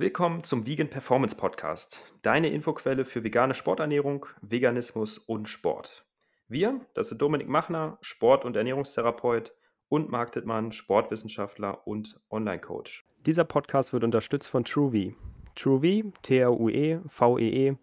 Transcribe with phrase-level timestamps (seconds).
[0.00, 6.06] Willkommen zum Vegan Performance Podcast, deine Infoquelle für vegane Sporternährung, Veganismus und Sport.
[6.48, 9.52] Wir, das sind Dominik Machner, Sport- und Ernährungstherapeut
[9.90, 13.04] und Marc Dittmann, Sportwissenschaftler und Online-Coach.
[13.26, 15.12] Dieser Podcast wird unterstützt von TrueV.
[15.54, 17.76] TrueV, T-R-U-E-V-E-E, e,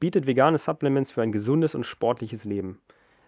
[0.00, 2.80] bietet vegane Supplements für ein gesundes und sportliches Leben.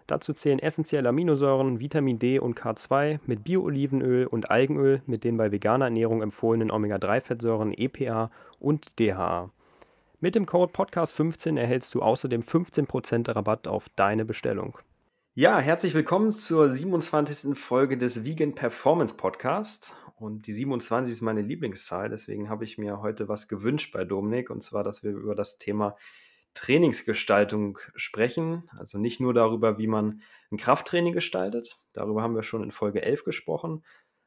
[0.07, 5.51] Dazu zählen essentielle Aminosäuren, Vitamin D und K2 mit Bio-Olivenöl und Algenöl mit den bei
[5.51, 9.51] veganer Ernährung empfohlenen Omega-3-Fettsäuren EPA und DHA.
[10.19, 14.77] Mit dem Code Podcast15 erhältst du außerdem 15% Rabatt auf deine Bestellung.
[15.35, 17.57] Ja, herzlich willkommen zur 27.
[17.57, 19.95] Folge des Vegan Performance Podcast.
[20.15, 24.49] Und die 27 ist meine Lieblingszahl, deswegen habe ich mir heute was gewünscht bei Dominik,
[24.49, 25.97] und zwar, dass wir über das Thema
[26.53, 28.69] Trainingsgestaltung sprechen.
[28.77, 30.21] Also nicht nur darüber, wie man
[30.51, 33.83] ein Krafttraining gestaltet, darüber haben wir schon in Folge 11 gesprochen,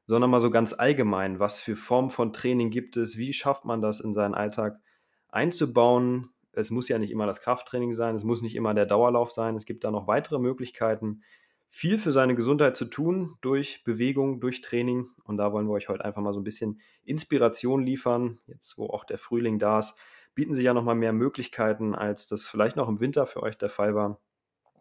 [0.06, 3.80] sondern mal so ganz allgemein, was für Formen von Training gibt es, wie schafft man
[3.80, 4.80] das in seinen Alltag
[5.28, 6.30] einzubauen.
[6.52, 9.56] Es muss ja nicht immer das Krafttraining sein, es muss nicht immer der Dauerlauf sein,
[9.56, 11.22] es gibt da noch weitere Möglichkeiten,
[11.68, 15.08] viel für seine Gesundheit zu tun durch Bewegung, durch Training.
[15.24, 18.86] Und da wollen wir euch heute einfach mal so ein bisschen Inspiration liefern, jetzt wo
[18.86, 19.98] auch der Frühling da ist
[20.36, 23.70] bieten sich ja nochmal mehr Möglichkeiten, als das vielleicht noch im Winter für euch der
[23.70, 24.20] Fall war,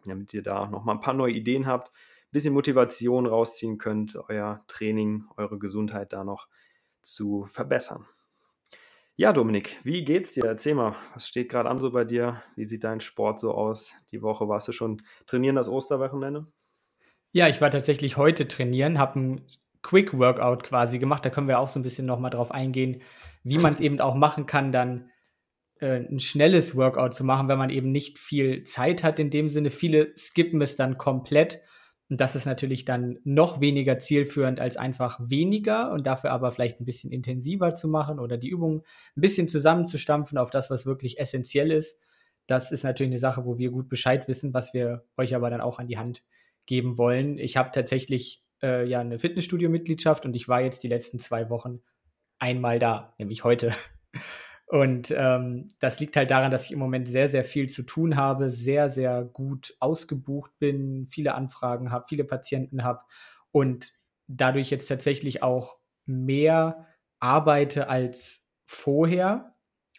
[0.04, 4.62] damit ihr da nochmal ein paar neue Ideen habt, ein bisschen Motivation rausziehen könnt, euer
[4.68, 6.46] Training, eure Gesundheit da noch
[7.00, 8.06] zu verbessern.
[9.16, 10.44] Ja, Dominik, wie geht's dir?
[10.44, 12.42] Erzähl mal, was steht gerade an so bei dir?
[12.54, 13.94] Wie sieht dein Sport so aus?
[14.10, 16.46] Die Woche warst du schon trainieren das Osterwochenende?
[17.32, 19.46] Ja, ich war tatsächlich heute trainieren, habe ein
[19.80, 21.24] Quick Workout quasi gemacht.
[21.24, 23.00] Da können wir auch so ein bisschen nochmal drauf eingehen,
[23.42, 25.10] wie man es eben auch machen kann, dann
[25.80, 29.48] äh, ein schnelles Workout zu machen, wenn man eben nicht viel Zeit hat in dem
[29.48, 29.70] Sinne.
[29.70, 31.60] Viele skippen es dann komplett.
[32.08, 36.80] Und das ist natürlich dann noch weniger zielführend als einfach weniger und dafür aber vielleicht
[36.80, 38.82] ein bisschen intensiver zu machen oder die Übungen
[39.16, 42.00] ein bisschen zusammenzustampfen auf das, was wirklich essentiell ist.
[42.46, 45.60] Das ist natürlich eine Sache, wo wir gut Bescheid wissen, was wir euch aber dann
[45.60, 46.22] auch an die Hand
[46.64, 47.38] geben wollen.
[47.38, 51.80] Ich habe tatsächlich äh, ja eine Fitnessstudio-Mitgliedschaft und ich war jetzt die letzten zwei Wochen
[52.38, 53.74] einmal da, nämlich heute.
[54.66, 58.16] Und ähm, das liegt halt daran, dass ich im Moment sehr, sehr viel zu tun
[58.16, 63.02] habe, sehr, sehr gut ausgebucht bin, viele Anfragen habe, viele Patienten habe
[63.52, 63.92] und
[64.26, 66.86] dadurch jetzt tatsächlich auch mehr
[67.20, 69.54] arbeite als vorher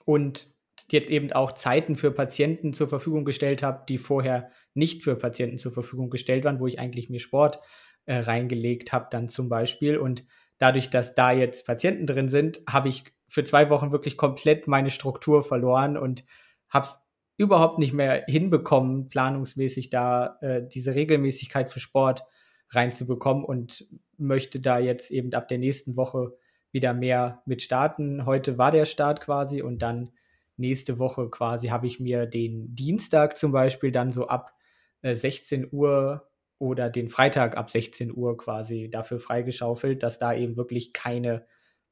[0.06, 0.54] und
[0.92, 5.58] jetzt eben auch Zeiten für Patienten zur Verfügung gestellt habe, die vorher nicht für Patienten
[5.58, 7.60] zur Verfügung gestellt waren, wo ich eigentlich mir Sport
[8.06, 9.98] äh, reingelegt habe, dann zum Beispiel.
[9.98, 10.26] Und
[10.58, 14.90] dadurch, dass da jetzt Patienten drin sind, habe ich für zwei Wochen wirklich komplett meine
[14.90, 16.24] Struktur verloren und
[16.70, 17.00] habe es
[17.38, 22.24] überhaupt nicht mehr hinbekommen, planungsmäßig da äh, diese Regelmäßigkeit für Sport
[22.70, 26.34] reinzubekommen und möchte da jetzt eben ab der nächsten Woche
[26.72, 28.26] wieder mehr mit starten.
[28.26, 30.12] Heute war der Start quasi und dann
[30.58, 34.54] nächste Woche quasi habe ich mir den Dienstag zum Beispiel dann so ab
[35.02, 36.28] äh, 16 Uhr
[36.60, 41.46] oder den Freitag ab 16 Uhr quasi dafür freigeschaufelt, dass da eben wirklich keine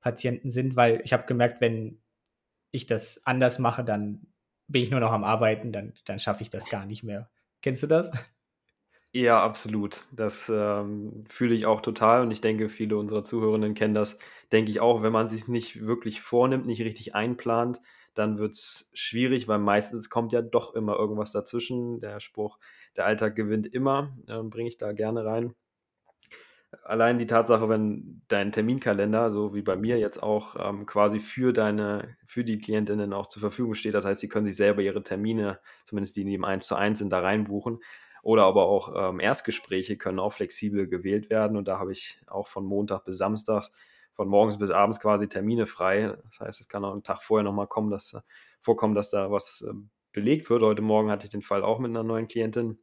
[0.05, 1.99] Patienten sind, weil ich habe gemerkt, wenn
[2.69, 4.27] ich das anders mache, dann
[4.67, 7.31] bin ich nur noch am Arbeiten, dann, dann schaffe ich das gar nicht mehr.
[7.63, 8.11] Kennst du das?
[9.13, 10.07] Ja, absolut.
[10.11, 14.19] Das ähm, fühle ich auch total und ich denke, viele unserer Zuhörenden kennen das,
[14.51, 17.81] denke ich auch, wenn man sich nicht wirklich vornimmt, nicht richtig einplant,
[18.13, 21.99] dann wird es schwierig, weil meistens kommt ja doch immer irgendwas dazwischen.
[21.99, 22.59] Der Spruch,
[22.95, 25.55] der Alltag gewinnt immer, äh, bringe ich da gerne rein
[26.84, 31.53] allein die Tatsache, wenn dein Terminkalender, so wie bei mir jetzt auch, ähm, quasi für
[31.53, 33.94] deine, für die Klientinnen auch zur Verfügung steht.
[33.94, 37.00] Das heißt, sie können sich selber ihre Termine, zumindest die, die im 1 zu 1
[37.00, 37.80] sind, da reinbuchen.
[38.24, 41.58] Oder aber auch ähm, Erstgespräche können auch flexibel gewählt werden.
[41.58, 43.66] Und da habe ich auch von Montag bis Samstag,
[44.14, 46.18] von morgens bis abends quasi Termine frei.
[46.24, 48.18] Das heißt, es kann auch einen Tag vorher nochmal kommen, dass,
[48.62, 49.74] vorkommen, dass da was äh,
[50.12, 50.64] belegt wird.
[50.64, 52.80] Heute Morgen hatte ich den Fall auch mit einer neuen Klientin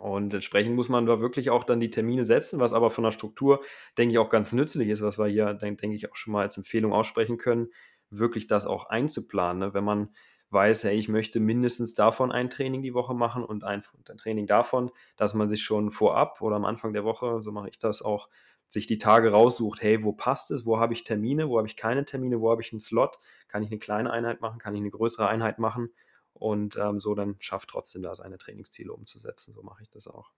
[0.00, 3.12] und entsprechend muss man da wirklich auch dann die Termine setzen, was aber von der
[3.12, 3.62] Struktur,
[3.96, 6.42] denke ich, auch ganz nützlich ist, was wir hier, denke denk ich, auch schon mal
[6.42, 7.68] als Empfehlung aussprechen können,
[8.10, 9.60] wirklich das auch einzuplanen.
[9.60, 9.74] Ne?
[9.74, 10.10] Wenn man
[10.50, 14.46] weiß, hey, ich möchte mindestens davon ein Training die Woche machen und ein, ein Training
[14.46, 18.02] davon, dass man sich schon vorab oder am Anfang der Woche, so mache ich das
[18.02, 18.28] auch,
[18.68, 21.76] sich die Tage raussucht, hey, wo passt es, wo habe ich Termine, wo habe ich
[21.76, 24.80] keine Termine, wo habe ich einen Slot, kann ich eine kleine Einheit machen, kann ich
[24.80, 25.90] eine größere Einheit machen
[26.38, 29.54] und ähm, so dann schafft trotzdem da seine Trainingsziele umzusetzen.
[29.54, 30.32] So mache ich das auch.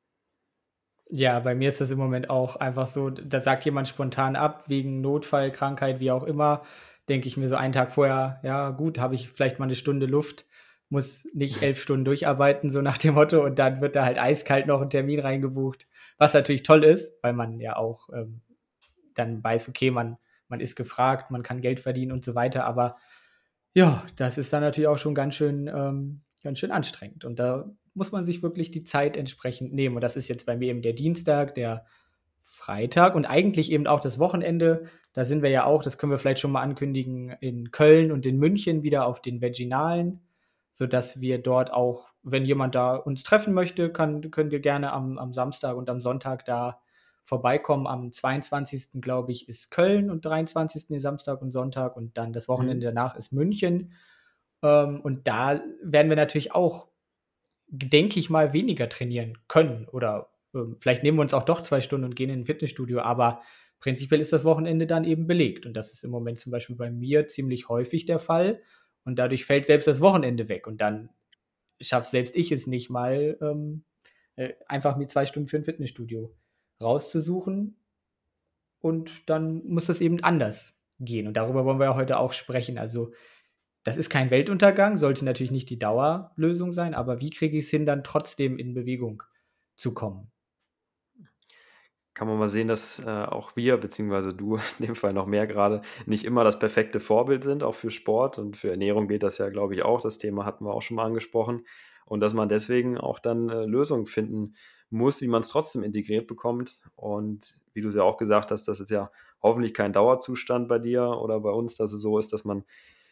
[1.10, 4.64] Ja, bei mir ist das im Moment auch einfach so, da sagt jemand spontan ab,
[4.68, 6.62] wegen Notfall, Krankheit, wie auch immer,
[7.08, 10.04] denke ich mir so einen Tag vorher, ja gut, habe ich vielleicht mal eine Stunde
[10.04, 10.44] Luft,
[10.90, 14.66] muss nicht elf Stunden durcharbeiten, so nach dem Motto, und dann wird da halt eiskalt
[14.66, 15.86] noch ein Termin reingebucht,
[16.18, 18.42] was natürlich toll ist, weil man ja auch ähm,
[19.14, 20.18] dann weiß, okay, man,
[20.48, 22.96] man ist gefragt, man kann Geld verdienen und so weiter, aber
[23.78, 27.24] Ja, das ist dann natürlich auch schon ganz schön, ähm, ganz schön anstrengend.
[27.24, 29.94] Und da muss man sich wirklich die Zeit entsprechend nehmen.
[29.94, 31.86] Und das ist jetzt bei mir eben der Dienstag, der
[32.42, 34.86] Freitag und eigentlich eben auch das Wochenende.
[35.12, 38.26] Da sind wir ja auch, das können wir vielleicht schon mal ankündigen, in Köln und
[38.26, 40.22] in München wieder auf den Vaginalen,
[40.72, 45.18] sodass wir dort auch, wenn jemand da uns treffen möchte, kann, könnt ihr gerne am,
[45.18, 46.80] am Samstag und am Sonntag da
[47.28, 47.86] vorbeikommen.
[47.86, 49.00] Am 22.
[49.00, 51.00] glaube ich ist Köln und 23.
[51.00, 52.94] Samstag und Sonntag und dann das Wochenende mhm.
[52.94, 53.92] danach ist München.
[54.62, 56.88] Ähm, und da werden wir natürlich auch,
[57.68, 61.80] denke ich mal, weniger trainieren können oder ähm, vielleicht nehmen wir uns auch doch zwei
[61.80, 63.42] Stunden und gehen in ein Fitnessstudio, aber
[63.78, 65.66] prinzipiell ist das Wochenende dann eben belegt.
[65.66, 68.60] Und das ist im Moment zum Beispiel bei mir ziemlich häufig der Fall.
[69.04, 70.66] Und dadurch fällt selbst das Wochenende weg.
[70.66, 71.10] Und dann
[71.80, 73.84] schafft selbst ich es nicht mal, ähm,
[74.36, 76.34] äh, einfach mir zwei Stunden für ein Fitnessstudio
[76.80, 77.76] rauszusuchen.
[78.80, 81.26] Und dann muss das eben anders gehen.
[81.26, 82.78] Und darüber wollen wir heute auch sprechen.
[82.78, 83.12] Also,
[83.84, 87.70] das ist kein Weltuntergang, sollte natürlich nicht die Dauerlösung sein, aber wie kriege ich es
[87.70, 89.22] hin, dann trotzdem in Bewegung
[89.76, 90.30] zu kommen?
[92.18, 95.46] kann man mal sehen, dass äh, auch wir, beziehungsweise du in dem Fall noch mehr
[95.46, 99.38] gerade, nicht immer das perfekte Vorbild sind, auch für Sport und für Ernährung geht das
[99.38, 100.00] ja, glaube ich, auch.
[100.00, 101.64] Das Thema hatten wir auch schon mal angesprochen.
[102.06, 104.54] Und dass man deswegen auch dann äh, Lösungen finden
[104.90, 106.80] muss, wie man es trotzdem integriert bekommt.
[106.96, 109.10] Und wie du es ja auch gesagt hast, das ist ja
[109.42, 112.64] hoffentlich kein Dauerzustand bei dir oder bei uns, dass es so ist, dass man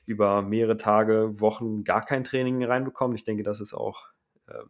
[0.06, 3.16] über mehrere Tage, Wochen gar kein Training reinbekommt.
[3.16, 4.06] Ich denke, das ist auch,
[4.46, 4.62] äh,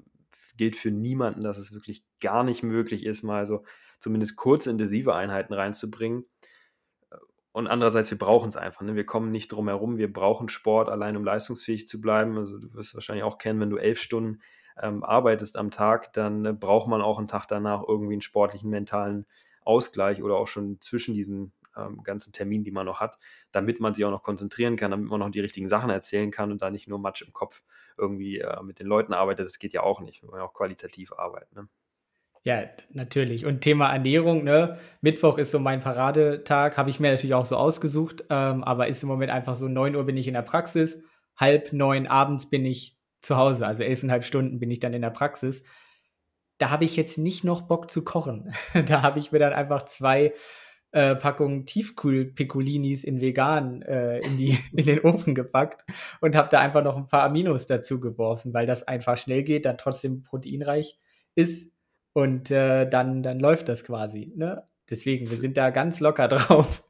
[0.57, 3.65] gilt für niemanden, dass es wirklich gar nicht möglich ist, mal so
[3.99, 6.25] zumindest kurze intensive Einheiten reinzubringen.
[7.53, 8.83] Und andererseits, wir brauchen es einfach.
[8.83, 8.97] Ne?
[8.97, 9.97] Wir kommen nicht drum herum.
[9.97, 12.37] Wir brauchen Sport allein, um leistungsfähig zu bleiben.
[12.37, 14.41] Also du wirst es wahrscheinlich auch kennen, wenn du elf Stunden
[14.81, 18.71] ähm, arbeitest am Tag, dann äh, braucht man auch einen Tag danach irgendwie einen sportlichen,
[18.71, 19.27] mentalen
[19.65, 23.19] Ausgleich oder auch schon zwischen diesen ähm, ganzen Terminen, die man noch hat,
[23.53, 26.51] damit man sich auch noch konzentrieren kann, damit man noch die richtigen Sachen erzählen kann
[26.51, 27.63] und da nicht nur Matsch im Kopf
[27.99, 29.47] irgendwie äh, mit den Leuten arbeitet.
[29.47, 30.23] Das geht ja auch nicht.
[30.23, 31.55] Wir wollen ja auch qualitativ arbeiten.
[31.55, 31.69] Ne?
[32.43, 33.45] Ja, natürlich.
[33.45, 34.79] Und Thema Ernährung, ne?
[35.01, 39.03] Mittwoch ist so mein Paradetag, habe ich mir natürlich auch so ausgesucht, ähm, aber ist
[39.03, 41.03] im Moment einfach so, 9 Uhr bin ich in der Praxis,
[41.37, 42.96] halb neun abends bin ich
[43.27, 45.65] zu Hause, also elfeinhalb Stunden bin ich dann in der Praxis.
[46.59, 48.55] Da habe ich jetzt nicht noch Bock zu kochen.
[48.87, 50.33] da habe ich mir dann einfach zwei
[50.93, 55.85] äh, Packungen Tiefkühl-Piccolinis in vegan äh, in, die, in den Ofen gepackt
[56.21, 59.67] und habe da einfach noch ein paar Aminos dazu geworfen, weil das einfach schnell geht,
[59.67, 60.99] dann trotzdem proteinreich
[61.35, 61.73] ist
[62.13, 64.33] und äh, dann, dann läuft das quasi.
[64.37, 64.63] Ne?
[64.89, 66.86] Deswegen, wir sind da ganz locker drauf.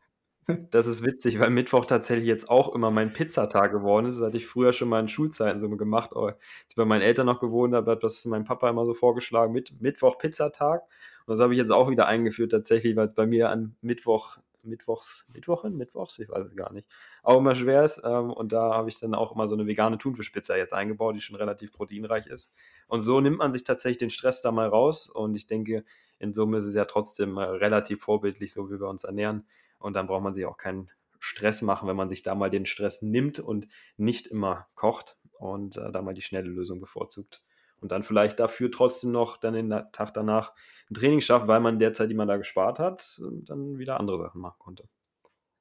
[0.70, 4.18] Das ist witzig, weil Mittwoch tatsächlich jetzt auch immer mein Pizzatag geworden ist.
[4.18, 6.10] Das hatte ich früher schon mal in Schulzeiten so gemacht.
[6.14, 6.38] Aber als
[6.68, 9.80] ich bei meinen Eltern noch gewohnt habe, hat das mein Papa immer so vorgeschlagen, mit
[9.80, 10.82] Mittwoch Pizzatag.
[10.82, 14.38] Und das habe ich jetzt auch wieder eingeführt tatsächlich, weil es bei mir an Mittwoch
[14.62, 16.88] Mittwochs, Mittwochen, Mittwochs, ich weiß es gar nicht,
[17.22, 18.00] auch immer schwer ist.
[18.04, 21.20] Ähm, und da habe ich dann auch immer so eine vegane Thunfischpizza jetzt eingebaut, die
[21.20, 22.52] schon relativ proteinreich ist.
[22.88, 25.08] Und so nimmt man sich tatsächlich den Stress da mal raus.
[25.08, 25.84] Und ich denke,
[26.18, 29.46] in Summe ist es ja trotzdem äh, relativ vorbildlich, so wie wir uns ernähren.
[29.78, 32.66] Und dann braucht man sich auch keinen Stress machen, wenn man sich da mal den
[32.66, 37.42] Stress nimmt und nicht immer kocht und äh, da mal die schnelle Lösung bevorzugt
[37.80, 40.52] und dann vielleicht dafür trotzdem noch dann den Tag danach
[40.90, 44.40] ein Training schafft, weil man derzeit, die man da gespart hat, dann wieder andere Sachen
[44.40, 44.88] machen konnte.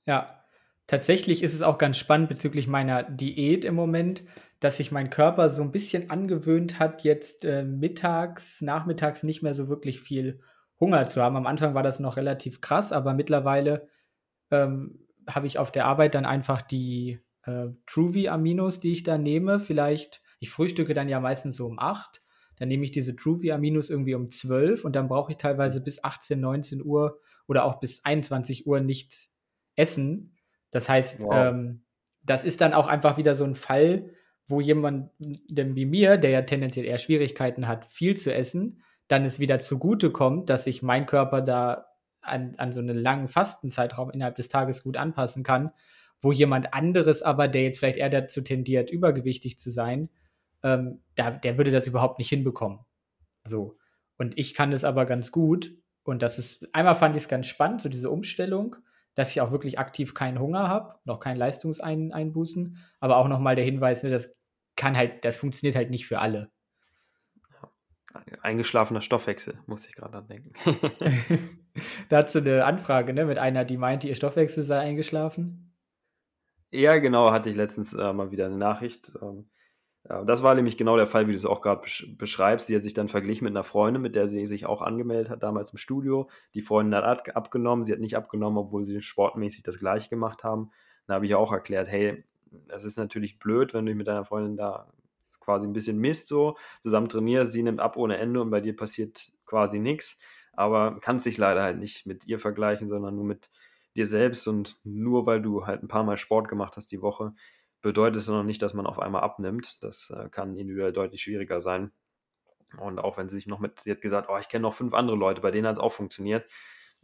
[0.05, 0.43] Ja,
[0.87, 4.23] tatsächlich ist es auch ganz spannend bezüglich meiner Diät im Moment,
[4.59, 9.53] dass sich mein Körper so ein bisschen angewöhnt hat, jetzt äh, mittags, nachmittags nicht mehr
[9.53, 10.41] so wirklich viel
[10.79, 11.35] Hunger zu haben.
[11.35, 13.87] Am Anfang war das noch relativ krass, aber mittlerweile
[14.51, 19.59] ähm, habe ich auf der Arbeit dann einfach die äh, Truvy-Aminos, die ich da nehme,
[19.59, 22.21] vielleicht ich frühstücke dann ja meistens so um 8.
[22.57, 26.39] Dann nehme ich diese Truvia-Minus irgendwie um 12 und dann brauche ich teilweise bis 18,
[26.39, 29.33] 19 Uhr oder auch bis 21 Uhr nichts
[29.75, 30.37] essen.
[30.71, 31.33] Das heißt, wow.
[31.33, 31.83] ähm,
[32.23, 34.11] das ist dann auch einfach wieder so ein Fall,
[34.47, 39.39] wo jemand wie mir, der ja tendenziell eher Schwierigkeiten hat, viel zu essen, dann es
[39.39, 41.87] wieder zugute kommt, dass sich mein Körper da
[42.25, 45.71] an, an so einen langen Fastenzeitraum innerhalb des Tages gut anpassen kann,
[46.21, 50.09] wo jemand anderes aber, der jetzt vielleicht eher dazu tendiert, übergewichtig zu sein,
[50.63, 52.79] ähm, da, der würde das überhaupt nicht hinbekommen.
[53.45, 53.77] So.
[54.17, 55.71] Und ich kann das aber ganz gut.
[56.03, 58.75] Und das ist, einmal fand ich es ganz spannend, so diese Umstellung,
[59.15, 63.65] dass ich auch wirklich aktiv keinen Hunger habe, noch kein Leistungseinbußen, aber auch nochmal der
[63.65, 64.35] Hinweis, ne, das
[64.75, 66.51] kann halt, das funktioniert halt nicht für alle.
[68.41, 70.53] Eingeschlafener Stoffwechsel, muss ich gerade dran denken.
[72.09, 75.73] Dazu eine Anfrage, ne, mit einer, die meinte, ihr Stoffwechsel sei eingeschlafen.
[76.71, 79.13] Ja, genau, hatte ich letztens äh, mal wieder eine Nachricht.
[79.21, 79.49] Ähm,
[80.07, 81.81] ja, das war nämlich genau der Fall, wie du es auch gerade
[82.17, 82.67] beschreibst.
[82.67, 85.41] Sie hat sich dann verglichen mit einer Freundin, mit der sie sich auch angemeldet hat,
[85.41, 86.29] damals im Studio.
[86.53, 90.71] Die Freundin hat abgenommen, sie hat nicht abgenommen, obwohl sie sportmäßig das gleiche gemacht haben.
[91.07, 92.23] Da habe ich auch erklärt, hey,
[92.67, 94.91] es ist natürlich blöd, wenn du dich mit deiner Freundin da
[95.45, 98.75] quasi ein bisschen misst, so zusammen trainierst, sie nimmt ab ohne Ende und bei dir
[98.75, 100.19] passiert quasi nichts.
[100.53, 103.49] Aber kannst dich leider halt nicht mit ihr vergleichen, sondern nur mit
[103.95, 104.47] dir selbst.
[104.47, 107.33] Und nur weil du halt ein paar Mal Sport gemacht hast die Woche,
[107.81, 109.83] bedeutet es noch nicht, dass man auf einmal abnimmt.
[109.83, 111.91] Das äh, kann individuell deutlich schwieriger sein.
[112.79, 114.93] Und auch wenn sie sich noch mit, sie hat gesagt, oh, ich kenne noch fünf
[114.93, 116.45] andere Leute, bei denen hat es auch funktioniert.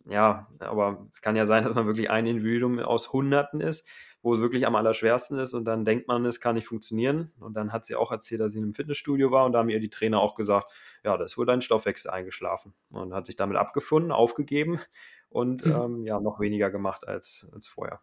[0.05, 3.87] Ja, aber es kann ja sein, dass man wirklich ein Individuum aus Hunderten ist,
[4.21, 7.31] wo es wirklich am allerschwersten ist und dann denkt man, es kann nicht funktionieren.
[7.39, 9.69] Und dann hat sie auch erzählt, dass sie in einem Fitnessstudio war und da haben
[9.69, 10.71] ihr die Trainer auch gesagt,
[11.03, 12.73] ja, da ist wohl dein Stoffwechsel eingeschlafen.
[12.89, 14.79] Und hat sich damit abgefunden, aufgegeben
[15.29, 15.71] und hm.
[15.71, 18.01] ähm, ja, noch weniger gemacht als, als vorher.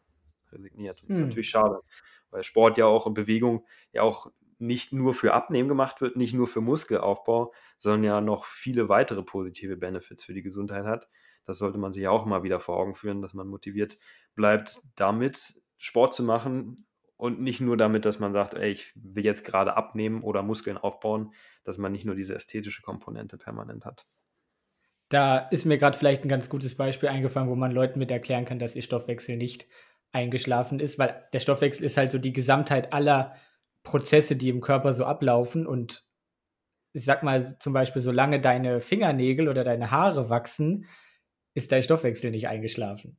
[0.51, 1.03] Resigniert.
[1.03, 1.27] Das ist hm.
[1.27, 1.81] natürlich schade,
[2.31, 6.35] weil Sport ja auch in Bewegung ja auch nicht nur für Abnehmen gemacht wird, nicht
[6.35, 11.09] nur für Muskelaufbau, sondern ja noch viele weitere positive Benefits für die Gesundheit hat.
[11.49, 13.99] Das sollte man sich auch mal wieder vor Augen führen, dass man motiviert
[14.35, 16.87] bleibt, damit Sport zu machen
[17.17, 20.77] und nicht nur damit, dass man sagt, ey, ich will jetzt gerade abnehmen oder Muskeln
[20.77, 21.33] aufbauen,
[21.65, 24.07] dass man nicht nur diese ästhetische Komponente permanent hat.
[25.09, 28.45] Da ist mir gerade vielleicht ein ganz gutes Beispiel eingefallen, wo man Leuten mit erklären
[28.45, 29.67] kann, dass ihr Stoffwechsel nicht
[30.13, 33.37] eingeschlafen ist, weil der Stoffwechsel ist halt so die Gesamtheit aller
[33.85, 35.67] Prozesse, die im Körper so ablaufen.
[35.67, 36.05] Und
[36.93, 40.85] ich sag mal zum Beispiel, solange deine Fingernägel oder deine Haare wachsen,
[41.59, 43.17] ist dein Stoffwechsel nicht eingeschlafen.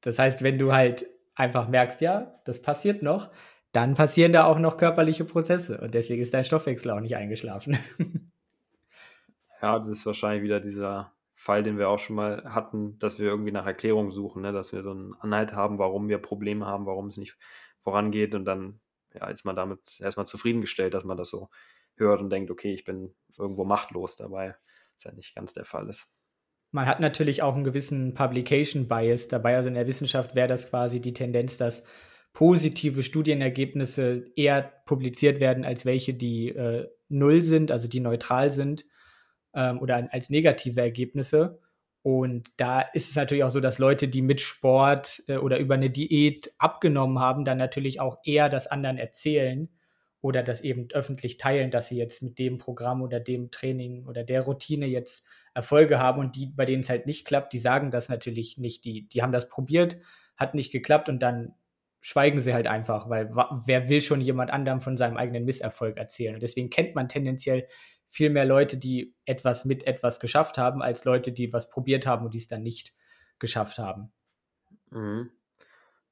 [0.00, 3.30] Das heißt, wenn du halt einfach merkst, ja, das passiert noch,
[3.72, 5.80] dann passieren da auch noch körperliche Prozesse.
[5.80, 7.78] Und deswegen ist dein Stoffwechsel auch nicht eingeschlafen.
[9.60, 13.26] Ja, das ist wahrscheinlich wieder dieser Fall, den wir auch schon mal hatten, dass wir
[13.26, 14.52] irgendwie nach Erklärung suchen, ne?
[14.52, 17.36] dass wir so einen Anhalt haben, warum wir Probleme haben, warum es nicht
[17.82, 18.36] vorangeht.
[18.36, 18.80] Und dann
[19.14, 21.48] ja, ist man damit erstmal zufriedengestellt, dass man das so
[21.96, 24.56] hört und denkt, okay, ich bin irgendwo machtlos dabei,
[24.94, 26.12] was ja nicht ganz der Fall ist.
[26.70, 29.56] Man hat natürlich auch einen gewissen Publication Bias dabei.
[29.56, 31.84] Also in der Wissenschaft wäre das quasi die Tendenz, dass
[32.32, 38.84] positive Studienergebnisse eher publiziert werden als welche, die äh, null sind, also die neutral sind
[39.54, 41.58] ähm, oder als negative Ergebnisse.
[42.02, 45.74] Und da ist es natürlich auch so, dass Leute, die mit Sport äh, oder über
[45.74, 49.68] eine Diät abgenommen haben, dann natürlich auch eher das anderen erzählen
[50.20, 54.24] oder das eben öffentlich teilen, dass sie jetzt mit dem Programm oder dem Training oder
[54.24, 55.26] der Routine jetzt
[55.58, 58.84] Erfolge haben und die, bei denen es halt nicht klappt, die sagen das natürlich nicht.
[58.84, 59.96] Die, die haben das probiert,
[60.36, 61.56] hat nicht geklappt und dann
[62.00, 63.34] schweigen sie halt einfach, weil
[63.66, 66.34] wer will schon jemand anderem von seinem eigenen Misserfolg erzählen?
[66.34, 67.66] Und deswegen kennt man tendenziell
[68.06, 72.24] viel mehr Leute, die etwas mit etwas geschafft haben, als Leute, die was probiert haben
[72.24, 72.94] und die es dann nicht
[73.40, 74.12] geschafft haben.
[74.90, 75.30] Mhm.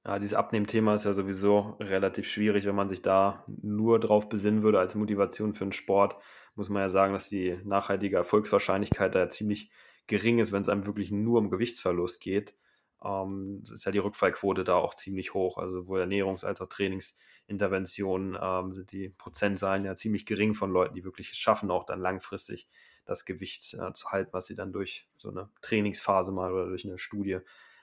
[0.04, 4.64] Ja, dieses Abnehmthema ist ja sowieso relativ schwierig, wenn man sich da nur drauf besinnen
[4.64, 6.16] würde als Motivation für einen Sport,
[6.56, 9.70] muss man ja sagen, dass die nachhaltige Erfolgswahrscheinlichkeit da ja ziemlich
[10.06, 12.56] gering ist, wenn es einem wirklich nur um Gewichtsverlust geht.
[13.04, 15.58] Ähm, ist ja die Rückfallquote da auch ziemlich hoch.
[15.58, 17.16] Also sowohl Ernährungs- als auch Trainings-
[17.48, 21.84] Interventionen ähm, sind die Prozentzahlen ja ziemlich gering von Leuten, die wirklich es schaffen, auch
[21.84, 22.68] dann langfristig
[23.04, 26.84] das Gewicht äh, zu halten, was sie dann durch so eine Trainingsphase mal oder durch
[26.84, 27.38] eine Studie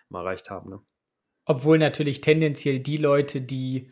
[0.09, 0.69] mal erreicht haben.
[0.69, 0.81] Ne?
[1.45, 3.89] Obwohl natürlich tendenziell die Leute, die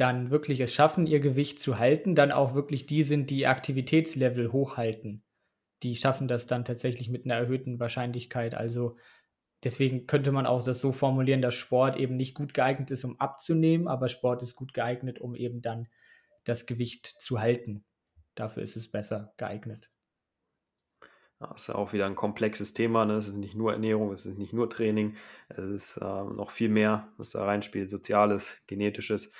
[0.00, 4.52] dann wirklich es schaffen, ihr Gewicht zu halten, dann auch wirklich die sind, die Aktivitätslevel
[4.52, 5.22] hochhalten.
[5.82, 8.54] Die schaffen das dann tatsächlich mit einer erhöhten Wahrscheinlichkeit.
[8.54, 8.96] Also
[9.62, 13.20] Deswegen könnte man auch das so formulieren, dass Sport eben nicht gut geeignet ist, um
[13.20, 15.88] abzunehmen, aber Sport ist gut geeignet, um eben dann
[16.44, 17.84] das Gewicht zu halten.
[18.34, 19.90] Dafür ist es besser geeignet.
[21.38, 23.04] Das ist ja auch wieder ein komplexes Thema.
[23.04, 23.14] Ne?
[23.14, 25.16] Es ist nicht nur Ernährung, es ist nicht nur Training,
[25.48, 29.32] es ist äh, noch viel mehr, was da reinspielt, soziales, genetisches.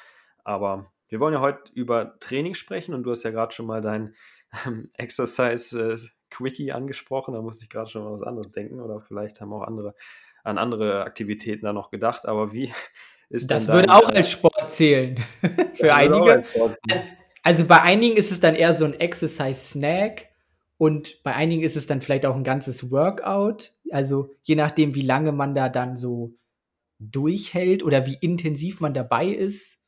[0.50, 3.80] Aber wir wollen ja heute über Training sprechen und du hast ja gerade schon mal
[3.80, 4.16] dein
[4.66, 5.97] ähm, Exercise äh,
[6.28, 9.62] Quickie angesprochen, da musste ich gerade schon mal was anderes denken oder vielleicht haben auch
[9.62, 9.95] andere
[10.42, 12.73] an andere Aktivitäten da noch gedacht, aber wie
[13.28, 13.66] ist das?
[13.66, 15.23] Das würde auch als Sport zählen
[15.75, 16.42] für einige.
[17.45, 20.30] Also bei einigen ist es dann eher so ein Exercise-Snack
[20.78, 23.75] und bei einigen ist es dann vielleicht auch ein ganzes Workout.
[23.92, 26.35] Also je nachdem, wie lange man da dann so
[26.99, 29.79] durchhält oder wie intensiv man dabei ist.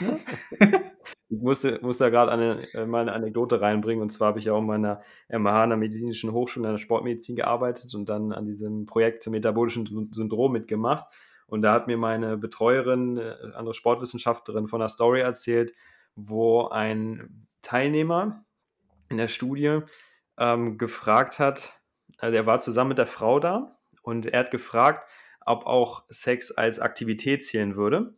[0.00, 0.20] Ne?
[1.30, 4.02] Ich musste, musste da gerade eine, äh, mal Anekdote reinbringen.
[4.02, 7.34] Und zwar habe ich ja auch in meiner MH, einer medizinischen Hochschule, in der Sportmedizin
[7.34, 11.06] gearbeitet und dann an diesem Projekt zum metabolischen Syndrom mitgemacht.
[11.46, 15.74] Und da hat mir meine Betreuerin, äh, andere Sportwissenschaftlerin, von einer Story erzählt,
[16.14, 18.44] wo ein Teilnehmer
[19.08, 19.80] in der Studie
[20.38, 21.80] ähm, gefragt hat,
[22.18, 25.08] also er war zusammen mit der Frau da und er hat gefragt,
[25.44, 28.14] ob auch Sex als Aktivität zählen würde.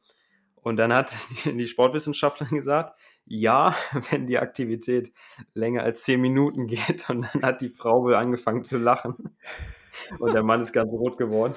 [0.67, 3.73] Und dann hat die, Sportwissenschaftlerin gesagt, ja,
[4.11, 5.13] wenn die Aktivität
[5.55, 7.09] länger als zehn Minuten geht.
[7.09, 9.37] Und dann hat die Frau wohl angefangen zu lachen.
[10.19, 11.55] Und der Mann ist ganz rot geworden.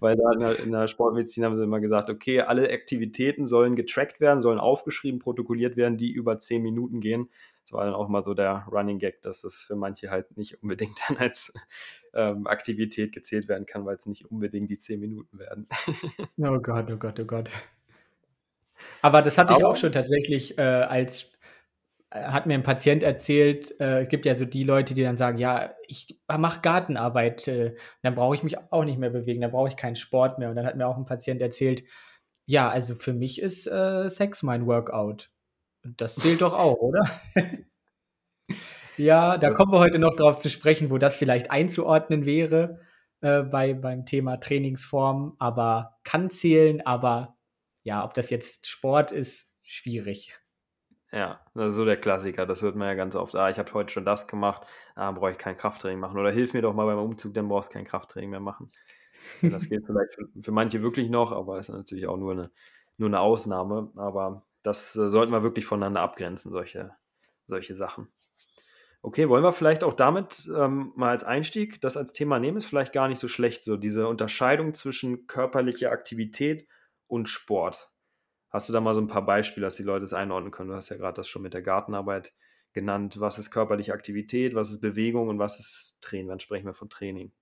[0.00, 3.76] Weil da in der, in der, Sportmedizin haben sie immer gesagt, okay, alle Aktivitäten sollen
[3.76, 7.30] getrackt werden, sollen aufgeschrieben, protokolliert werden, die über zehn Minuten gehen.
[7.62, 10.60] Das war dann auch mal so der Running Gag, dass das für manche halt nicht
[10.60, 11.52] unbedingt dann als
[12.14, 15.68] ähm, Aktivität gezählt werden kann, weil es nicht unbedingt die zehn Minuten werden.
[16.38, 17.52] oh Gott, oh Gott, oh Gott.
[19.00, 21.32] Aber das hatte ich auch schon tatsächlich äh, als
[22.12, 25.38] hat mir ein Patient erzählt, äh, es gibt ja so die Leute, die dann sagen,
[25.38, 29.68] ja, ich mache Gartenarbeit, äh, dann brauche ich mich auch nicht mehr bewegen, dann brauche
[29.68, 30.50] ich keinen Sport mehr.
[30.50, 31.84] Und dann hat mir auch ein Patient erzählt,
[32.46, 35.30] ja, also für mich ist äh, Sex mein Workout.
[35.84, 37.02] Und das zählt doch auch, oder?
[38.98, 42.80] ja, da kommen wir heute noch darauf zu sprechen, wo das vielleicht einzuordnen wäre
[43.22, 47.36] äh, bei, beim Thema Trainingsform, aber kann zählen, aber
[47.82, 50.36] ja, ob das jetzt Sport ist, schwierig.
[51.12, 52.46] Ja, das ist so der Klassiker.
[52.46, 53.36] Das hört man ja ganz oft.
[53.36, 56.18] Ah, ich habe heute schon das gemacht, ah, brauche ich kein Krafttraining machen.
[56.18, 58.72] Oder hilf mir doch mal beim Umzug, dann brauchst du kein Krafttraining mehr machen.
[59.42, 62.50] Das gilt vielleicht für, manche wirklich noch, aber ist natürlich auch nur eine,
[62.96, 63.92] nur eine Ausnahme.
[63.96, 66.92] Aber das äh, sollten wir wirklich voneinander abgrenzen, solche,
[67.46, 68.08] solche Sachen.
[69.02, 72.56] Okay, wollen wir vielleicht auch damit ähm, mal als Einstieg das als Thema nehmen?
[72.56, 76.68] Ist vielleicht gar nicht so schlecht, so diese Unterscheidung zwischen körperlicher Aktivität und
[77.26, 77.90] Sport.
[78.50, 80.70] Hast du da mal so ein paar Beispiele, dass die Leute es einordnen können?
[80.70, 82.34] Du hast ja gerade das schon mit der Gartenarbeit
[82.72, 83.20] genannt.
[83.20, 86.28] Was ist körperliche Aktivität, was ist Bewegung und was ist Training?
[86.28, 87.32] Dann sprechen wir von Training.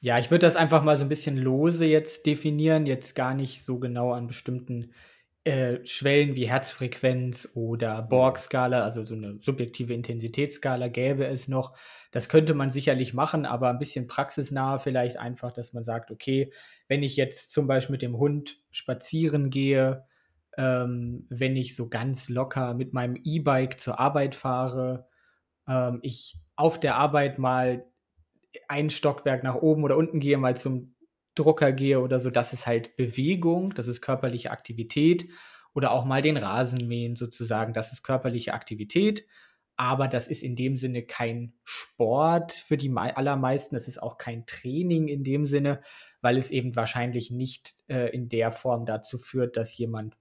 [0.00, 3.62] Ja, ich würde das einfach mal so ein bisschen lose jetzt definieren, jetzt gar nicht
[3.62, 4.92] so genau an bestimmten
[5.44, 11.76] äh, Schwellen wie Herzfrequenz oder Borg-Skala, also so eine subjektive Intensitätsskala gäbe es noch.
[12.12, 16.52] Das könnte man sicherlich machen, aber ein bisschen praxisnah vielleicht einfach, dass man sagt, okay,
[16.86, 20.04] wenn ich jetzt zum Beispiel mit dem Hund spazieren gehe,
[20.56, 25.08] ähm, wenn ich so ganz locker mit meinem E-Bike zur Arbeit fahre,
[25.66, 27.84] ähm, ich auf der Arbeit mal
[28.68, 30.91] ein Stockwerk nach oben oder unten gehe, mal zum
[31.34, 35.28] Drucker gehe oder so, das ist halt Bewegung, das ist körperliche Aktivität
[35.74, 39.26] oder auch mal den Rasen mähen sozusagen, das ist körperliche Aktivität,
[39.76, 44.46] aber das ist in dem Sinne kein Sport für die allermeisten, das ist auch kein
[44.46, 45.80] Training in dem Sinne,
[46.20, 50.16] weil es eben wahrscheinlich nicht äh, in der Form dazu führt, dass jemand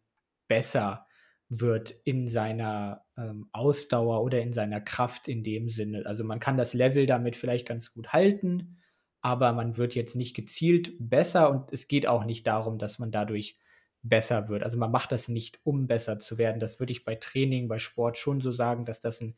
[0.48, 1.06] besser
[1.50, 6.06] wird in seiner ähm, Ausdauer oder in seiner Kraft in dem Sinne.
[6.06, 8.81] Also man kann das Level damit vielleicht ganz gut halten,
[9.22, 13.12] aber man wird jetzt nicht gezielt besser und es geht auch nicht darum, dass man
[13.12, 13.58] dadurch
[14.04, 14.64] besser wird.
[14.64, 16.60] Also man macht das nicht, um besser zu werden.
[16.60, 19.36] Das würde ich bei Training, bei Sport schon so sagen, dass das ein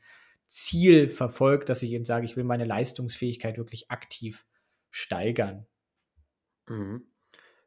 [0.47, 4.45] Ziel verfolgt, dass ich eben sage, ich will meine Leistungsfähigkeit wirklich aktiv
[4.89, 5.67] steigern.
[6.67, 7.03] Mhm.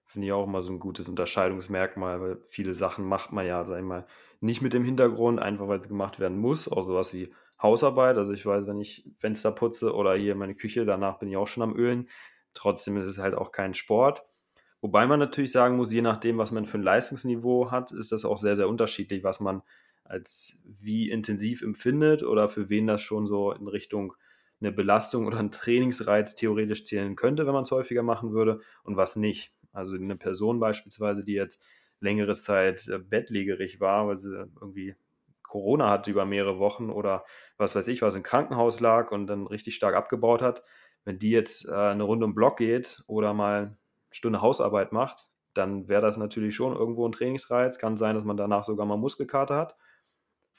[0.06, 3.78] Finde ich auch immer so ein gutes Unterscheidungsmerkmal, weil viele Sachen macht man ja, sag
[3.78, 4.06] ich mal,
[4.40, 6.68] nicht mit dem Hintergrund, einfach weil es gemacht werden muss.
[6.68, 8.16] Auch sowas wie Hausarbeit.
[8.16, 11.46] Also ich weiß, wenn ich Fenster putze oder hier meine Küche, danach bin ich auch
[11.46, 12.08] schon am Ölen.
[12.54, 14.24] Trotzdem ist es halt auch kein Sport.
[14.80, 18.24] Wobei man natürlich sagen muss, je nachdem, was man für ein Leistungsniveau hat, ist das
[18.24, 19.62] auch sehr, sehr unterschiedlich, was man
[20.04, 24.14] als wie intensiv empfindet oder für wen das schon so in Richtung
[24.60, 28.96] eine Belastung oder ein Trainingsreiz theoretisch zählen könnte, wenn man es häufiger machen würde und
[28.96, 29.52] was nicht.
[29.72, 31.64] Also eine Person beispielsweise, die jetzt
[32.00, 34.94] längere Zeit äh, bettlägerig war, weil sie irgendwie
[35.48, 37.24] Corona hatte über mehrere Wochen oder
[37.56, 40.62] was weiß ich, was im Krankenhaus lag und dann richtig stark abgebaut hat,
[41.04, 43.76] wenn die jetzt äh, eine Runde um Block geht oder mal eine
[44.10, 47.78] Stunde Hausarbeit macht, dann wäre das natürlich schon irgendwo ein Trainingsreiz.
[47.78, 49.76] Kann sein, dass man danach sogar mal Muskelkater hat.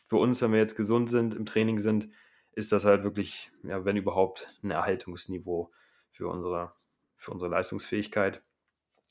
[0.05, 2.09] Für uns, wenn wir jetzt gesund sind, im Training sind,
[2.53, 5.71] ist das halt wirklich, ja, wenn überhaupt, ein Erhaltungsniveau
[6.11, 6.73] für unsere,
[7.17, 8.41] für unsere Leistungsfähigkeit.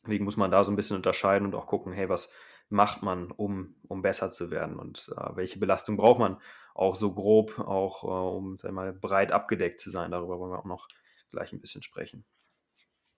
[0.03, 2.33] Deswegen muss man da so ein bisschen unterscheiden und auch gucken, hey, was,
[2.69, 6.39] macht man, um, um besser zu werden und äh, welche Belastung braucht man
[6.75, 10.11] auch so grob, auch äh, um sag mal, breit abgedeckt zu sein.
[10.11, 10.89] Darüber wollen wir auch noch
[11.31, 12.25] gleich ein bisschen sprechen.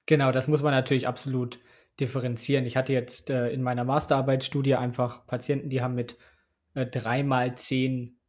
[0.07, 1.61] Genau, das muss man natürlich absolut
[2.01, 2.65] differenzieren.
[2.65, 6.17] Ich hatte jetzt äh, in meiner Masterarbeitsstudie einfach Patienten, die haben mit
[6.75, 8.21] äh, dreimal zehn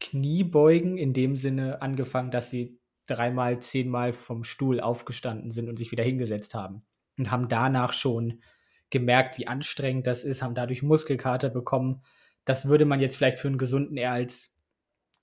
[0.00, 5.90] Kniebeugen in dem Sinne angefangen, dass sie dreimal zehnmal vom Stuhl aufgestanden sind und sich
[5.90, 6.82] wieder hingesetzt haben
[7.18, 8.42] und haben danach schon
[8.90, 12.02] gemerkt, wie anstrengend das ist, haben dadurch Muskelkater bekommen.
[12.44, 14.54] Das würde man jetzt vielleicht für einen Gesunden eher als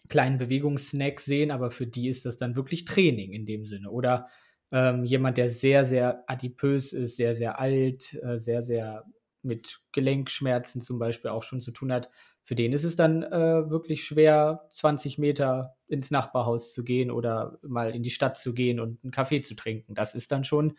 [0.09, 3.89] kleinen Bewegungssnack sehen, aber für die ist das dann wirklich Training in dem Sinne.
[3.89, 4.27] Oder
[4.71, 9.05] ähm, jemand, der sehr, sehr adipös ist, sehr, sehr alt, äh, sehr, sehr
[9.41, 12.09] mit Gelenkschmerzen zum Beispiel auch schon zu tun hat,
[12.43, 17.57] für den ist es dann äh, wirklich schwer, 20 Meter ins Nachbarhaus zu gehen oder
[17.63, 19.95] mal in die Stadt zu gehen und einen Kaffee zu trinken.
[19.95, 20.77] Das ist dann schon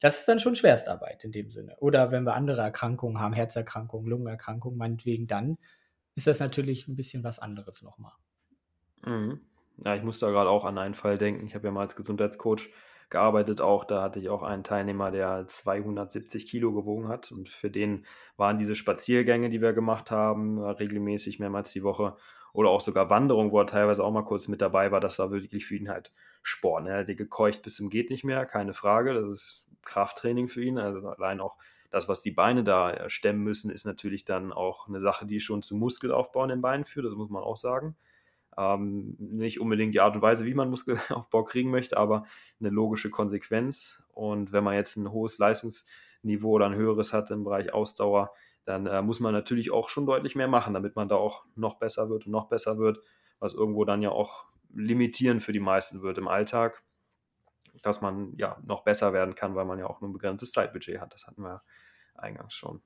[0.00, 1.76] das ist dann schon Schwerstarbeit in dem Sinne.
[1.80, 5.58] Oder wenn wir andere Erkrankungen haben, Herzerkrankungen, Lungenerkrankungen, meinetwegen, dann
[6.14, 8.12] ist das natürlich ein bisschen was anderes nochmal.
[9.04, 9.40] Mhm.
[9.84, 11.46] Ja, ich muss da gerade auch an einen Fall denken.
[11.46, 12.70] Ich habe ja mal als Gesundheitscoach
[13.10, 13.84] gearbeitet auch.
[13.84, 17.30] Da hatte ich auch einen Teilnehmer, der 270 Kilo gewogen hat.
[17.30, 18.04] Und für den
[18.36, 22.16] waren diese Spaziergänge, die wir gemacht haben, regelmäßig mehrmals die Woche
[22.52, 25.30] oder auch sogar Wanderung, wo er teilweise auch mal kurz mit dabei war, das war
[25.30, 26.84] wirklich für ihn halt Sport.
[26.84, 26.90] Ne?
[26.90, 29.14] Er hat gekeucht bis zum geht nicht mehr, keine Frage.
[29.14, 30.78] Das ist Krafttraining für ihn.
[30.78, 31.56] Also allein auch
[31.90, 35.40] das, was die Beine da äh, stemmen müssen, ist natürlich dann auch eine Sache, die
[35.40, 37.96] schon zum Muskelaufbau in den Beinen führt, das muss man auch sagen.
[38.56, 42.24] Ähm, nicht unbedingt die Art und Weise, wie man Muskelaufbau kriegen möchte, aber
[42.60, 44.02] eine logische Konsequenz.
[44.12, 48.32] Und wenn man jetzt ein hohes Leistungsniveau oder ein höheres hat im Bereich Ausdauer,
[48.64, 51.78] dann äh, muss man natürlich auch schon deutlich mehr machen, damit man da auch noch
[51.78, 53.00] besser wird und noch besser wird,
[53.38, 56.82] was irgendwo dann ja auch limitierend für die meisten wird im Alltag,
[57.82, 61.00] dass man ja noch besser werden kann, weil man ja auch nur ein begrenztes Zeitbudget
[61.00, 61.14] hat.
[61.14, 61.62] Das hatten wir
[62.14, 62.82] eingangs schon.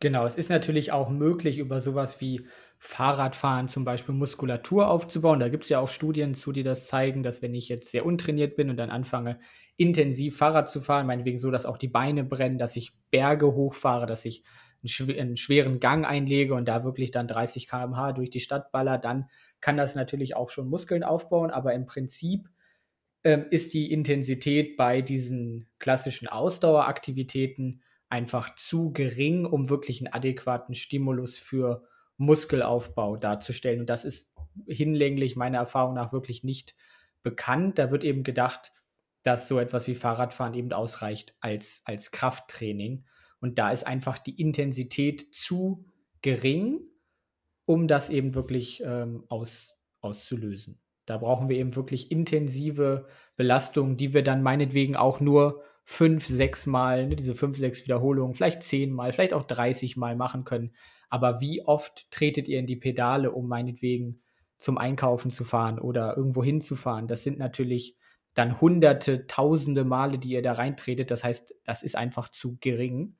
[0.00, 2.46] Genau, es ist natürlich auch möglich, über sowas wie
[2.78, 5.40] Fahrradfahren zum Beispiel Muskulatur aufzubauen.
[5.40, 8.06] Da gibt es ja auch Studien zu, die das zeigen, dass wenn ich jetzt sehr
[8.06, 9.40] untrainiert bin und dann anfange,
[9.76, 14.06] intensiv Fahrrad zu fahren, meinetwegen so, dass auch die Beine brennen, dass ich Berge hochfahre,
[14.06, 14.44] dass ich
[15.08, 19.28] einen, schweren Gang einlege und da wirklich dann 30 km/h durch die Stadt baller, dann
[19.60, 21.50] kann das natürlich auch schon Muskeln aufbauen.
[21.50, 22.48] Aber im Prinzip
[23.28, 30.74] ähm, ist die Intensität bei diesen klassischen Ausdaueraktivitäten einfach zu gering, um wirklich einen adäquaten
[30.74, 31.84] Stimulus für
[32.16, 33.80] Muskelaufbau darzustellen.
[33.80, 34.34] Und das ist
[34.66, 36.74] hinlänglich meiner Erfahrung nach wirklich nicht
[37.22, 37.78] bekannt.
[37.78, 38.72] Da wird eben gedacht,
[39.24, 43.04] dass so etwas wie Fahrradfahren eben ausreicht als, als Krafttraining.
[43.40, 45.84] Und da ist einfach die Intensität zu
[46.22, 46.80] gering,
[47.66, 50.80] um das eben wirklich ähm, aus, auszulösen.
[51.08, 56.66] Da brauchen wir eben wirklich intensive Belastungen, die wir dann meinetwegen auch nur fünf, sechs
[56.66, 60.74] Mal, ne, diese fünf, sechs Wiederholungen, vielleicht zehn Mal, vielleicht auch 30 Mal machen können.
[61.08, 64.20] Aber wie oft tretet ihr in die Pedale, um meinetwegen
[64.58, 67.06] zum Einkaufen zu fahren oder irgendwo hinzufahren?
[67.06, 67.96] Das sind natürlich
[68.34, 71.10] dann hunderte, tausende Male, die ihr da reintretet.
[71.10, 73.16] Das heißt, das ist einfach zu gering.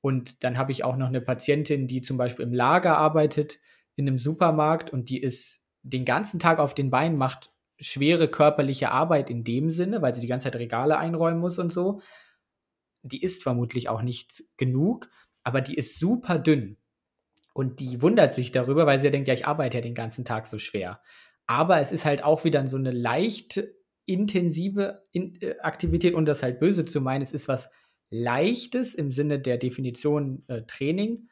[0.00, 3.58] Und dann habe ich auch noch eine Patientin, die zum Beispiel im Lager arbeitet,
[3.96, 8.90] in einem Supermarkt und die ist den ganzen Tag auf den Beinen, macht schwere körperliche
[8.90, 12.00] Arbeit in dem Sinne, weil sie die ganze Zeit Regale einräumen muss und so.
[13.02, 15.08] Die ist vermutlich auch nicht genug,
[15.42, 16.78] aber die ist super dünn.
[17.52, 20.24] Und die wundert sich darüber, weil sie ja denkt, ja, ich arbeite ja den ganzen
[20.24, 21.00] Tag so schwer.
[21.46, 23.62] Aber es ist halt auch wieder so eine leicht
[24.06, 27.70] intensive in äh, Aktivität, und das halt böse zu meinen, es ist was
[28.10, 31.28] Leichtes im Sinne der Definition äh, Training,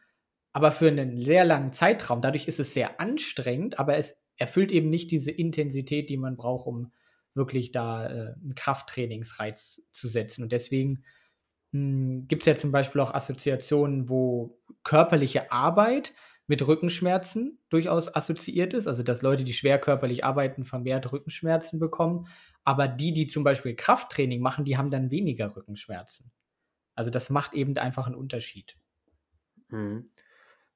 [0.52, 2.20] aber für einen sehr langen Zeitraum.
[2.20, 6.66] Dadurch ist es sehr anstrengend, aber es erfüllt eben nicht diese Intensität, die man braucht,
[6.66, 6.92] um
[7.34, 10.42] wirklich da äh, einen Krafttrainingsreiz zu setzen.
[10.42, 11.04] Und deswegen
[11.72, 16.12] hm, gibt es ja zum Beispiel auch Assoziationen, wo körperliche Arbeit
[16.48, 18.86] mit Rückenschmerzen durchaus assoziiert ist.
[18.86, 22.26] Also dass Leute, die schwer körperlich arbeiten, vermehrt Rückenschmerzen bekommen.
[22.64, 26.32] Aber die, die zum Beispiel Krafttraining machen, die haben dann weniger Rückenschmerzen.
[26.94, 28.76] Also das macht eben einfach einen Unterschied.
[29.68, 30.10] Mhm.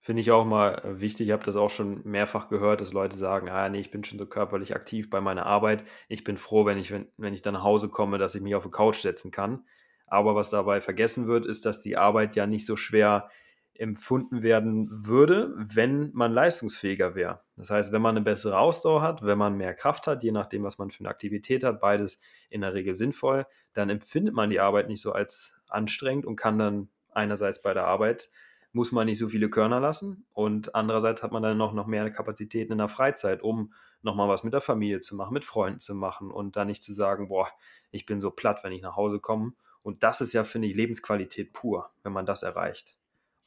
[0.07, 1.27] Finde ich auch mal äh, wichtig.
[1.27, 4.21] Ich habe das auch schon mehrfach gehört, dass Leute sagen, ah, nee, ich bin schon
[4.21, 5.83] so körperlich aktiv bei meiner Arbeit.
[6.09, 8.55] Ich bin froh, wenn ich, wenn, wenn ich dann nach Hause komme, dass ich mich
[8.55, 9.65] auf die Couch setzen kann.
[10.07, 13.31] Aber was dabei vergessen wird, ist, dass die Arbeit ja nicht so schwer
[13.75, 17.41] empfunden werden würde, wenn man leistungsfähiger wäre.
[17.57, 20.63] Das heißt, wenn man eine bessere Ausdauer hat, wenn man mehr Kraft hat, je nachdem,
[20.63, 24.61] was man für eine Aktivität hat, beides in der Regel sinnvoll, dann empfindet man die
[24.61, 28.31] Arbeit nicht so als anstrengend und kann dann einerseits bei der Arbeit
[28.77, 32.11] muss man nicht so viele Körner lassen und andererseits hat man dann noch, noch mehr
[32.11, 35.95] Kapazitäten in der Freizeit, um nochmal was mit der Familie zu machen, mit Freunden zu
[35.95, 37.49] machen und dann nicht zu sagen, boah,
[37.91, 39.55] ich bin so platt, wenn ich nach Hause komme.
[39.83, 42.99] Und das ist ja, finde ich, Lebensqualität pur, wenn man das erreicht.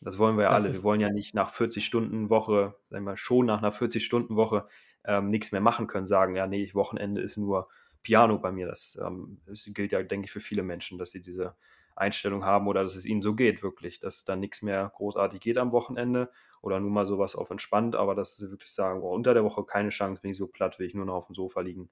[0.02, 0.74] Das wollen wir ja das alle.
[0.74, 4.36] Wir wollen ja nicht nach 40 Stunden Woche, sagen wir schon nach einer 40 Stunden
[4.36, 4.66] Woche
[5.06, 7.70] ähm, nichts mehr machen können, sagen, ja, nee, Wochenende ist nur
[8.02, 8.66] Piano bei mir.
[8.66, 11.56] Das, ähm, das gilt ja, denke ich, für viele Menschen, dass sie diese
[12.00, 15.58] Einstellung haben oder dass es ihnen so geht, wirklich, dass dann nichts mehr großartig geht
[15.58, 16.30] am Wochenende
[16.62, 19.64] oder nur mal sowas auf entspannt, aber dass sie wirklich sagen, oh, unter der Woche
[19.64, 21.90] keine Chance, bin ich so platt, will ich nur noch auf dem Sofa liegen.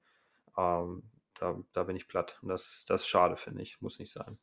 [0.56, 1.02] Ähm,
[1.38, 2.38] da, da bin ich platt.
[2.42, 3.80] Und das, das ist schade, finde ich.
[3.80, 4.38] Muss nicht sein.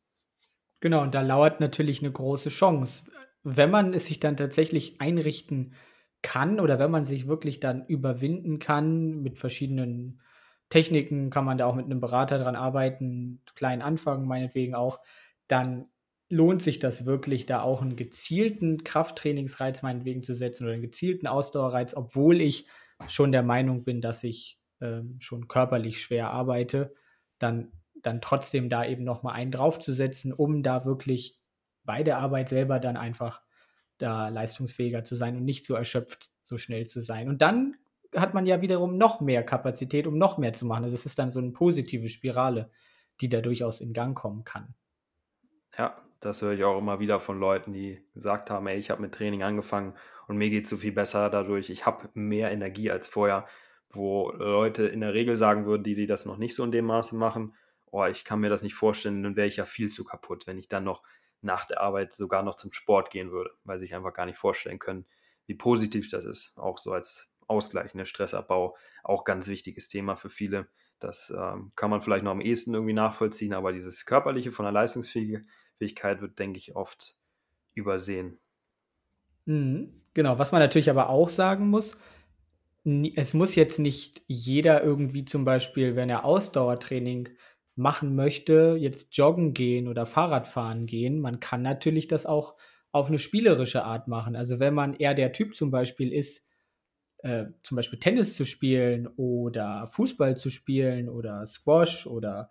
[0.79, 3.03] Genau, und da lauert natürlich eine große Chance.
[3.43, 5.73] Wenn man es sich dann tatsächlich einrichten
[6.21, 10.21] kann oder wenn man sich wirklich dann überwinden kann mit verschiedenen
[10.69, 14.99] Techniken, kann man da auch mit einem Berater dran arbeiten, klein anfangen, meinetwegen auch,
[15.47, 15.87] dann
[16.29, 21.27] lohnt sich das wirklich, da auch einen gezielten Krafttrainingsreiz meinetwegen zu setzen oder einen gezielten
[21.27, 22.67] Ausdauerreiz, obwohl ich
[23.07, 26.93] schon der Meinung bin, dass ich ähm, schon körperlich schwer arbeite,
[27.39, 31.39] dann, dann trotzdem da eben nochmal einen draufzusetzen, um da wirklich
[31.83, 33.41] bei der Arbeit selber dann einfach
[33.97, 37.29] da leistungsfähiger zu sein und nicht so erschöpft so schnell zu sein.
[37.29, 37.75] Und dann
[38.15, 40.85] hat man ja wiederum noch mehr Kapazität, um noch mehr zu machen.
[40.85, 42.69] Also es ist dann so eine positive Spirale,
[43.21, 44.75] die da durchaus in Gang kommen kann.
[45.77, 49.01] Ja, das höre ich auch immer wieder von Leuten, die gesagt haben, ey, ich habe
[49.01, 49.93] mit Training angefangen
[50.27, 51.69] und mir geht es so viel besser dadurch.
[51.69, 53.45] Ich habe mehr Energie als vorher,
[53.89, 56.85] wo Leute in der Regel sagen würden, die, die das noch nicht so in dem
[56.85, 57.53] Maße machen,
[57.91, 60.57] oh, ich kann mir das nicht vorstellen, dann wäre ich ja viel zu kaputt, wenn
[60.57, 61.03] ich dann noch
[61.41, 64.37] nach der Arbeit sogar noch zum Sport gehen würde, weil sie sich einfach gar nicht
[64.37, 65.05] vorstellen können,
[65.45, 66.51] wie positiv das ist.
[66.57, 70.67] Auch so als ausgleichender Stressabbau, auch ganz wichtiges Thema für viele.
[70.99, 74.71] Das ähm, kann man vielleicht noch am ehesten irgendwie nachvollziehen, aber dieses körperliche von der
[74.73, 75.45] Leistungsfähigkeit
[75.79, 77.17] wird, denke ich, oft
[77.73, 78.39] übersehen.
[79.45, 81.97] Mhm, genau, was man natürlich aber auch sagen muss,
[83.15, 87.29] es muss jetzt nicht jeder irgendwie zum Beispiel, wenn er Ausdauertraining
[87.75, 91.19] machen möchte, jetzt joggen gehen oder Fahrradfahren gehen.
[91.19, 92.55] Man kann natürlich das auch
[92.91, 94.35] auf eine spielerische Art machen.
[94.35, 96.47] Also wenn man eher der Typ zum Beispiel ist,
[97.19, 102.49] äh, zum Beispiel Tennis zu spielen oder Fußball zu spielen oder Squash oder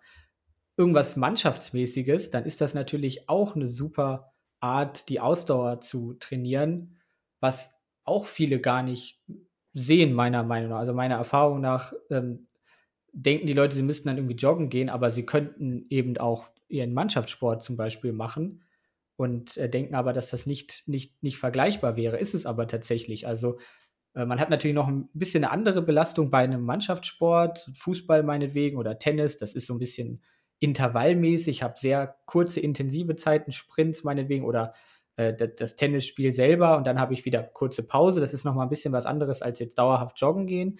[0.77, 6.97] irgendwas Mannschaftsmäßiges, dann ist das natürlich auch eine super Art, die Ausdauer zu trainieren,
[7.39, 9.21] was auch viele gar nicht
[9.73, 10.79] sehen, meiner Meinung nach.
[10.79, 12.47] Also meiner Erfahrung nach ähm,
[13.11, 16.93] denken die Leute, sie müssten dann irgendwie joggen gehen, aber sie könnten eben auch ihren
[16.93, 18.63] Mannschaftssport zum Beispiel machen
[19.15, 22.17] und äh, denken aber, dass das nicht, nicht, nicht vergleichbar wäre.
[22.17, 23.27] Ist es aber tatsächlich.
[23.27, 23.59] Also
[24.13, 28.77] äh, man hat natürlich noch ein bisschen eine andere Belastung bei einem Mannschaftssport, Fußball meinetwegen
[28.77, 29.37] oder Tennis.
[29.37, 30.21] Das ist so ein bisschen
[30.59, 34.73] intervallmäßig, habe sehr kurze, intensive Zeiten, Sprints meinetwegen oder
[35.17, 38.19] äh, das Tennisspiel selber und dann habe ich wieder kurze Pause.
[38.19, 40.79] Das ist noch mal ein bisschen was anderes als jetzt dauerhaft joggen gehen.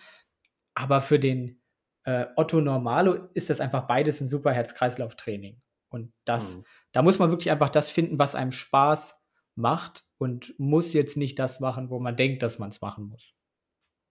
[0.73, 1.61] Aber für den
[2.03, 5.61] äh, Otto Normalo ist das einfach beides ein super Herz-Kreislauf-Training.
[5.89, 6.63] Und das, mhm.
[6.91, 9.21] da muss man wirklich einfach das finden, was einem Spaß
[9.55, 13.33] macht und muss jetzt nicht das machen, wo man denkt, dass man es machen muss.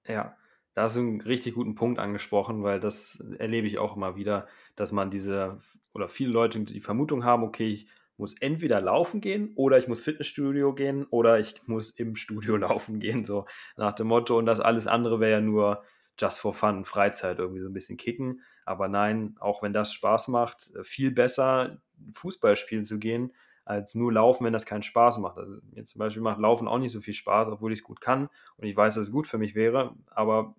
[0.06, 0.36] Ja,
[0.74, 4.46] da hast du einen richtig guten Punkt angesprochen, weil das erlebe ich auch immer wieder,
[4.76, 5.60] dass man diese
[5.92, 10.00] oder viele Leute die Vermutung haben, okay, ich muss entweder laufen gehen oder ich muss
[10.00, 14.38] Fitnessstudio gehen oder ich muss im Studio laufen gehen, so nach dem Motto.
[14.38, 15.82] Und das alles andere wäre ja nur
[16.18, 18.40] just for fun, Freizeit, irgendwie so ein bisschen kicken.
[18.64, 21.78] Aber nein, auch wenn das Spaß macht, viel besser
[22.12, 23.32] Fußball spielen zu gehen,
[23.64, 25.38] als nur laufen, wenn das keinen Spaß macht.
[25.38, 28.00] Also mir zum Beispiel macht Laufen auch nicht so viel Spaß, obwohl ich es gut
[28.00, 30.54] kann und ich weiß, dass es gut für mich wäre, aber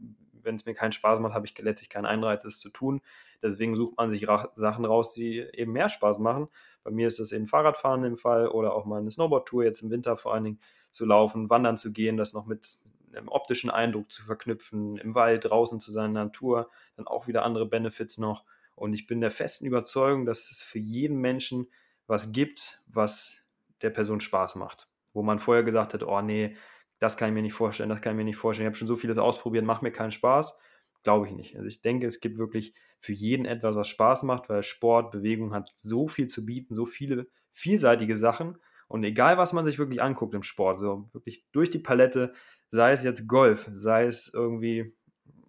[0.45, 3.01] wenn es mir keinen Spaß macht, habe ich letztlich keinen Einreiz, es zu tun.
[3.41, 6.47] Deswegen sucht man sich ra Sachen raus, die eben mehr Spaß machen.
[6.83, 9.89] Bei mir ist das eben Fahrradfahren im Fall oder auch mal eine Snowboard-Tour jetzt im
[9.89, 10.59] Winter vor allen Dingen
[10.91, 12.79] zu laufen, wandern zu gehen, das noch mit
[13.13, 17.65] einem optischen Eindruck zu verknüpfen, im Wald draußen zu sein, Natur, dann auch wieder andere
[17.65, 18.43] Benefits noch.
[18.75, 21.67] Und ich bin der festen Überzeugung, dass es für jeden Menschen
[22.07, 23.43] was gibt, was
[23.81, 24.87] der Person Spaß macht.
[25.13, 26.55] Wo man vorher gesagt hat, oh nee,
[26.99, 28.87] das kann ich mir nicht vorstellen, das kann ich mir nicht vorstellen, ich habe schon
[28.87, 30.57] so vieles ausprobiert, macht mir keinen Spaß.
[31.03, 31.55] Glaube ich nicht.
[31.55, 35.53] Also ich denke, es gibt wirklich für jeden etwas, was Spaß macht, weil Sport, Bewegung
[35.53, 38.57] hat so viel zu bieten, so viele vielseitige Sachen.
[38.87, 42.33] Und egal, was man sich wirklich anguckt im Sport, so wirklich durch die Palette,
[42.71, 44.95] sei es jetzt Golf, sei es irgendwie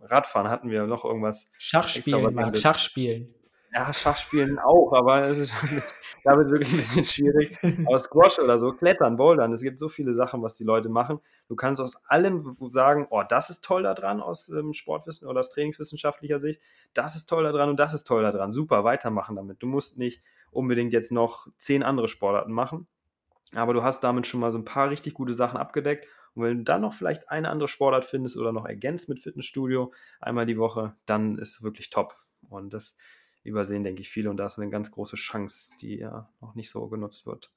[0.01, 1.51] Radfahren, hatten wir noch irgendwas.
[1.59, 3.35] Schachspielen, Marc, Schachspielen.
[3.73, 5.53] Ja, Schachspielen auch, aber es ist
[6.27, 7.57] da wird wirklich ein bisschen schwierig.
[7.87, 11.21] Aber Squash oder so, Klettern, Bouldern, es gibt so viele Sachen, was die Leute machen.
[11.49, 15.51] Du kannst aus allem sagen, oh, das ist toll daran aus ähm, Sportwissen oder aus
[15.51, 16.61] trainingswissenschaftlicher Sicht,
[16.95, 18.51] das ist toll daran und das ist toll daran.
[18.51, 19.63] Super, weitermachen damit.
[19.63, 22.89] Du musst nicht unbedingt jetzt noch zehn andere Sportarten machen,
[23.55, 26.09] aber du hast damit schon mal so ein paar richtig gute Sachen abgedeckt.
[26.35, 29.93] Und wenn du dann noch vielleicht eine andere Sportart findest oder noch ergänzt mit Fitnessstudio
[30.21, 32.17] einmal die Woche, dann ist es wirklich top.
[32.51, 32.97] Und das
[33.47, 34.31] übersehen, denke ich, viele.
[34.31, 37.53] Und da ist eine ganz große Chance, die ja noch nicht so genutzt wird.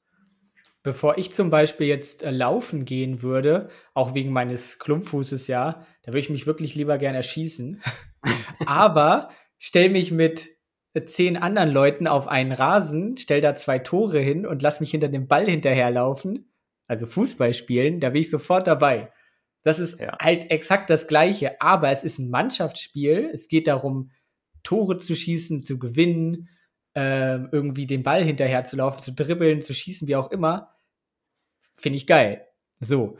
[0.82, 6.12] Bevor ich zum Beispiel jetzt äh, laufen gehen würde, auch wegen meines Klumpfußes ja, da
[6.12, 7.82] würde ich mich wirklich lieber gern erschießen.
[8.66, 10.48] Aber stell mich mit
[10.94, 14.92] äh, zehn anderen Leuten auf einen Rasen, stell da zwei Tore hin und lass mich
[14.92, 16.54] hinter dem Ball hinterherlaufen,
[16.88, 19.12] also Fußball spielen, da bin ich sofort dabei.
[19.64, 20.18] Das ist ja.
[20.22, 23.30] halt exakt das Gleiche, aber es ist ein Mannschaftsspiel.
[23.34, 24.12] Es geht darum,
[24.64, 26.50] Tore zu schießen, zu gewinnen,
[26.96, 30.76] äh, irgendwie den Ball hinterher zu laufen, zu dribbeln, zu schießen, wie auch immer,
[31.76, 32.46] finde ich geil.
[32.80, 33.18] So.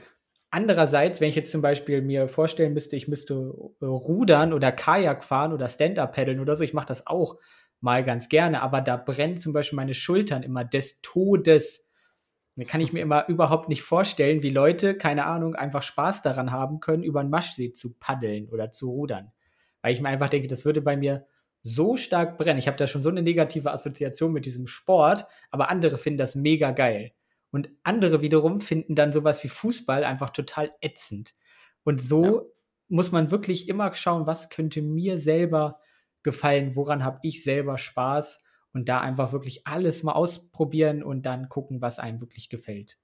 [0.52, 5.24] Andererseits, wenn ich jetzt zum Beispiel mir vorstellen müsste, ich müsste äh, rudern oder Kajak
[5.24, 7.38] fahren oder Stand-up paddeln oder so, ich mache das auch
[7.82, 11.88] mal ganz gerne, aber da brennen zum Beispiel meine Schultern immer des Todes.
[12.56, 16.52] Da kann ich mir immer überhaupt nicht vorstellen, wie Leute, keine Ahnung, einfach Spaß daran
[16.52, 19.32] haben können, über einen Maschsee zu paddeln oder zu rudern.
[19.82, 21.26] Weil ich mir einfach denke, das würde bei mir
[21.64, 22.60] so stark brennen.
[22.60, 26.36] Ich habe da schon so eine negative Assoziation mit diesem Sport, aber andere finden das
[26.36, 27.12] mega geil.
[27.52, 31.36] Und andere wiederum finden dann sowas wie Fußball einfach total ätzend.
[31.84, 32.42] Und so ja.
[32.88, 35.80] muss man wirklich immer schauen, was könnte mir selber
[36.24, 38.44] gefallen, woran habe ich selber Spaß
[38.74, 42.98] und da einfach wirklich alles mal ausprobieren und dann gucken, was einem wirklich gefällt.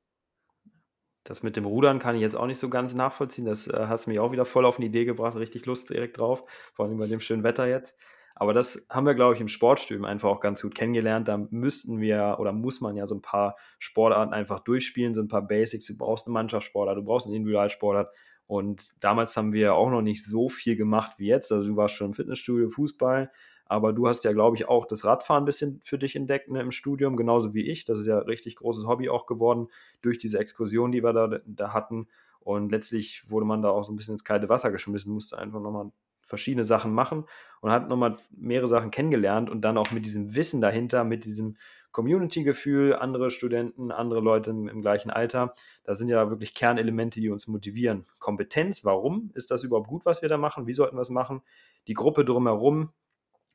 [1.24, 3.46] Das mit dem Rudern kann ich jetzt auch nicht so ganz nachvollziehen.
[3.46, 5.36] Das äh, hast mich auch wieder voll auf eine Idee gebracht.
[5.36, 6.44] Richtig Lust direkt drauf.
[6.74, 7.98] Vor allem bei dem schönen Wetter jetzt.
[8.38, 11.30] Aber das haben wir, glaube ich, im Sportstudium einfach auch ganz gut kennengelernt.
[11.30, 15.30] Da müssten wir oder muss man ja so ein paar Sportarten einfach durchspielen, so ein
[15.30, 15.86] paar Basics.
[15.86, 18.14] Du brauchst eine Mannschaftssportart, du brauchst einen Individualsportart.
[18.46, 21.52] Und damals haben wir auch noch nicht so viel gemacht wie jetzt.
[21.52, 23.32] Also du warst schon im Fitnessstudio, Fußball,
[23.66, 26.62] aber du hast ja, glaube ich, auch das Radfahren ein bisschen für dich entdeckt ne,
[26.62, 27.86] im Studium, genauso wie ich.
[27.86, 29.70] Das ist ja ein richtig großes Hobby auch geworden
[30.02, 32.08] durch diese Exkursion, die wir da, da hatten.
[32.42, 35.60] Und letztlich wurde man da auch so ein bisschen ins kalte Wasser geschmissen, musste einfach
[35.60, 35.92] nochmal
[36.26, 37.26] verschiedene Sachen machen
[37.62, 41.58] und hat nochmal mehrere Sachen kennengelernt und dann auch mit diesem Wissen dahinter, mit diesem
[41.92, 45.56] Community-Gefühl, andere Studenten, andere Leute im, gleichen Alter.
[45.86, 48.06] Das sind ja wirklich Kernelemente, die uns motivieren.
[48.20, 50.68] Kompetenz, warum ist das überhaupt gut, was wir da machen?
[50.68, 51.42] Wie sollten wir es machen?
[51.88, 52.92] Die Gruppe drumherum,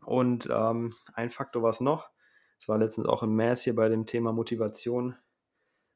[0.04, 2.10] und ähm, ein Faktor war es noch.
[2.58, 5.16] Es war letztens auch im Mass hier bei dem Thema Motivation,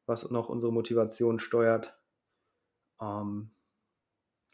[0.07, 1.97] was noch unsere Motivation steuert.
[3.01, 3.54] Ähm,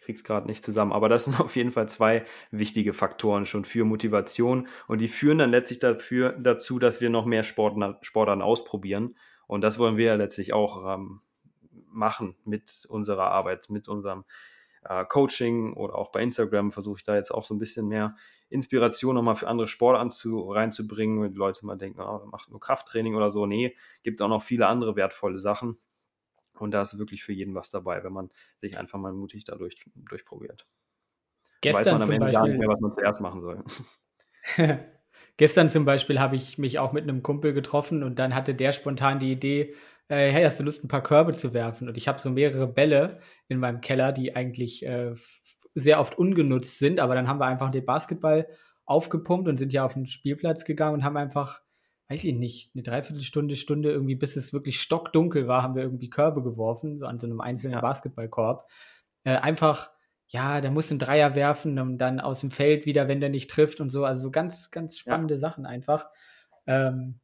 [0.00, 3.84] krieg's gerade nicht zusammen, aber das sind auf jeden Fall zwei wichtige Faktoren schon für
[3.84, 9.16] Motivation und die führen dann letztlich dafür, dazu, dass wir noch mehr Sportarten, Sportarten ausprobieren
[9.46, 11.20] und das wollen wir ja letztlich auch ähm,
[11.92, 14.24] machen mit unserer Arbeit, mit unserem
[14.84, 18.16] äh, Coaching oder auch bei Instagram versuche ich da jetzt auch so ein bisschen mehr
[18.48, 22.60] Inspiration nochmal für andere Sportarten zu, reinzubringen, wenn die Leute mal denken, oh, macht nur
[22.60, 23.46] Krafttraining oder so.
[23.46, 25.78] Nee, gibt auch noch viele andere wertvolle Sachen.
[26.60, 29.76] Und da ist wirklich für jeden was dabei, wenn man sich einfach mal mutig dadurch
[29.94, 30.66] durchprobiert.
[31.60, 33.64] Gestern weiß man am Ende Beispiel, gar nicht mehr, was man zuerst machen soll.
[35.36, 38.72] Gestern zum Beispiel habe ich mich auch mit einem Kumpel getroffen und dann hatte der
[38.72, 39.74] spontan die Idee,
[40.08, 41.88] äh, hey, hast du Lust, ein paar Körbe zu werfen?
[41.88, 45.14] Und ich habe so mehrere Bälle in meinem Keller, die eigentlich äh,
[45.74, 48.48] sehr oft ungenutzt sind, aber dann haben wir einfach den Basketball
[48.84, 51.60] aufgepumpt und sind ja auf den Spielplatz gegangen und haben einfach,
[52.10, 56.10] weiß ich nicht, eine Dreiviertelstunde, Stunde irgendwie, bis es wirklich stockdunkel war, haben wir irgendwie
[56.10, 57.80] Körbe geworfen, so an so einem einzelnen ja.
[57.80, 58.68] Basketballkorb.
[59.22, 59.92] Äh, einfach,
[60.26, 63.48] ja, der muss einen Dreier werfen und dann aus dem Feld wieder, wenn der nicht
[63.48, 64.04] trifft und so.
[64.04, 65.40] Also so ganz, ganz spannende ja.
[65.40, 66.08] Sachen einfach.
[66.66, 67.20] Ähm,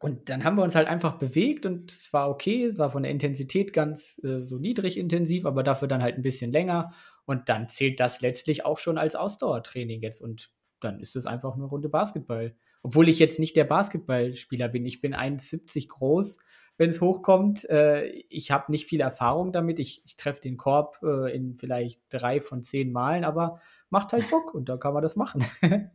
[0.00, 3.02] und dann haben wir uns halt einfach bewegt und es war okay, es war von
[3.02, 6.94] der Intensität ganz äh, so niedrig intensiv, aber dafür dann halt ein bisschen länger.
[7.26, 10.22] Und dann zählt das letztlich auch schon als Ausdauertraining jetzt.
[10.22, 12.56] Und dann ist es einfach eine Runde Basketball.
[12.82, 14.84] Obwohl ich jetzt nicht der Basketballspieler bin.
[14.86, 16.38] Ich bin 1,70 groß,
[16.78, 17.68] wenn es hochkommt.
[17.70, 19.78] Äh, ich habe nicht viel Erfahrung damit.
[19.78, 24.28] Ich, ich treffe den Korb äh, in vielleicht drei von zehn Malen, aber macht halt
[24.30, 25.44] Bock und da kann man das machen.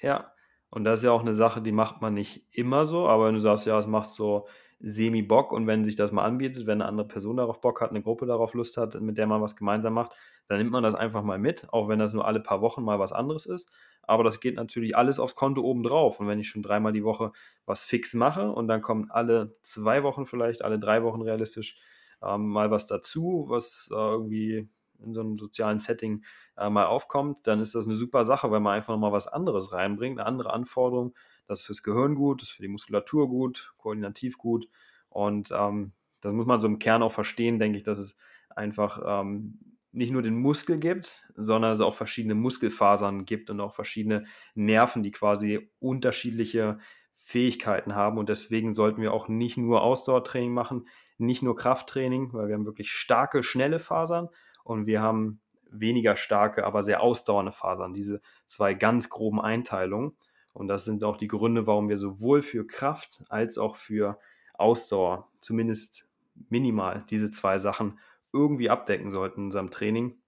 [0.00, 0.32] ja,
[0.70, 3.34] und das ist ja auch eine Sache, die macht man nicht immer so, aber wenn
[3.34, 4.46] du sagst, ja, es macht so
[4.80, 8.02] semi-Bock und wenn sich das mal anbietet, wenn eine andere Person darauf Bock hat, eine
[8.02, 10.16] Gruppe darauf Lust hat, mit der man was gemeinsam macht,
[10.50, 12.98] dann nimmt man das einfach mal mit, auch wenn das nur alle paar Wochen mal
[12.98, 13.70] was anderes ist.
[14.02, 16.18] Aber das geht natürlich alles aufs Konto oben drauf.
[16.18, 17.30] Und wenn ich schon dreimal die Woche
[17.66, 21.78] was fix mache und dann kommen alle zwei Wochen vielleicht, alle drei Wochen realistisch
[22.20, 26.24] ähm, mal was dazu, was äh, irgendwie in so einem sozialen Setting
[26.56, 29.72] äh, mal aufkommt, dann ist das eine super Sache, weil man einfach nochmal was anderes
[29.72, 31.14] reinbringt, eine andere Anforderung.
[31.46, 34.66] Das ist fürs Gehirn gut, das ist für die Muskulatur gut, koordinativ gut.
[35.10, 38.16] Und ähm, das muss man so im Kern auch verstehen, denke ich, dass es
[38.48, 39.60] einfach ähm,
[39.92, 44.24] nicht nur den Muskel gibt, sondern es auch verschiedene Muskelfasern gibt und auch verschiedene
[44.54, 46.78] Nerven, die quasi unterschiedliche
[47.14, 48.18] Fähigkeiten haben.
[48.18, 50.86] Und deswegen sollten wir auch nicht nur Ausdauertraining machen,
[51.18, 54.28] nicht nur Krafttraining, weil wir haben wirklich starke, schnelle Fasern
[54.64, 57.94] und wir haben weniger starke, aber sehr ausdauernde Fasern.
[57.94, 60.16] Diese zwei ganz groben Einteilungen.
[60.52, 64.18] Und das sind auch die Gründe, warum wir sowohl für Kraft als auch für
[64.54, 66.08] Ausdauer zumindest
[66.48, 67.98] minimal diese zwei Sachen
[68.32, 70.20] irgendwie abdecken sollten in unserem Training.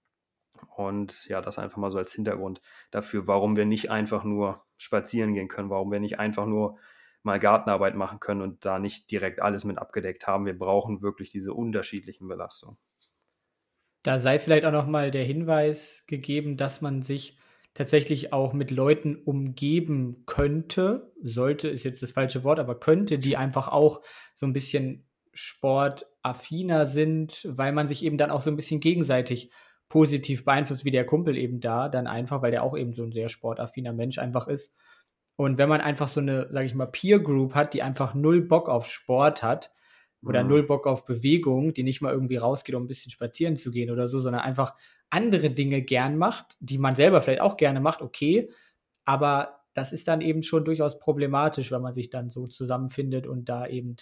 [0.76, 2.60] Und ja, das einfach mal so als Hintergrund
[2.90, 6.78] dafür, warum wir nicht einfach nur spazieren gehen können, warum wir nicht einfach nur
[7.22, 10.46] mal Gartenarbeit machen können und da nicht direkt alles mit abgedeckt haben.
[10.46, 12.78] Wir brauchen wirklich diese unterschiedlichen Belastungen.
[14.02, 17.38] Da sei vielleicht auch noch mal der Hinweis gegeben, dass man sich
[17.74, 23.36] tatsächlich auch mit Leuten umgeben könnte, sollte ist jetzt das falsche Wort, aber könnte, die
[23.36, 24.02] einfach auch
[24.34, 25.06] so ein bisschen
[26.22, 29.50] sportaffiner sind, weil man sich eben dann auch so ein bisschen gegenseitig
[29.88, 33.12] positiv beeinflusst, wie der Kumpel eben da, dann einfach, weil der auch eben so ein
[33.12, 34.74] sehr sportaffiner Mensch einfach ist.
[35.36, 38.42] Und wenn man einfach so eine, sag ich mal, Peer Group hat, die einfach null
[38.42, 39.72] Bock auf Sport hat,
[40.24, 40.50] oder mhm.
[40.50, 43.90] null Bock auf Bewegung, die nicht mal irgendwie rausgeht, um ein bisschen spazieren zu gehen
[43.90, 44.74] oder so, sondern einfach
[45.10, 48.48] andere Dinge gern macht, die man selber vielleicht auch gerne macht, okay,
[49.04, 53.48] aber das ist dann eben schon durchaus problematisch, wenn man sich dann so zusammenfindet und
[53.48, 53.96] da eben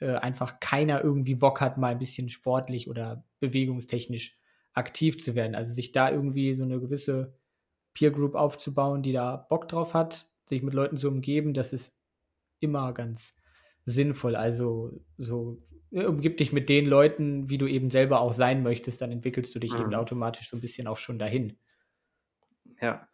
[0.00, 4.38] äh, einfach keiner irgendwie Bock hat, mal ein bisschen sportlich oder bewegungstechnisch
[4.72, 5.54] aktiv zu werden.
[5.54, 7.36] Also sich da irgendwie so eine gewisse
[7.92, 11.96] Peer Group aufzubauen, die da Bock drauf hat, sich mit Leuten zu umgeben, das ist
[12.60, 13.36] immer ganz
[13.84, 14.36] sinnvoll.
[14.36, 19.02] Also so ne, umgib dich mit den Leuten, wie du eben selber auch sein möchtest,
[19.02, 19.80] dann entwickelst du dich mhm.
[19.80, 21.58] eben automatisch so ein bisschen auch schon dahin.
[22.80, 23.06] Ja,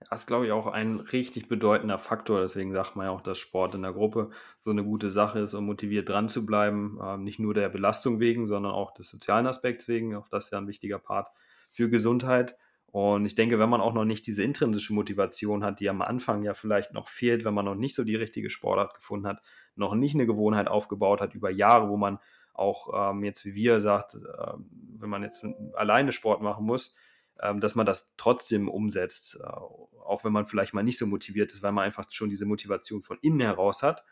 [0.00, 2.40] das ist, glaube ich, auch ein richtig bedeutender Faktor.
[2.40, 4.30] Deswegen sagt man ja auch, dass Sport in der Gruppe
[4.60, 6.98] so eine gute Sache ist, um motiviert dran zu bleiben.
[7.02, 10.14] Ähm, nicht nur der Belastung wegen, sondern auch des sozialen Aspekts wegen.
[10.14, 11.28] Auch das ist ja ein wichtiger Part
[11.68, 12.56] für Gesundheit.
[12.86, 16.44] Und ich denke, wenn man auch noch nicht diese intrinsische Motivation hat, die am Anfang
[16.44, 19.42] ja vielleicht noch fehlt, wenn man noch nicht so die richtige Sportart gefunden hat,
[19.74, 22.20] noch nicht eine Gewohnheit aufgebaut hat über Jahre, wo man
[22.52, 24.52] auch ähm, jetzt wie wir sagt, äh,
[25.00, 26.94] wenn man jetzt alleine Sport machen muss,
[27.36, 31.62] dass man das trotzdem umsetzt, äh, auch wenn man vielleicht mal nicht so motiviert ist,
[31.62, 34.04] weil man einfach schon diese Motivation von innen heraus hat.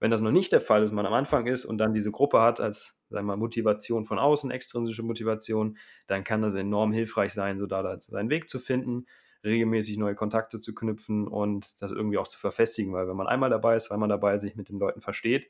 [0.00, 2.40] Wenn das noch nicht der Fall ist, man am Anfang ist und dann diese Gruppe
[2.40, 7.58] hat als sagen wir Motivation von außen, extrinsische Motivation, dann kann das enorm hilfreich sein,
[7.58, 9.06] so da seinen Weg zu finden,
[9.44, 13.50] regelmäßig neue Kontakte zu knüpfen und das irgendwie auch zu verfestigen, weil wenn man einmal
[13.50, 15.48] dabei ist, weil man dabei sich mit den Leuten versteht,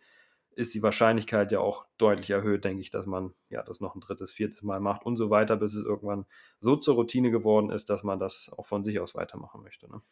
[0.59, 4.01] ist die Wahrscheinlichkeit ja auch deutlich erhöht, denke ich, dass man ja das noch ein
[4.01, 6.27] drittes, viertes Mal macht und so weiter, bis es irgendwann
[6.59, 9.89] so zur Routine geworden ist, dass man das auch von sich aus weitermachen möchte.
[9.89, 10.03] Ne?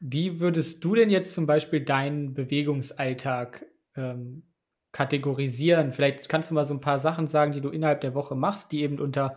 [0.00, 4.44] Wie würdest du denn jetzt zum Beispiel deinen Bewegungsalltag ähm,
[4.92, 5.92] kategorisieren?
[5.92, 8.72] Vielleicht kannst du mal so ein paar Sachen sagen, die du innerhalb der Woche machst,
[8.72, 9.36] die eben unter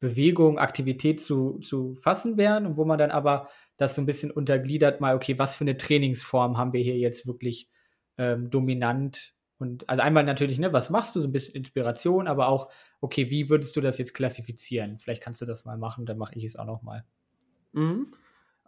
[0.00, 4.32] Bewegung, Aktivität zu, zu fassen wären und wo man dann aber das so ein bisschen
[4.32, 7.70] untergliedert, mal, okay, was für eine Trainingsform haben wir hier jetzt wirklich
[8.18, 9.34] ähm, dominant?
[9.58, 13.30] Und also einmal natürlich, ne, was machst du, so ein bisschen Inspiration, aber auch, okay,
[13.30, 14.98] wie würdest du das jetzt klassifizieren?
[14.98, 17.04] Vielleicht kannst du das mal machen, dann mache ich es auch noch mal.
[17.72, 18.08] Mhm.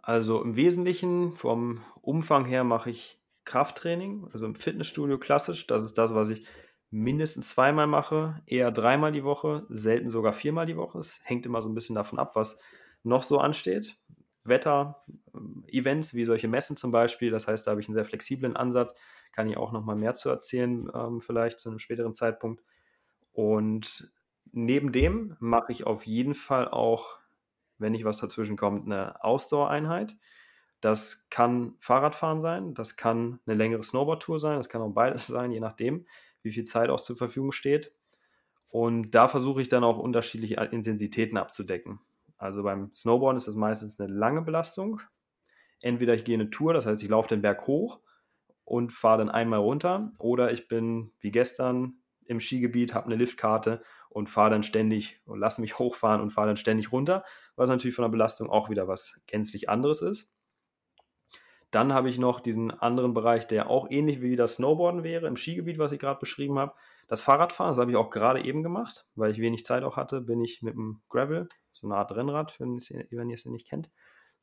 [0.01, 5.67] Also im Wesentlichen vom Umfang her mache ich Krafttraining, also im Fitnessstudio klassisch.
[5.67, 6.45] Das ist das, was ich
[6.91, 10.99] mindestens zweimal mache, eher dreimal die Woche, selten sogar viermal die Woche.
[10.99, 12.59] Es hängt immer so ein bisschen davon ab, was
[13.03, 13.97] noch so ansteht.
[14.43, 17.31] Wetter, ähm, Events wie solche Messen zum Beispiel.
[17.31, 18.93] Das heißt, da habe ich einen sehr flexiblen Ansatz.
[19.35, 22.63] Kann ich auch noch mal mehr zu erzählen, ähm, vielleicht zu einem späteren Zeitpunkt.
[23.33, 24.11] Und
[24.51, 27.19] neben dem mache ich auf jeden Fall auch
[27.77, 30.17] wenn nicht was dazwischen kommt, eine Ausdauereinheit.
[30.81, 35.51] Das kann Fahrradfahren sein, das kann eine längere Snowboard-Tour sein, das kann auch beides sein,
[35.51, 36.05] je nachdem,
[36.41, 37.93] wie viel Zeit auch zur Verfügung steht.
[38.71, 41.99] Und da versuche ich dann auch unterschiedliche Intensitäten abzudecken.
[42.37, 45.01] Also beim Snowboarden ist das meistens eine lange Belastung.
[45.81, 47.99] Entweder ich gehe eine Tour, das heißt, ich laufe den Berg hoch
[48.65, 53.83] und fahre dann einmal runter, oder ich bin wie gestern im Skigebiet, habe eine Liftkarte
[54.09, 57.23] und fahre dann ständig und lasse mich hochfahren und fahre dann ständig runter,
[57.55, 60.33] was natürlich von der Belastung auch wieder was gänzlich anderes ist.
[61.71, 65.35] Dann habe ich noch diesen anderen Bereich, der auch ähnlich wie das Snowboarden wäre, im
[65.35, 66.73] Skigebiet, was ich gerade beschrieben habe.
[67.07, 70.21] Das Fahrradfahren, das habe ich auch gerade eben gemacht, weil ich wenig Zeit auch hatte,
[70.21, 73.91] bin ich mit dem Gravel, so eine Art Rennrad, wenn, ihr es nicht kennt,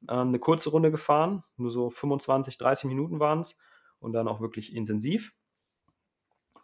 [0.08, 3.58] ähm, eine kurze Runde gefahren, nur so 25, 30 Minuten waren es
[4.02, 5.34] und dann auch wirklich intensiv.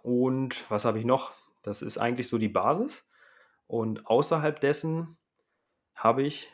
[0.03, 1.33] Und was habe ich noch?
[1.63, 3.09] Das ist eigentlich so die Basis.
[3.67, 5.17] Und außerhalb dessen
[5.95, 6.51] habe ich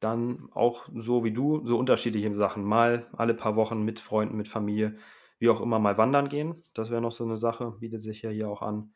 [0.00, 2.64] dann auch so wie du so unterschiedliche Sachen.
[2.64, 4.96] Mal alle paar Wochen mit Freunden, mit Familie,
[5.38, 6.62] wie auch immer mal wandern gehen.
[6.74, 8.92] Das wäre noch so eine Sache, bietet sich ja hier auch an.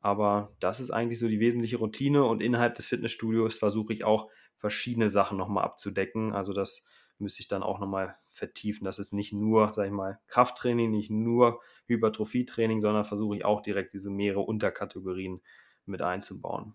[0.00, 4.28] Aber das ist eigentlich so die wesentliche Routine und innerhalb des Fitnessstudios versuche ich auch
[4.58, 6.34] verschiedene Sachen nochmal abzudecken.
[6.34, 6.86] Also das
[7.18, 8.84] müsste ich dann auch nochmal vertiefen.
[8.84, 13.62] Das ist nicht nur, sag ich mal, Krafttraining, nicht nur Hypertrophietraining, sondern versuche ich auch
[13.62, 15.40] direkt diese mehrere Unterkategorien
[15.86, 16.74] mit einzubauen.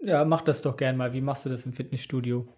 [0.00, 1.12] Ja, mach das doch gern mal.
[1.12, 2.48] Wie machst du das im Fitnessstudio?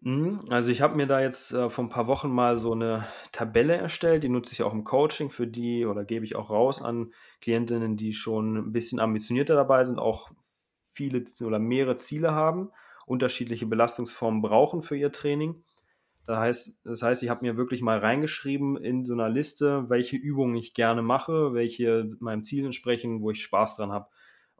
[0.00, 3.06] Mhm, also ich habe mir da jetzt äh, vor ein paar Wochen mal so eine
[3.32, 6.82] Tabelle erstellt, die nutze ich auch im Coaching für die oder gebe ich auch raus
[6.82, 10.30] an Klientinnen, die schon ein bisschen ambitionierter dabei sind, auch
[10.92, 12.70] viele oder mehrere Ziele haben
[13.06, 15.64] unterschiedliche Belastungsformen brauchen für ihr Training.
[16.26, 20.16] Das heißt, das heißt ich habe mir wirklich mal reingeschrieben in so einer Liste, welche
[20.16, 24.08] Übungen ich gerne mache, welche meinem Ziel entsprechen, wo ich Spaß dran habe.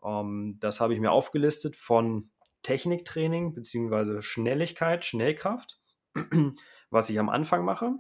[0.05, 2.30] Ähm, das habe ich mir aufgelistet von
[2.62, 4.20] Techniktraining bzw.
[4.20, 5.80] Schnelligkeit, Schnellkraft,
[6.90, 7.95] was ich am Anfang mache,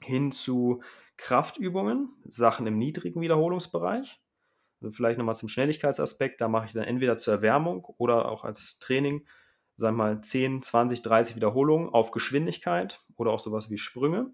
[0.00, 0.82] hin zu
[1.16, 4.20] Kraftübungen, Sachen im niedrigen Wiederholungsbereich.
[4.80, 8.78] Also vielleicht nochmal zum Schnelligkeitsaspekt, da mache ich dann entweder zur Erwärmung oder auch als
[8.80, 9.26] Training
[9.76, 14.30] sagen wir mal, 10, 20, 30 Wiederholungen auf Geschwindigkeit oder auch sowas wie Sprünge.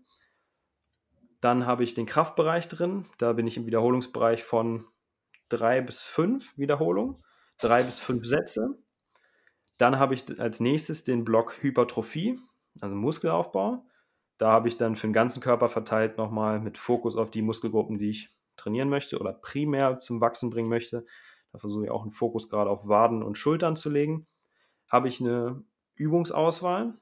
[1.41, 3.07] Dann habe ich den Kraftbereich drin.
[3.18, 4.86] Da bin ich im Wiederholungsbereich von
[5.49, 7.24] 3 bis 5 Wiederholungen,
[7.59, 8.78] 3 bis 5 Sätze.
[9.78, 12.38] Dann habe ich als nächstes den Block Hypertrophie,
[12.82, 13.86] also Muskelaufbau.
[14.36, 17.99] Da habe ich dann für den ganzen Körper verteilt nochmal mit Fokus auf die Muskelgruppen,
[17.99, 21.07] die ich trainieren möchte oder primär zum Wachsen bringen möchte.
[21.53, 24.26] Da versuche ich auch einen Fokus gerade auf Waden und Schultern zu legen
[24.91, 25.62] habe ich eine
[25.95, 26.95] Übungsauswahl,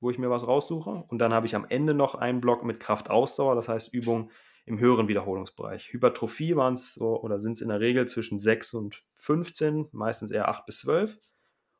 [0.00, 1.04] wo ich mir was raussuche.
[1.08, 4.30] Und dann habe ich am Ende noch einen Block mit Kraftausdauer, das heißt Übungen
[4.64, 5.92] im höheren Wiederholungsbereich.
[5.92, 10.30] Hypertrophie waren es so oder sind es in der Regel zwischen 6 und 15, meistens
[10.30, 11.18] eher 8 bis 12.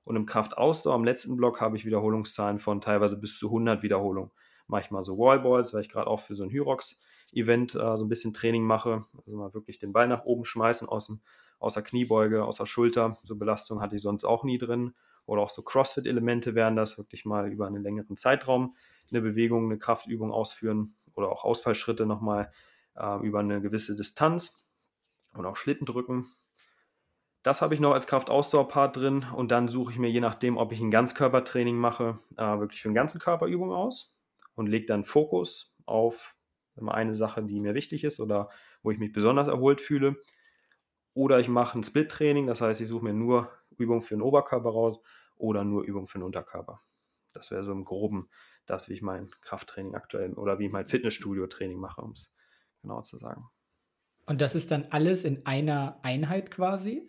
[0.05, 4.33] Und im Kraftausdauer, am letzten Block, habe ich Wiederholungszahlen von teilweise bis zu 100 Wiederholungen.
[4.67, 8.35] Manchmal so Wallballs, weil ich gerade auch für so ein Hyrox-Event äh, so ein bisschen
[8.35, 9.05] Training mache.
[9.17, 11.21] Also mal wirklich den Ball nach oben schmeißen aus, dem,
[11.61, 13.17] aus der Kniebeuge, aus der Schulter.
[13.23, 14.95] So Belastung hatte ich sonst auch nie drin.
[15.27, 18.75] Oder auch so CrossFit-Elemente wären das, wirklich mal über einen längeren Zeitraum
[19.11, 22.51] eine Bewegung, eine Kraftübung ausführen oder auch Ausfallschritte nochmal
[22.97, 24.69] äh, über eine gewisse Distanz
[25.35, 26.31] und auch Schlitten drücken.
[27.43, 30.73] Das habe ich noch als Kraftausdauerpart drin und dann suche ich mir je nachdem, ob
[30.73, 34.17] ich ein Ganzkörpertraining mache, äh, wirklich für einen ganzen Körperübung aus
[34.55, 36.37] und lege dann Fokus auf
[36.87, 38.49] eine Sache, die mir wichtig ist oder
[38.83, 40.17] wo ich mich besonders erholt fühle.
[41.15, 43.51] Oder ich mache ein Split-Training, das heißt, ich suche mir nur
[43.83, 45.01] Übungen für den Oberkörper raus
[45.37, 46.81] oder nur Übungen für den Unterkörper.
[47.33, 48.29] Das wäre so im Groben
[48.67, 52.33] das, wie ich mein Krafttraining aktuell oder wie ich mein Fitnessstudio-Training mache, um es
[52.81, 53.49] genau zu sagen.
[54.27, 57.09] Und das ist dann alles in einer Einheit quasi?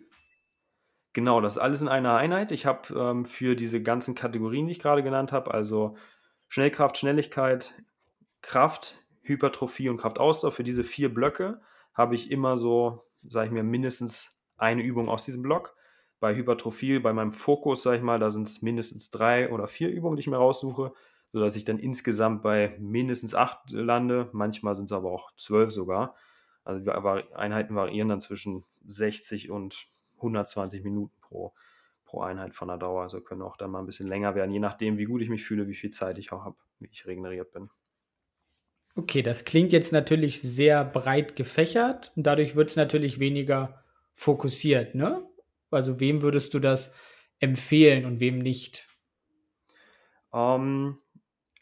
[1.12, 2.50] Genau, das ist alles in einer Einheit.
[2.50, 5.96] Ich habe ähm, für diese ganzen Kategorien, die ich gerade genannt habe, also
[6.48, 7.74] Schnellkraft, Schnelligkeit,
[8.42, 11.60] Kraft, Hypertrophie und Kraftausdauer, für diese vier Blöcke
[11.94, 15.76] habe ich immer so, sage ich mir, mindestens eine Übung aus diesem Block.
[16.24, 19.90] Bei Hypertrophie, bei meinem Fokus, sage ich mal, da sind es mindestens drei oder vier
[19.90, 20.94] Übungen, die ich mir raussuche,
[21.28, 24.30] sodass ich dann insgesamt bei mindestens acht lande.
[24.32, 26.14] Manchmal sind es aber auch zwölf sogar.
[26.64, 26.90] Also die
[27.34, 31.52] Einheiten variieren dann zwischen 60 und 120 Minuten pro,
[32.06, 33.02] pro Einheit von der Dauer.
[33.02, 35.44] Also können auch dann mal ein bisschen länger werden, je nachdem, wie gut ich mich
[35.44, 37.68] fühle, wie viel Zeit ich auch habe, wie ich regeneriert bin.
[38.96, 44.94] Okay, das klingt jetzt natürlich sehr breit gefächert und dadurch wird es natürlich weniger fokussiert,
[44.94, 45.28] ne?
[45.74, 46.94] Also wem würdest du das
[47.38, 48.88] empfehlen und wem nicht?
[50.32, 50.98] Ähm,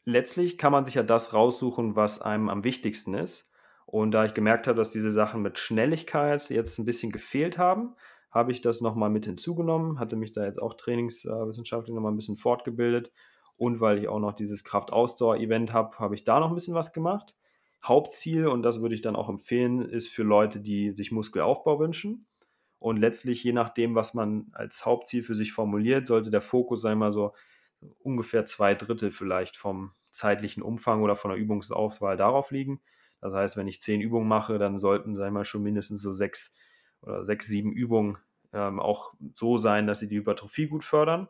[0.04, 3.50] letztlich kann man sich ja das raussuchen, was einem am wichtigsten ist.
[3.86, 7.94] Und da ich gemerkt habe, dass diese Sachen mit Schnelligkeit jetzt ein bisschen gefehlt haben,
[8.30, 12.38] habe ich das nochmal mit hinzugenommen, hatte mich da jetzt auch trainingswissenschaftlich nochmal ein bisschen
[12.38, 13.12] fortgebildet
[13.56, 16.92] und weil ich auch noch dieses Kraft-Ausdauer-Event habe, habe ich da noch ein bisschen was
[16.92, 17.36] gemacht.
[17.84, 22.26] Hauptziel, und das würde ich dann auch empfehlen, ist für Leute, die sich Muskelaufbau wünschen.
[22.83, 26.99] Und letztlich, je nachdem, was man als Hauptziel für sich formuliert, sollte der Fokus sein,
[26.99, 27.33] mal so
[28.01, 32.80] ungefähr zwei Drittel vielleicht vom zeitlichen Umfang oder von der Übungsauswahl darauf liegen.
[33.20, 36.12] Das heißt, wenn ich zehn Übungen mache, dann sollten, sagen wir mal, schon mindestens so
[36.12, 36.55] sechs
[37.01, 38.18] oder sechs, sieben Übungen
[38.53, 41.28] ähm, auch so sein, dass sie die Hypertrophie gut fördern.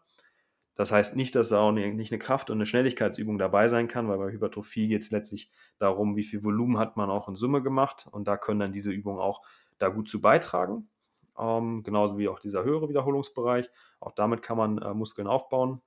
[0.74, 4.08] Das heißt nicht, dass da auch nicht eine Kraft- und eine Schnelligkeitsübung dabei sein kann,
[4.08, 7.62] weil bei Hypertrophie geht es letztlich darum, wie viel Volumen hat man auch in Summe
[7.62, 8.08] gemacht.
[8.10, 9.42] Und da können dann diese Übungen auch
[9.78, 10.88] da gut zu beitragen.
[11.38, 13.70] Ähm, genauso wie auch dieser höhere Wiederholungsbereich.
[14.00, 15.80] Auch damit kann man äh, Muskeln aufbauen.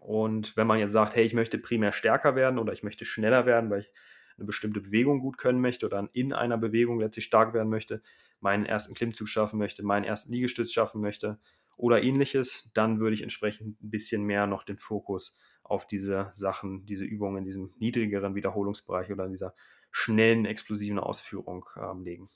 [0.00, 3.46] Und wenn man jetzt sagt, hey, ich möchte primär stärker werden oder ich möchte schneller
[3.46, 3.92] werden, weil ich
[4.36, 8.02] eine bestimmte Bewegung gut können möchte oder in einer Bewegung letztlich stark werden möchte,
[8.40, 11.38] meinen ersten Klimmzug schaffen möchte, meinen ersten Liegestütz schaffen möchte
[11.76, 16.84] oder ähnliches, dann würde ich entsprechend ein bisschen mehr noch den Fokus auf diese Sachen,
[16.84, 19.54] diese Übungen in diesem niedrigeren Wiederholungsbereich oder in dieser
[19.90, 22.28] schnellen, explosiven Ausführung äh, legen.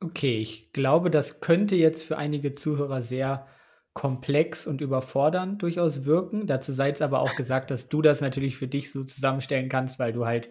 [0.00, 3.48] Okay, ich glaube, das könnte jetzt für einige Zuhörer sehr
[3.94, 6.46] komplex und überfordernd durchaus wirken.
[6.46, 9.98] Dazu sei es aber auch gesagt, dass du das natürlich für dich so zusammenstellen kannst,
[9.98, 10.50] weil du halt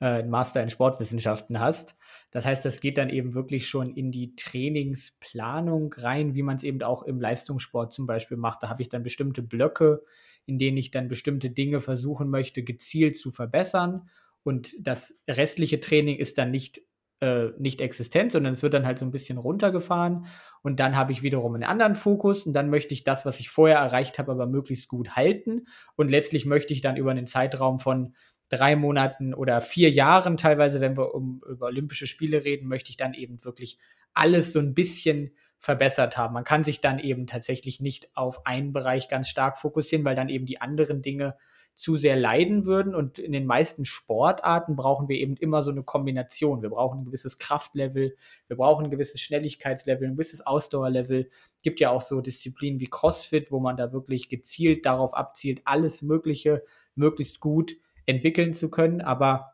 [0.00, 1.96] äh, einen Master in Sportwissenschaften hast.
[2.32, 6.62] Das heißt, das geht dann eben wirklich schon in die Trainingsplanung rein, wie man es
[6.62, 8.62] eben auch im Leistungssport zum Beispiel macht.
[8.62, 10.02] Da habe ich dann bestimmte Blöcke,
[10.44, 14.10] in denen ich dann bestimmte Dinge versuchen möchte, gezielt zu verbessern.
[14.42, 16.82] Und das restliche Training ist dann nicht
[17.22, 20.26] äh, nicht existent, sondern es wird dann halt so ein bisschen runtergefahren
[20.62, 23.48] und dann habe ich wiederum einen anderen Fokus und dann möchte ich das, was ich
[23.48, 27.78] vorher erreicht habe, aber möglichst gut halten und letztlich möchte ich dann über einen Zeitraum
[27.78, 28.16] von
[28.48, 32.96] drei Monaten oder vier Jahren teilweise, wenn wir um, über Olympische Spiele reden, möchte ich
[32.96, 33.78] dann eben wirklich
[34.14, 36.34] alles so ein bisschen verbessert haben.
[36.34, 40.28] Man kann sich dann eben tatsächlich nicht auf einen Bereich ganz stark fokussieren, weil dann
[40.28, 41.36] eben die anderen Dinge
[41.74, 42.94] zu sehr leiden würden.
[42.94, 46.62] Und in den meisten Sportarten brauchen wir eben immer so eine Kombination.
[46.62, 48.16] Wir brauchen ein gewisses Kraftlevel,
[48.48, 51.30] wir brauchen ein gewisses Schnelligkeitslevel, ein gewisses Ausdauerlevel.
[51.56, 55.62] Es gibt ja auch so Disziplinen wie CrossFit, wo man da wirklich gezielt darauf abzielt,
[55.64, 56.62] alles Mögliche
[56.94, 59.00] möglichst gut entwickeln zu können.
[59.00, 59.52] Aber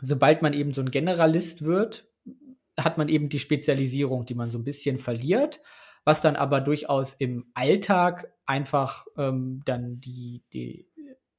[0.00, 2.08] sobald man eben so ein Generalist wird,
[2.78, 5.60] hat man eben die Spezialisierung, die man so ein bisschen verliert
[6.04, 10.86] was dann aber durchaus im Alltag einfach ähm, dann die, die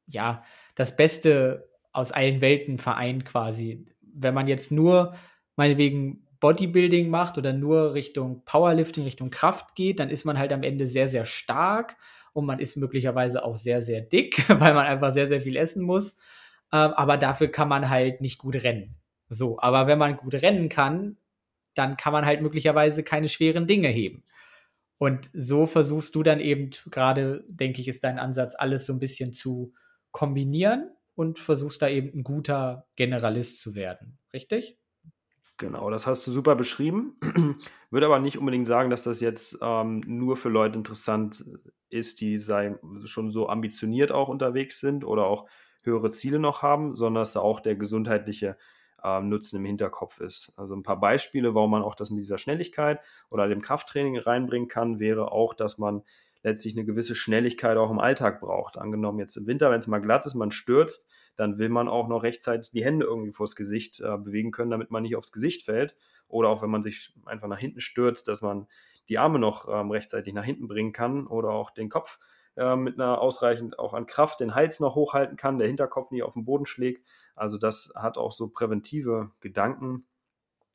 [0.08, 0.43] ja,
[0.76, 3.86] das Beste aus allen Welten vereint quasi.
[4.01, 5.16] Wenn man jetzt nur
[5.56, 10.64] meinetwegen Bodybuilding macht oder nur Richtung Powerlifting, Richtung Kraft geht, dann ist man halt am
[10.64, 11.97] Ende sehr, sehr stark
[12.34, 15.84] und man ist möglicherweise auch sehr, sehr dick, weil man einfach sehr, sehr viel essen
[15.84, 16.16] muss.
[16.72, 18.95] Ähm, aber dafür kann man halt nicht gut rennen.
[19.30, 21.18] So, aber wenn man gut rennen kann,
[21.74, 24.24] dann kann man halt möglicherweise keine schweren Dinge heben.
[24.97, 28.99] Und so versuchst du dann eben gerade, denke ich, ist dein Ansatz, alles so ein
[28.99, 29.74] bisschen zu
[30.16, 34.18] kombinieren und versuchst da eben ein guter Generalist zu werden.
[34.32, 34.80] Richtig?
[35.57, 37.18] Genau, das hast du super beschrieben.
[37.91, 41.43] Würde aber nicht unbedingt sagen, dass das jetzt ähm, nur für Leute interessant
[41.89, 45.49] ist, die sei, schon so ambitioniert auch unterwegs sind oder auch
[45.84, 48.55] höhere Ziele noch haben, sondern dass da auch der gesundheitliche
[49.03, 50.53] ähm, Nutzen im Hinterkopf ist.
[50.55, 54.70] Also ein paar Beispiele, warum man auch das mit dieser Schnelligkeit oder dem Krafttraining reinbringen
[54.70, 56.03] kann, wäre auch, dass man
[56.46, 58.78] letztlich eine gewisse Schnelligkeit auch im Alltag braucht.
[58.78, 62.08] Angenommen jetzt im Winter, wenn es mal glatt ist, man stürzt, dann will man auch
[62.08, 65.64] noch rechtzeitig die Hände irgendwie vors Gesicht äh, bewegen können, damit man nicht aufs Gesicht
[65.64, 65.98] fällt.
[66.28, 68.68] Oder auch wenn man sich einfach nach hinten stürzt, dass man
[69.10, 72.20] die Arme noch ähm, rechtzeitig nach hinten bringen kann oder auch den Kopf
[72.58, 76.22] äh, mit einer ausreichend auch an Kraft den Hals noch hochhalten kann, der Hinterkopf nicht
[76.22, 77.04] auf den Boden schlägt.
[77.36, 80.06] Also das hat auch so präventive Gedanken,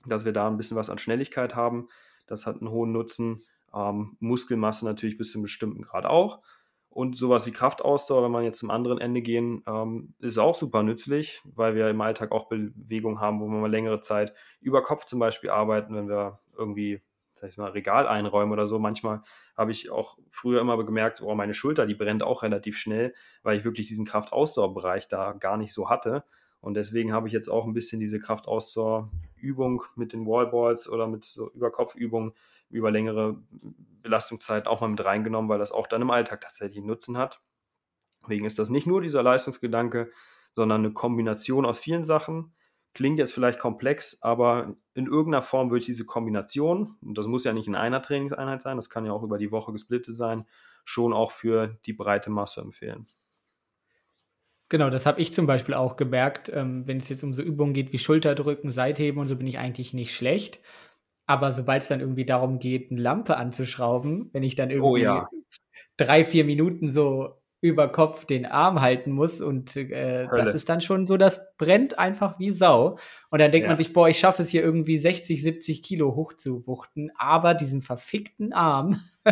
[0.05, 1.87] dass wir da ein bisschen was an Schnelligkeit haben.
[2.27, 3.41] Das hat einen hohen Nutzen.
[3.75, 6.41] Ähm, Muskelmasse natürlich bis zu einem bestimmten Grad auch.
[6.89, 10.83] Und sowas wie Kraftausdauer, wenn man jetzt zum anderen Ende gehen, ähm, ist auch super
[10.83, 15.05] nützlich, weil wir im Alltag auch Bewegung haben, wo wir mal längere Zeit über Kopf
[15.05, 17.01] zum Beispiel arbeiten, wenn wir irgendwie
[17.41, 18.79] sag ich mal, Regal einräumen oder so.
[18.79, 19.23] Manchmal
[19.57, 23.57] habe ich auch früher immer gemerkt, oh, meine Schulter, die brennt auch relativ schnell, weil
[23.57, 26.25] ich wirklich diesen Kraftausdauerbereich da gar nicht so hatte.
[26.61, 31.25] Und deswegen habe ich jetzt auch ein bisschen diese Kraftausdauerübung mit den Wallballs oder mit
[31.25, 32.33] so Überkopfübungen
[32.71, 33.37] über längere
[34.03, 37.41] Belastungszeiten auch mal mit reingenommen, weil das auch dann im Alltag tatsächlich einen Nutzen hat.
[38.23, 40.11] Deswegen ist das nicht nur dieser Leistungsgedanke,
[40.55, 42.55] sondern eine Kombination aus vielen Sachen.
[42.93, 47.45] Klingt jetzt vielleicht komplex, aber in irgendeiner Form würde ich diese Kombination, und das muss
[47.45, 50.47] ja nicht in einer Trainingseinheit sein, das kann ja auch über die Woche gesplittet sein,
[50.85, 53.07] schon auch für die breite Masse empfehlen.
[54.69, 56.51] Genau, das habe ich zum Beispiel auch gemerkt.
[56.55, 59.59] Ähm, wenn es jetzt um so Übungen geht wie Schulterdrücken, Seitheben und so, bin ich
[59.59, 60.61] eigentlich nicht schlecht.
[61.31, 64.89] Aber sobald es dann irgendwie darum geht, eine Lampe anzuschrauben, wenn ich dann oh irgendwie
[64.89, 65.29] oh, ja.
[65.97, 70.81] drei, vier Minuten so über Kopf den Arm halten muss und äh, das ist dann
[70.81, 72.99] schon so, das brennt einfach wie Sau.
[73.31, 73.69] Und dann denkt ja.
[73.69, 78.53] man sich, boah, ich schaffe es hier irgendwie 60, 70 Kilo hochzuwuchten, aber diesen verfickten
[78.53, 79.01] Arm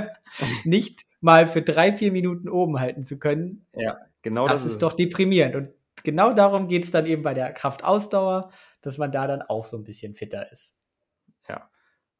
[0.64, 3.66] nicht mal für drei, vier Minuten oben halten zu können.
[3.74, 5.56] Ja, genau das, das ist, ist doch deprimierend.
[5.56, 5.70] Und
[6.04, 9.76] genau darum geht es dann eben bei der Kraftausdauer, dass man da dann auch so
[9.76, 10.77] ein bisschen fitter ist.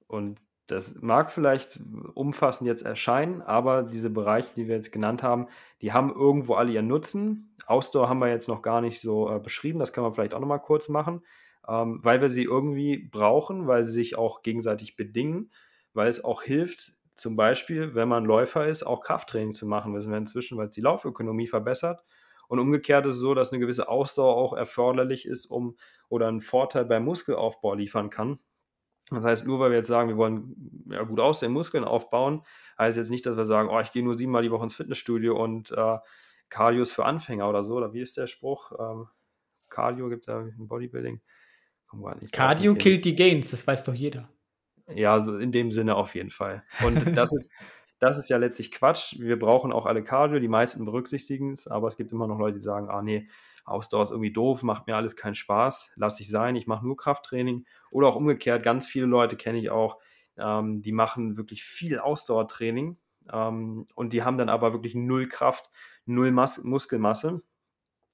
[0.09, 1.81] Und das mag vielleicht
[2.15, 5.47] umfassend jetzt erscheinen, aber diese Bereiche, die wir jetzt genannt haben,
[5.81, 7.55] die haben irgendwo alle ihren Nutzen.
[7.67, 10.41] Ausdauer haben wir jetzt noch gar nicht so äh, beschrieben, das können wir vielleicht auch
[10.41, 11.23] nochmal kurz machen,
[11.67, 15.51] ähm, weil wir sie irgendwie brauchen, weil sie sich auch gegenseitig bedingen,
[15.95, 19.95] weil es auch hilft, zum Beispiel, wenn man Läufer ist, auch Krafttraining zu machen.
[19.95, 22.05] Wissen wir inzwischen, weil es die Laufökonomie verbessert.
[22.47, 25.77] Und umgekehrt ist es so, dass eine gewisse Ausdauer auch erforderlich ist, um
[26.09, 28.39] oder einen Vorteil beim Muskelaufbau liefern kann.
[29.11, 32.43] Das heißt, nur weil wir jetzt sagen, wir wollen ja, gut aussehen, Muskeln aufbauen,
[32.79, 35.43] heißt jetzt nicht, dass wir sagen, oh, ich gehe nur siebenmal die Woche ins Fitnessstudio
[35.43, 35.99] und äh,
[36.49, 37.75] Cardio ist für Anfänger oder so.
[37.77, 38.73] Oder wie ist der Spruch?
[38.79, 39.07] Ähm,
[39.69, 41.21] Cardio gibt da im Bodybuilding.
[42.33, 44.29] Cardio killt die Gains, das weiß doch jeder.
[44.95, 46.65] Ja, so in dem Sinne auf jeden Fall.
[46.85, 47.53] Und das ist,
[47.99, 49.19] das ist ja letztlich Quatsch.
[49.19, 52.55] Wir brauchen auch alle Cardio, die meisten berücksichtigen es, aber es gibt immer noch Leute,
[52.55, 53.29] die sagen, ah nee,
[53.71, 56.97] Ausdauer ist irgendwie doof, macht mir alles keinen Spaß, lasse ich sein, ich mache nur
[56.97, 57.66] Krafttraining.
[57.91, 59.99] Oder auch umgekehrt, ganz viele Leute kenne ich auch,
[60.37, 62.97] ähm, die machen wirklich viel Ausdauertraining
[63.33, 65.71] ähm, und die haben dann aber wirklich null Kraft,
[66.07, 67.43] null Mas Muskelmasse.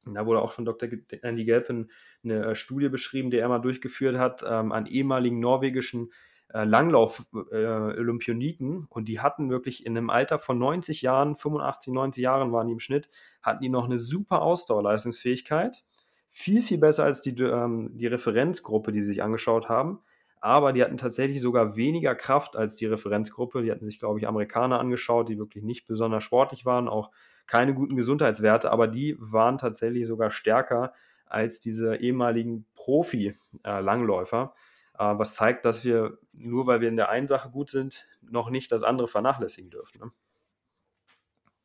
[0.07, 0.89] Da wurde auch von Dr.
[1.23, 1.91] Andy Gelpen
[2.23, 6.15] eine äh, Studie beschrieben, die er mal durchgeführt hat, ähm, an ehemaligen norwegischen äh,
[6.63, 12.53] Langlauf-Olympioniken äh, und die hatten wirklich in einem Alter von 90 Jahren, 85, 90 Jahren
[12.53, 13.09] waren die im Schnitt,
[13.43, 15.83] hatten die noch eine super Ausdauerleistungsfähigkeit.
[16.31, 20.01] Viel, viel besser als die, ähm, die Referenzgruppe, die sie sich angeschaut haben.
[20.41, 23.63] Aber die hatten tatsächlich sogar weniger Kraft als die Referenzgruppe.
[23.63, 27.11] Die hatten sich, glaube ich, Amerikaner angeschaut, die wirklich nicht besonders sportlich waren, auch
[27.47, 30.93] keine guten Gesundheitswerte, aber die waren tatsächlich sogar stärker
[31.27, 34.43] als diese ehemaligen Profi-Langläufer.
[34.43, 34.51] Äh, äh,
[34.97, 38.71] was zeigt, dass wir nur weil wir in der einen Sache gut sind, noch nicht
[38.73, 40.01] das andere vernachlässigen dürfen.
[40.01, 40.13] Ne?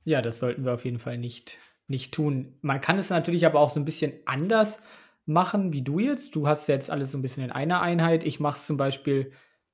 [0.03, 1.57] Ja, das sollten wir auf jeden Fall nicht,
[1.87, 2.57] nicht tun.
[2.61, 4.81] Man kann es natürlich aber auch so ein bisschen anders
[5.25, 6.35] machen, wie du jetzt.
[6.35, 8.23] Du hast jetzt alles so ein bisschen in einer Einheit.
[8.23, 9.31] Ich mache es zum Beispiel,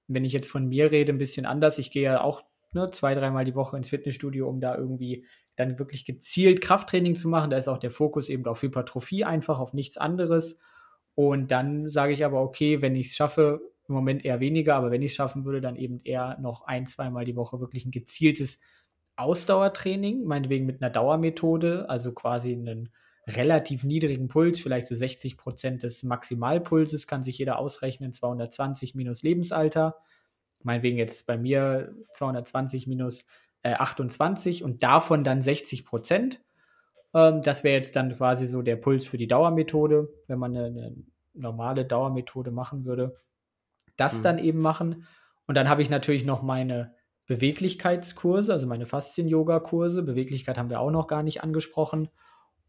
[0.08, 1.78] wenn ich jetzt von mir rede, ein bisschen anders.
[1.78, 2.44] Ich gehe ja auch
[2.74, 5.26] ne, zwei, dreimal die Woche ins Fitnessstudio, um da irgendwie
[5.56, 7.50] dann wirklich gezielt Krafttraining zu machen.
[7.50, 10.60] Da ist auch der Fokus eben auf Hypertrophie einfach, auf nichts anderes.
[11.16, 14.92] Und dann sage ich aber, okay, wenn ich es schaffe, im Moment eher weniger, aber
[14.92, 17.92] wenn ich es schaffen würde, dann eben eher noch ein, zweimal die Woche wirklich ein
[17.92, 18.60] gezieltes
[19.16, 22.90] Ausdauertraining, meinetwegen mit einer Dauermethode, also quasi einen
[23.28, 29.24] relativ niedrigen Puls, vielleicht so 60 Prozent des Maximalpulses, kann sich jeder ausrechnen, 220 minus
[29.24, 29.98] Lebensalter.
[30.64, 33.26] Meinetwegen jetzt bei mir 220 minus
[33.64, 36.42] äh, 28 und davon dann 60 Prozent.
[37.16, 40.66] Ähm, das wäre jetzt dann quasi so der Puls für die Dauermethode, wenn man eine,
[40.66, 40.96] eine
[41.34, 43.16] normale Dauermethode machen würde.
[43.96, 44.24] Das mhm.
[44.24, 45.08] dann eben machen.
[45.48, 46.94] Und dann habe ich natürlich noch meine
[47.28, 50.04] Beweglichkeitskurse, also meine Faszien-Yoga-Kurse.
[50.04, 52.10] Beweglichkeit haben wir auch noch gar nicht angesprochen.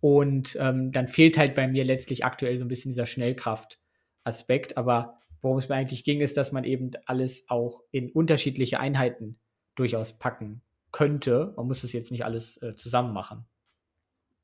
[0.01, 4.76] Und ähm, dann fehlt halt bei mir letztlich aktuell so ein bisschen dieser Schnellkraft-Aspekt.
[4.76, 9.40] Aber worum es mir eigentlich ging, ist, dass man eben alles auch in unterschiedliche Einheiten
[9.74, 11.53] durchaus packen könnte.
[11.57, 13.47] Man muss das jetzt nicht alles äh, zusammen machen.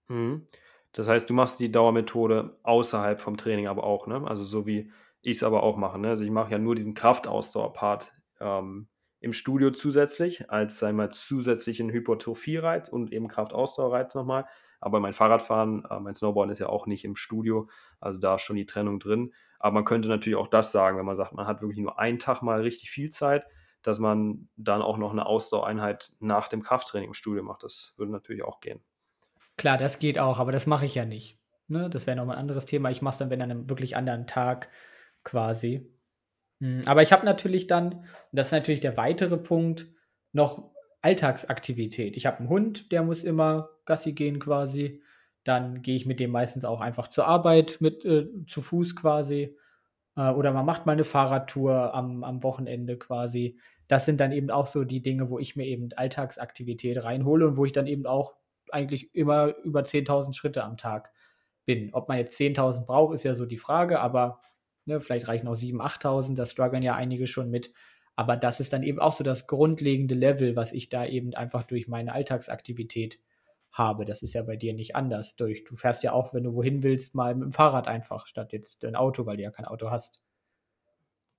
[0.08, 0.46] Mhm.
[0.92, 4.22] Das heißt, du machst die Dauermethode außerhalb vom Training aber auch, ne?
[4.26, 4.90] Also so wie
[5.22, 5.98] ich es aber auch mache.
[5.98, 6.08] Ne?
[6.10, 8.88] Also ich mache ja nur diesen Kraftausdauer-Part ähm,
[9.20, 14.46] im Studio zusätzlich, als sei mal zusätzlichen Hypertrophie-Reiz und eben Kraftausdauerreiz nochmal.
[14.80, 17.68] Aber mein Fahrradfahren, äh, mein Snowboarden ist ja auch nicht im Studio,
[18.00, 19.32] also da ist schon die Trennung drin.
[19.60, 22.18] Aber man könnte natürlich auch das sagen, wenn man sagt, man hat wirklich nur einen
[22.18, 23.44] Tag mal richtig viel Zeit,
[23.82, 27.62] dass man dann auch noch eine Ausdauereinheit nach dem Krafttraining im Studio macht.
[27.62, 28.82] Das würde natürlich auch gehen.
[29.56, 31.38] Klar, das geht auch, aber das mache ich ja nicht.
[31.68, 31.90] Ne?
[31.90, 32.90] Das wäre nochmal ein anderes Thema.
[32.90, 34.68] Ich mache es dann, wenn an einem wirklich anderen Tag
[35.24, 35.90] quasi.
[36.60, 39.86] Hm, aber ich habe natürlich dann, und das ist natürlich der weitere Punkt,
[40.32, 40.70] noch
[41.02, 42.16] Alltagsaktivität.
[42.16, 45.02] Ich habe einen Hund, der muss immer Gassi gehen quasi.
[45.44, 49.56] Dann gehe ich mit dem meistens auch einfach zur Arbeit mit äh, zu Fuß quasi.
[50.16, 53.58] Äh, oder man macht mal eine Fahrradtour am, am Wochenende quasi.
[53.88, 57.56] Das sind dann eben auch so die Dinge, wo ich mir eben Alltagsaktivität reinhole und
[57.56, 58.34] wo ich dann eben auch
[58.72, 61.12] eigentlich immer über 10.000 Schritte am Tag
[61.64, 61.90] bin.
[61.92, 64.40] Ob man jetzt 10.000 braucht, ist ja so die Frage, aber
[64.84, 67.72] ne, vielleicht reichen auch 7.000, 8.000, da strugglen ja einige schon mit.
[68.14, 71.62] Aber das ist dann eben auch so das grundlegende Level, was ich da eben einfach
[71.62, 73.20] durch meine Alltagsaktivität
[73.70, 74.04] habe.
[74.04, 75.36] Das ist ja bei dir nicht anders.
[75.36, 78.52] Durch, du fährst ja auch, wenn du wohin willst, mal mit dem Fahrrad einfach, statt
[78.52, 80.20] jetzt ein Auto, weil du ja kein Auto hast.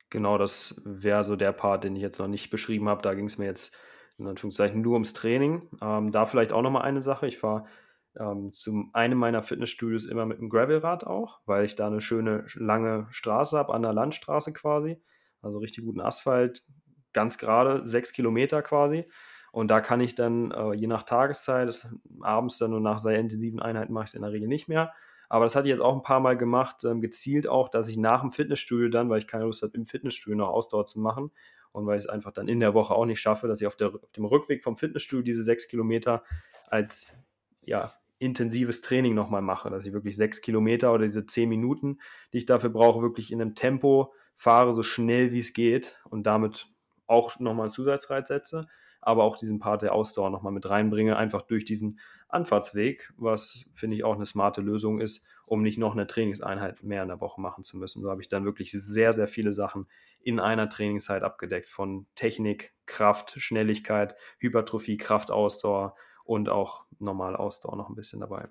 [0.10, 3.02] Genau, das wäre so der Part, den ich jetzt noch nicht beschrieben habe.
[3.02, 3.76] Da ging es mir jetzt
[4.18, 5.70] in Anführungszeichen nur ums Training.
[5.82, 7.28] Ähm, da vielleicht auch nochmal eine Sache.
[7.28, 7.66] Ich fahre
[8.18, 12.46] ähm, zu einem meiner Fitnessstudios immer mit einem Gravelrad auch, weil ich da eine schöne
[12.56, 15.02] lange Straße habe, an der Landstraße quasi.
[15.42, 16.64] Also richtig guten Asphalt,
[17.12, 19.10] ganz gerade, sechs Kilometer quasi.
[19.52, 21.88] Und da kann ich dann, äh, je nach Tageszeit,
[22.22, 24.94] abends dann nur nach sehr intensiven Einheiten mache ich es in der Regel nicht mehr.
[25.30, 27.98] Aber das hatte ich jetzt auch ein paar Mal gemacht, ähm, gezielt auch, dass ich
[27.98, 31.32] nach dem Fitnessstudio dann, weil ich keine Lust habe, im Fitnessstudio noch Ausdauer zu machen
[31.74, 33.76] und weil ich es einfach dann in der Woche auch nicht schaffe, dass ich auf,
[33.76, 36.24] der, auf dem Rückweg vom Fitnessstudio diese sechs Kilometer
[36.68, 37.18] als
[37.62, 42.00] ja, intensives Training nochmal mache, dass ich wirklich sechs Kilometer oder diese zehn Minuten,
[42.32, 46.24] die ich dafür brauche, wirklich in einem Tempo fahre, so schnell wie es geht und
[46.24, 46.68] damit
[47.08, 48.68] auch nochmal einen Zusatzreiz setze,
[49.02, 52.00] aber auch diesen Part der Ausdauer nochmal mit reinbringe, einfach durch diesen
[52.34, 57.04] Anfahrtsweg, was finde ich auch eine smarte Lösung ist, um nicht noch eine Trainingseinheit mehr
[57.04, 58.02] in der Woche machen zu müssen.
[58.02, 59.88] So habe ich dann wirklich sehr, sehr viele Sachen
[60.22, 67.90] in einer Trainingszeit abgedeckt, von Technik, Kraft, Schnelligkeit, Hypertrophie, Kraftausdauer, und auch normal Ausdauer noch
[67.90, 68.48] ein bisschen dabei.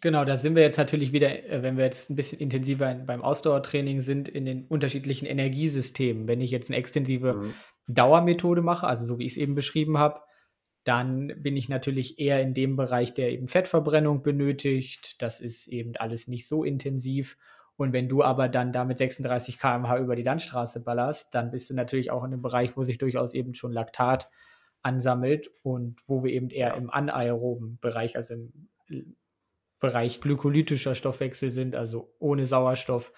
[0.00, 3.22] Genau, da sind wir jetzt natürlich wieder, äh, wenn wir jetzt ein bisschen intensiver beim
[3.22, 6.26] Ausdauertraining sind, in den unterschiedlichen Energiesystemen.
[6.26, 7.54] Wenn ich jetzt eine extensive mhm.
[7.86, 10.20] Dauermethode mache, also so wie ich es eben beschrieben habe,
[10.84, 15.20] dann bin ich natürlich eher in dem Bereich, der eben Fettverbrennung benötigt.
[15.22, 17.38] Das ist eben alles nicht so intensiv.
[17.76, 21.68] Und wenn du aber dann da mit 36 km/h über die Landstraße ballerst, dann bist
[21.70, 24.30] du natürlich auch in einem Bereich, wo sich durchaus eben schon Laktat
[24.82, 29.16] ansammelt und wo wir eben eher im anaeroben Bereich, also im
[29.80, 33.12] Bereich glykolytischer Stoffwechsel sind, also ohne Sauerstoff.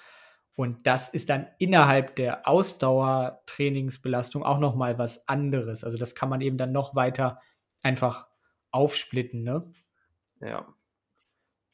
[0.54, 5.84] Und das ist dann innerhalb der Ausdauertrainingsbelastung auch nochmal was anderes.
[5.84, 7.40] Also das kann man eben dann noch weiter
[7.82, 8.28] einfach
[8.70, 9.72] aufsplitten, ne?
[10.40, 10.66] Ja.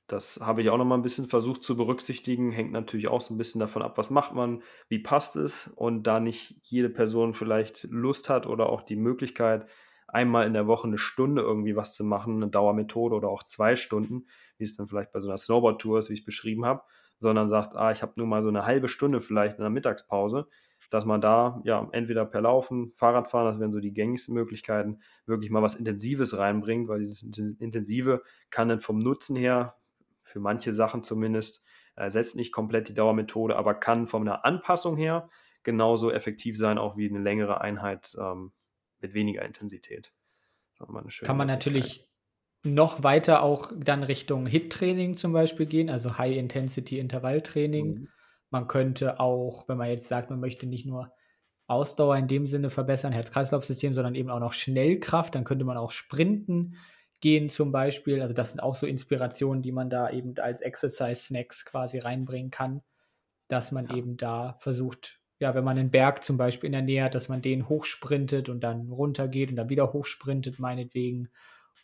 [0.09, 2.53] Das habe ich auch noch mal ein bisschen versucht zu berücksichtigen.
[2.53, 5.69] Hängt natürlich auch so ein bisschen davon ab, was macht man, wie passt es.
[5.69, 9.67] Und da nicht jede Person vielleicht Lust hat oder auch die Möglichkeit,
[10.13, 13.75] einmal in der Woche eine Stunde irgendwie was zu machen, eine Dauermethode oder auch zwei
[13.75, 14.27] Stunden,
[14.59, 16.83] wie es dann vielleicht bei so einer Snowboard-Tour ist, wie ich es beschrieben habe,
[17.19, 20.47] sondern sagt, ah, ich habe nur mal so eine halbe Stunde vielleicht in der Mittagspause,
[20.91, 25.51] dass man da ja entweder per Laufen, Fahrradfahren, das wären so die gängigsten Möglichkeiten, wirklich
[25.51, 27.23] mal was Intensives reinbringt, weil dieses
[27.61, 29.77] Intensive kann dann vom Nutzen her
[30.23, 31.65] für manche Sachen zumindest,
[31.95, 35.29] ersetzt nicht komplett die Dauermethode, aber kann von einer Anpassung her
[35.63, 38.53] genauso effektiv sein, auch wie eine längere Einheit ähm,
[39.01, 40.13] mit weniger Intensität.
[41.27, 42.09] kann man natürlich
[42.65, 47.87] noch weiter auch dann Richtung HIT-Training zum Beispiel gehen, also High-Intensity-Intervalltraining.
[47.87, 48.09] Mhm.
[48.53, 51.13] Man könnte auch, wenn man jetzt sagt, man möchte nicht nur
[51.67, 55.91] Ausdauer in dem Sinne verbessern, Herz-Kreislauf-System, sondern eben auch noch Schnellkraft, dann könnte man auch
[55.91, 56.77] sprinten
[57.21, 58.21] gehen zum Beispiel.
[58.21, 62.83] Also das sind auch so Inspirationen, die man da eben als Exercise-Snacks quasi reinbringen kann,
[63.49, 63.97] dass man ja.
[63.97, 67.29] eben da versucht, ja, wenn man einen Berg zum Beispiel in der Nähe hat, dass
[67.29, 71.31] man den hochsprintet und dann runtergeht und dann wieder hochsprintet, meinetwegen.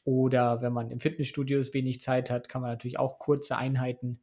[0.05, 4.21] Oder wenn man im Fitnessstudio wenig Zeit hat, kann man natürlich auch kurze Einheiten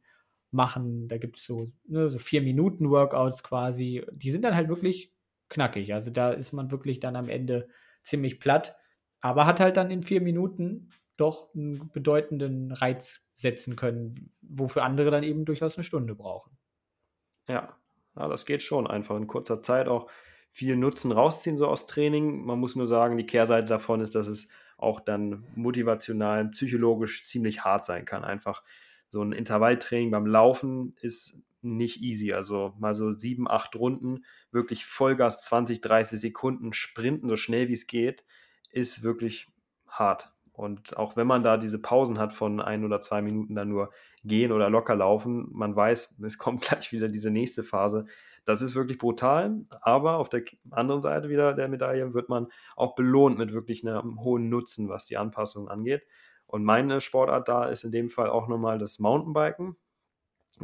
[0.56, 1.06] machen.
[1.06, 4.04] Da gibt es so, ne, so vier Minuten Workouts quasi.
[4.12, 5.12] Die sind dann halt wirklich
[5.48, 5.94] knackig.
[5.94, 7.68] Also da ist man wirklich dann am Ende
[8.02, 8.76] ziemlich platt,
[9.20, 15.10] aber hat halt dann in vier Minuten doch einen bedeutenden Reiz setzen können, wofür andere
[15.10, 16.56] dann eben durchaus eine Stunde brauchen.
[17.48, 17.76] Ja,
[18.16, 20.10] ja das geht schon einfach in kurzer Zeit auch
[20.50, 22.44] viel Nutzen rausziehen, so aus Training.
[22.44, 24.48] Man muss nur sagen, die Kehrseite davon ist, dass es
[24.78, 28.24] auch dann motivational, psychologisch ziemlich hart sein kann.
[28.24, 28.62] Einfach
[29.08, 32.32] so ein Intervalltraining beim Laufen ist nicht easy.
[32.32, 37.74] Also mal so sieben, acht Runden, wirklich Vollgas 20, 30 Sekunden sprinten, so schnell wie
[37.74, 38.24] es geht,
[38.70, 39.48] ist wirklich
[39.88, 40.32] hart.
[40.52, 43.90] Und auch wenn man da diese Pausen hat von ein oder zwei Minuten dann nur
[44.24, 48.06] gehen oder locker laufen, man weiß, es kommt gleich wieder diese nächste Phase.
[48.46, 52.46] Das ist wirklich brutal, aber auf der anderen Seite wieder der Medaille wird man
[52.76, 56.06] auch belohnt mit wirklich einem hohen Nutzen, was die Anpassung angeht.
[56.46, 59.76] Und meine Sportart da ist in dem Fall auch nochmal das Mountainbiken.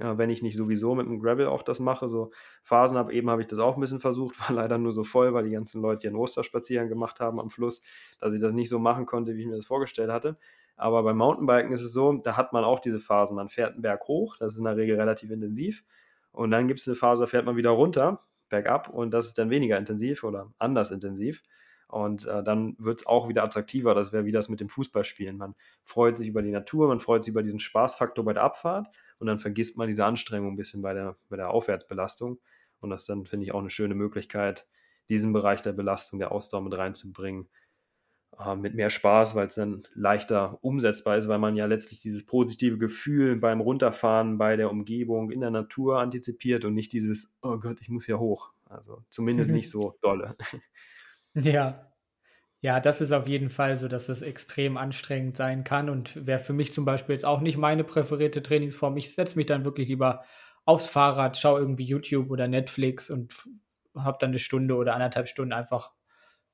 [0.00, 2.30] Ja, wenn ich nicht sowieso mit dem Gravel auch das mache, so
[2.62, 5.34] Phasen habe, eben habe ich das auch ein bisschen versucht, war leider nur so voll,
[5.34, 7.82] weil die ganzen Leute ihren Osterspaziergang gemacht haben am Fluss,
[8.18, 10.38] dass ich das nicht so machen konnte, wie ich mir das vorgestellt hatte.
[10.76, 13.36] Aber beim Mountainbiken ist es so, da hat man auch diese Phasen.
[13.36, 15.84] Man fährt einen Berg hoch, das ist in der Regel relativ intensiv.
[16.32, 19.38] Und dann gibt es eine Phase, da fährt man wieder runter, bergab, und das ist
[19.38, 21.42] dann weniger intensiv oder anders intensiv.
[21.92, 23.94] Und äh, dann wird es auch wieder attraktiver.
[23.94, 25.36] Das wäre wie das mit dem Fußballspielen.
[25.36, 28.88] Man freut sich über die Natur, man freut sich über diesen Spaßfaktor bei der Abfahrt
[29.18, 32.40] und dann vergisst man diese Anstrengung ein bisschen bei der, bei der Aufwärtsbelastung.
[32.80, 34.66] Und das dann, finde ich, auch eine schöne Möglichkeit,
[35.10, 37.50] diesen Bereich der Belastung, der Ausdauer mit reinzubringen.
[38.38, 42.24] Äh, mit mehr Spaß, weil es dann leichter umsetzbar ist, weil man ja letztlich dieses
[42.24, 47.58] positive Gefühl beim Runterfahren, bei der Umgebung, in der Natur antizipiert und nicht dieses, oh
[47.58, 48.50] Gott, ich muss ja hoch.
[48.64, 50.34] Also zumindest nicht so dolle.
[51.34, 51.88] Ja.
[52.60, 56.38] Ja, das ist auf jeden Fall so, dass es extrem anstrengend sein kann und wäre
[56.38, 58.96] für mich zum Beispiel jetzt auch nicht meine präferierte Trainingsform.
[58.96, 60.24] Ich setze mich dann wirklich lieber
[60.64, 63.34] aufs Fahrrad, schaue irgendwie YouTube oder Netflix und
[63.96, 65.92] habe dann eine Stunde oder anderthalb Stunden einfach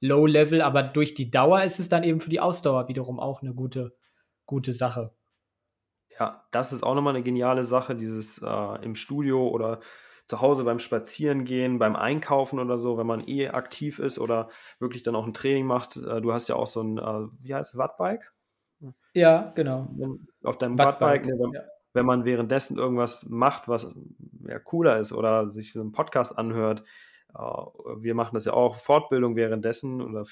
[0.01, 3.43] Low Level, aber durch die Dauer ist es dann eben für die Ausdauer wiederum auch
[3.43, 3.95] eine gute,
[4.47, 5.13] gute Sache.
[6.19, 9.81] Ja, das ist auch nochmal eine geniale Sache, dieses äh, im Studio oder
[10.29, 15.03] zu Hause beim Spazierengehen, beim Einkaufen oder so, wenn man eh aktiv ist oder wirklich
[15.03, 15.97] dann auch ein Training macht.
[15.97, 18.33] Äh, du hast ja auch so ein, äh, wie heißt es, Wattbike?
[19.15, 19.89] Ja, genau.
[20.45, 21.63] Auf deinem Wattbike, ne, wenn, ja.
[21.95, 23.97] wenn, man währenddessen irgendwas macht, was
[24.47, 26.85] ja, cooler ist oder sich so einen Podcast anhört.
[27.35, 30.27] Äh, wir machen das ja auch, Fortbildung währenddessen oder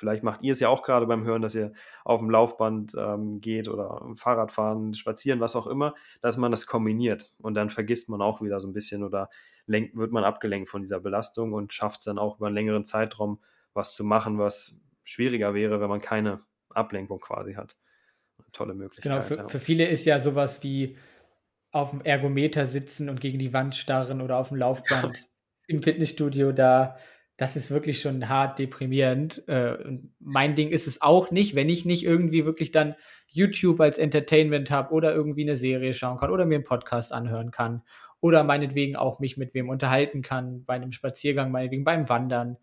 [0.00, 1.72] vielleicht macht ihr es ja auch gerade beim Hören, dass ihr
[2.04, 6.66] auf dem Laufband ähm, geht oder Fahrrad fahren, spazieren, was auch immer, dass man das
[6.66, 9.28] kombiniert und dann vergisst man auch wieder so ein bisschen oder
[9.66, 12.84] lenkt, wird man abgelenkt von dieser Belastung und schafft es dann auch über einen längeren
[12.84, 13.40] Zeitraum
[13.74, 16.40] was zu machen, was schwieriger wäre, wenn man keine
[16.70, 17.76] Ablenkung quasi hat.
[18.38, 19.12] Eine tolle Möglichkeit.
[19.12, 19.48] Genau, für, ja.
[19.48, 20.96] für viele ist ja sowas wie
[21.72, 25.28] auf dem Ergometer sitzen und gegen die Wand starren oder auf dem Laufband
[25.68, 26.96] im Fitnessstudio da
[27.40, 29.48] das ist wirklich schon hart deprimierend.
[29.48, 29.78] Äh,
[30.18, 32.96] mein Ding ist es auch nicht, wenn ich nicht irgendwie wirklich dann
[33.28, 37.50] YouTube als Entertainment habe oder irgendwie eine Serie schauen kann oder mir einen Podcast anhören
[37.50, 37.80] kann
[38.20, 42.58] oder meinetwegen auch mich mit wem unterhalten kann bei einem Spaziergang, meinetwegen beim Wandern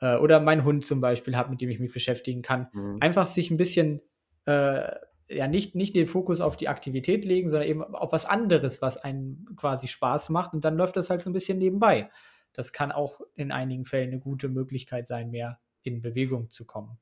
[0.00, 2.68] äh, oder meinen Hund zum Beispiel habe, mit dem ich mich beschäftigen kann.
[2.72, 2.96] Mhm.
[3.00, 4.00] Einfach sich ein bisschen
[4.46, 4.90] äh,
[5.28, 8.96] ja nicht, nicht den Fokus auf die Aktivität legen, sondern eben auf was anderes, was
[8.96, 12.08] einen quasi Spaß macht und dann läuft das halt so ein bisschen nebenbei
[12.54, 16.98] das kann auch in einigen Fällen eine gute Möglichkeit sein, mehr in Bewegung zu kommen.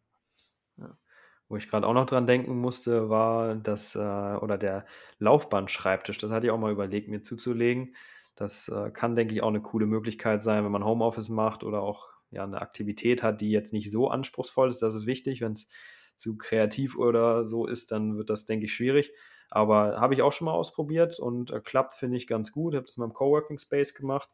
[1.48, 4.86] Wo ich gerade auch noch dran denken musste, war das äh, oder der
[5.18, 6.16] Laufbandschreibtisch.
[6.16, 7.94] Das hatte ich auch mal überlegt, mir zuzulegen.
[8.34, 11.82] Das äh, kann, denke ich, auch eine coole Möglichkeit sein, wenn man Homeoffice macht oder
[11.82, 14.80] auch ja, eine Aktivität hat, die jetzt nicht so anspruchsvoll ist.
[14.80, 15.42] Das ist wichtig.
[15.42, 15.68] Wenn es
[16.16, 19.12] zu kreativ oder so ist, dann wird das, denke ich, schwierig.
[19.50, 22.72] Aber habe ich auch schon mal ausprobiert und äh, klappt, finde ich, ganz gut.
[22.72, 24.30] Ich habe das mal im Coworking Space gemacht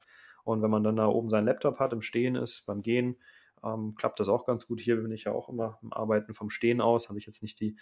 [0.48, 3.16] und wenn man dann da oben seinen Laptop hat, im Stehen ist, beim Gehen,
[3.62, 4.80] ähm, klappt das auch ganz gut.
[4.80, 7.60] Hier bin ich ja auch immer im Arbeiten vom Stehen aus, habe ich jetzt nicht
[7.60, 7.76] die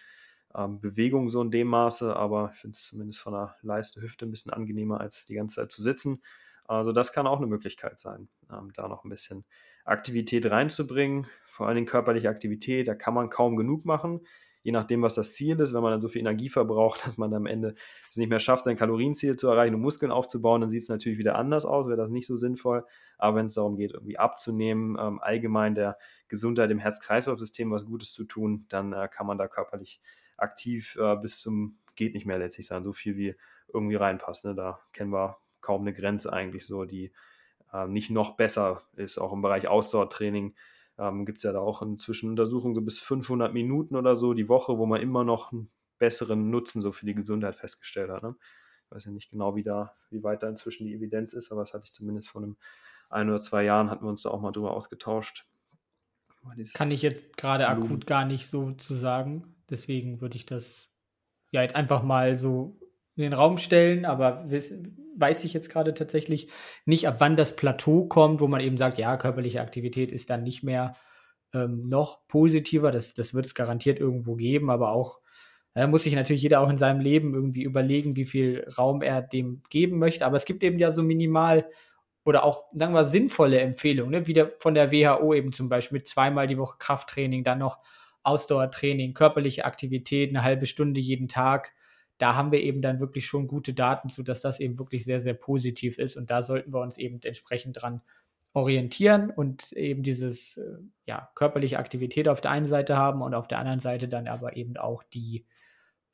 [0.53, 4.27] ähm, Bewegung so in dem Maße, aber ich finde es zumindest von der Leiste Hüfte
[4.27, 6.21] ein bisschen angenehmer, als die ganze Zeit zu sitzen.
[6.65, 9.45] Also das kann auch eine Möglichkeit sein, ähm, da noch ein bisschen
[9.85, 14.27] Aktivität reinzubringen, vor allen Dingen körperliche Aktivität, da kann man kaum genug machen.
[14.67, 17.33] Je nachdem, was das Ziel ist, wenn man dann so viel Energie verbraucht, dass man
[17.33, 17.77] am Ende
[18.11, 21.21] es nicht mehr schafft, sein Kalorienziel zu erreichen und Muskeln aufzubauen, dann sieht es natürlich
[21.21, 22.85] wieder anders aus, wäre das nicht so sinnvoll.
[23.17, 25.97] Aber wenn es darum geht, irgendwie abzunehmen, ähm, allgemein der
[26.27, 30.01] Gesundheit im Herz-Kreislauf-System was Gutes zu tun, dann äh, kann man da körperlich
[30.37, 33.37] aktiv äh, bis zum geht nicht mehr letztlich sein, so viel wie
[33.73, 34.47] irgendwie reinpasst.
[34.47, 34.57] Ne?
[34.57, 37.13] Da kennen wir kaum eine Grenze eigentlich so, die
[37.73, 39.17] äh, nicht noch besser ist.
[39.17, 40.57] Auch im Bereich Ausdauertraining
[40.99, 44.49] ähm, gibt es ja da auch inzwischen Untersuchungen so bis 500 Minuten oder so die
[44.49, 48.23] Woche, wo man immer noch einen besseren Nutzen so für die Gesundheit festgestellt hat.
[48.23, 48.37] Ne?
[48.85, 51.63] Ich weiß ja nicht genau, wie, da, wie weit da inzwischen die Evidenz ist, aber
[51.63, 52.57] das hatte ich zumindest vor einem
[53.09, 55.47] ein oder zwei Jahren, hatten wir uns da auch mal drüber ausgetauscht.
[56.75, 59.57] Kann ich jetzt gerade akut gar nicht so zu sagen.
[59.69, 60.89] Deswegen würde ich das
[61.51, 62.79] ja jetzt einfach mal so
[63.17, 64.45] in den Raum stellen, aber
[65.17, 66.51] weiß ich jetzt gerade tatsächlich
[66.85, 70.43] nicht, ab wann das Plateau kommt, wo man eben sagt, ja, körperliche Aktivität ist dann
[70.43, 70.95] nicht mehr
[71.55, 72.93] ähm, noch positiver.
[72.93, 75.21] Das, das wird es garantiert irgendwo geben, aber auch
[75.77, 79.21] da muss sich natürlich jeder auch in seinem Leben irgendwie überlegen, wie viel Raum er
[79.21, 80.25] dem geben möchte.
[80.25, 81.69] Aber es gibt eben ja so minimal
[82.25, 84.27] oder auch, sagen wir, sinnvolle Empfehlungen, ne?
[84.27, 87.81] wie von der WHO eben zum Beispiel mit zweimal die Woche Krafttraining, dann noch
[88.23, 91.75] Ausdauertraining, körperliche Aktivität, eine halbe Stunde jeden Tag.
[92.19, 95.21] Da haben wir eben dann wirklich schon gute Daten zu, dass das eben wirklich sehr,
[95.21, 96.17] sehr positiv ist.
[96.17, 98.03] Und da sollten wir uns eben entsprechend dran
[98.53, 103.49] orientieren und eben dieses äh, ja, körperliche Aktivität auf der einen Seite haben und auf
[103.49, 105.45] der anderen Seite dann aber eben auch die,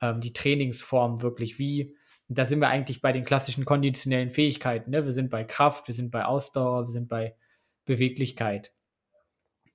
[0.01, 1.97] ähm, die Trainingsform wirklich wie.
[2.29, 4.91] Da sind wir eigentlich bei den klassischen konditionellen Fähigkeiten.
[4.91, 5.05] Ne?
[5.05, 7.37] Wir sind bei Kraft, wir sind bei Ausdauer, wir sind bei
[7.85, 8.75] Beweglichkeit.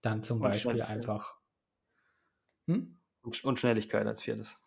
[0.01, 1.37] Dann zum und Beispiel einfach
[2.67, 2.99] hm?
[3.21, 4.57] Und, und Schnelligkeit als viertes.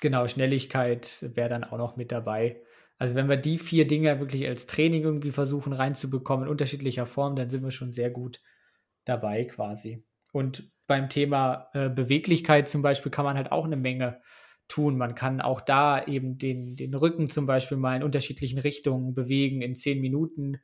[0.00, 2.62] Genau, Schnelligkeit wäre dann auch noch mit dabei.
[2.98, 7.36] Also wenn wir die vier Dinge wirklich als Training irgendwie versuchen reinzubekommen in unterschiedlicher Form,
[7.36, 8.40] dann sind wir schon sehr gut
[9.04, 10.04] dabei quasi.
[10.32, 14.20] Und beim Thema äh, Beweglichkeit zum Beispiel kann man halt auch eine Menge
[14.68, 14.96] tun.
[14.96, 19.62] Man kann auch da eben den, den Rücken zum Beispiel mal in unterschiedlichen Richtungen bewegen
[19.62, 20.60] in zehn Minuten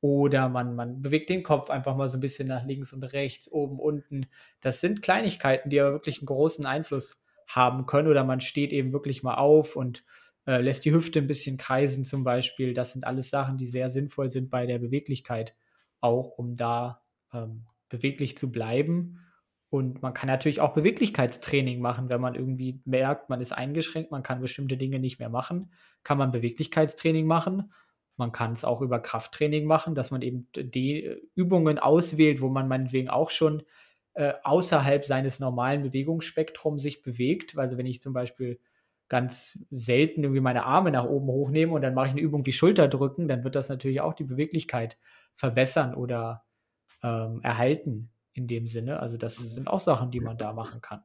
[0.00, 3.50] oder man, man bewegt den Kopf einfach mal so ein bisschen nach links und rechts,
[3.50, 4.26] oben, unten.
[4.60, 8.08] Das sind Kleinigkeiten, die aber wirklich einen großen Einfluss haben können.
[8.08, 10.04] Oder man steht eben wirklich mal auf und
[10.46, 12.74] äh, lässt die Hüfte ein bisschen kreisen zum Beispiel.
[12.74, 15.54] Das sind alles Sachen, die sehr sinnvoll sind bei der Beweglichkeit,
[16.00, 19.20] auch um da ähm, beweglich zu bleiben.
[19.68, 24.22] Und man kann natürlich auch Beweglichkeitstraining machen, wenn man irgendwie merkt, man ist eingeschränkt, man
[24.22, 25.72] kann bestimmte Dinge nicht mehr machen,
[26.04, 27.72] kann man Beweglichkeitstraining machen.
[28.16, 32.68] Man kann es auch über Krafttraining machen, dass man eben die Übungen auswählt, wo man
[32.68, 33.62] meinetwegen auch schon
[34.16, 37.56] äh, außerhalb seines normalen Bewegungsspektrums sich bewegt.
[37.58, 38.58] Also wenn ich zum Beispiel
[39.08, 42.52] ganz selten irgendwie meine Arme nach oben hochnehme und dann mache ich eine Übung wie
[42.52, 44.96] Schulterdrücken, dann wird das natürlich auch die Beweglichkeit
[45.34, 46.44] verbessern oder
[47.02, 49.00] ähm, erhalten in dem Sinne.
[49.00, 49.48] Also das mhm.
[49.48, 51.04] sind auch Sachen, die man da machen kann.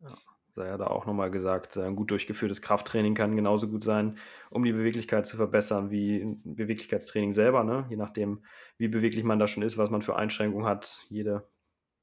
[0.00, 0.14] Ja
[0.52, 4.18] sei ja da auch nochmal gesagt, ein gut durchgeführtes Krafttraining kann genauso gut sein,
[4.50, 7.86] um die Beweglichkeit zu verbessern, wie ein Beweglichkeitstraining selber, ne?
[7.88, 8.42] je nachdem,
[8.76, 11.06] wie beweglich man da schon ist, was man für Einschränkungen hat.
[11.08, 11.48] Jede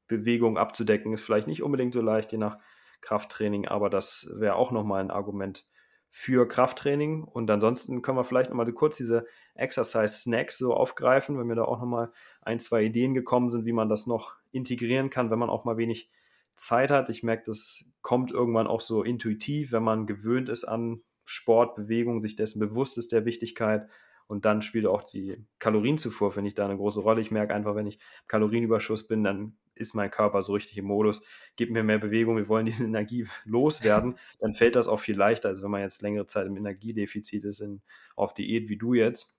[0.07, 2.57] Bewegung abzudecken ist vielleicht nicht unbedingt so leicht, je nach
[3.01, 5.65] Krafttraining, aber das wäre auch nochmal ein Argument
[6.09, 7.23] für Krafttraining.
[7.23, 11.63] Und ansonsten können wir vielleicht nochmal kurz diese Exercise Snacks so aufgreifen, wenn mir da
[11.63, 15.49] auch nochmal ein, zwei Ideen gekommen sind, wie man das noch integrieren kann, wenn man
[15.49, 16.09] auch mal wenig
[16.55, 17.09] Zeit hat.
[17.09, 22.21] Ich merke, das kommt irgendwann auch so intuitiv, wenn man gewöhnt ist an Sport, Bewegung,
[22.21, 23.87] sich dessen bewusst ist der Wichtigkeit.
[24.27, 27.21] Und dann spielt auch die Kalorienzufuhr, finde ich, da eine große Rolle.
[27.21, 31.25] Ich merke einfach, wenn ich Kalorienüberschuss bin, dann ist mein Körper so richtig im Modus,
[31.55, 35.49] gib mir mehr Bewegung, wir wollen diese Energie loswerden, dann fällt das auch viel leichter,
[35.49, 37.81] als wenn man jetzt längere Zeit im Energiedefizit ist, in,
[38.15, 39.37] auf Diät wie du jetzt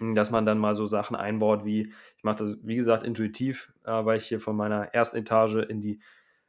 [0.00, 4.04] dass man dann mal so Sachen einbaut wie, ich mache das, wie gesagt, intuitiv, äh,
[4.04, 6.00] weil ich hier von meiner ersten Etage in die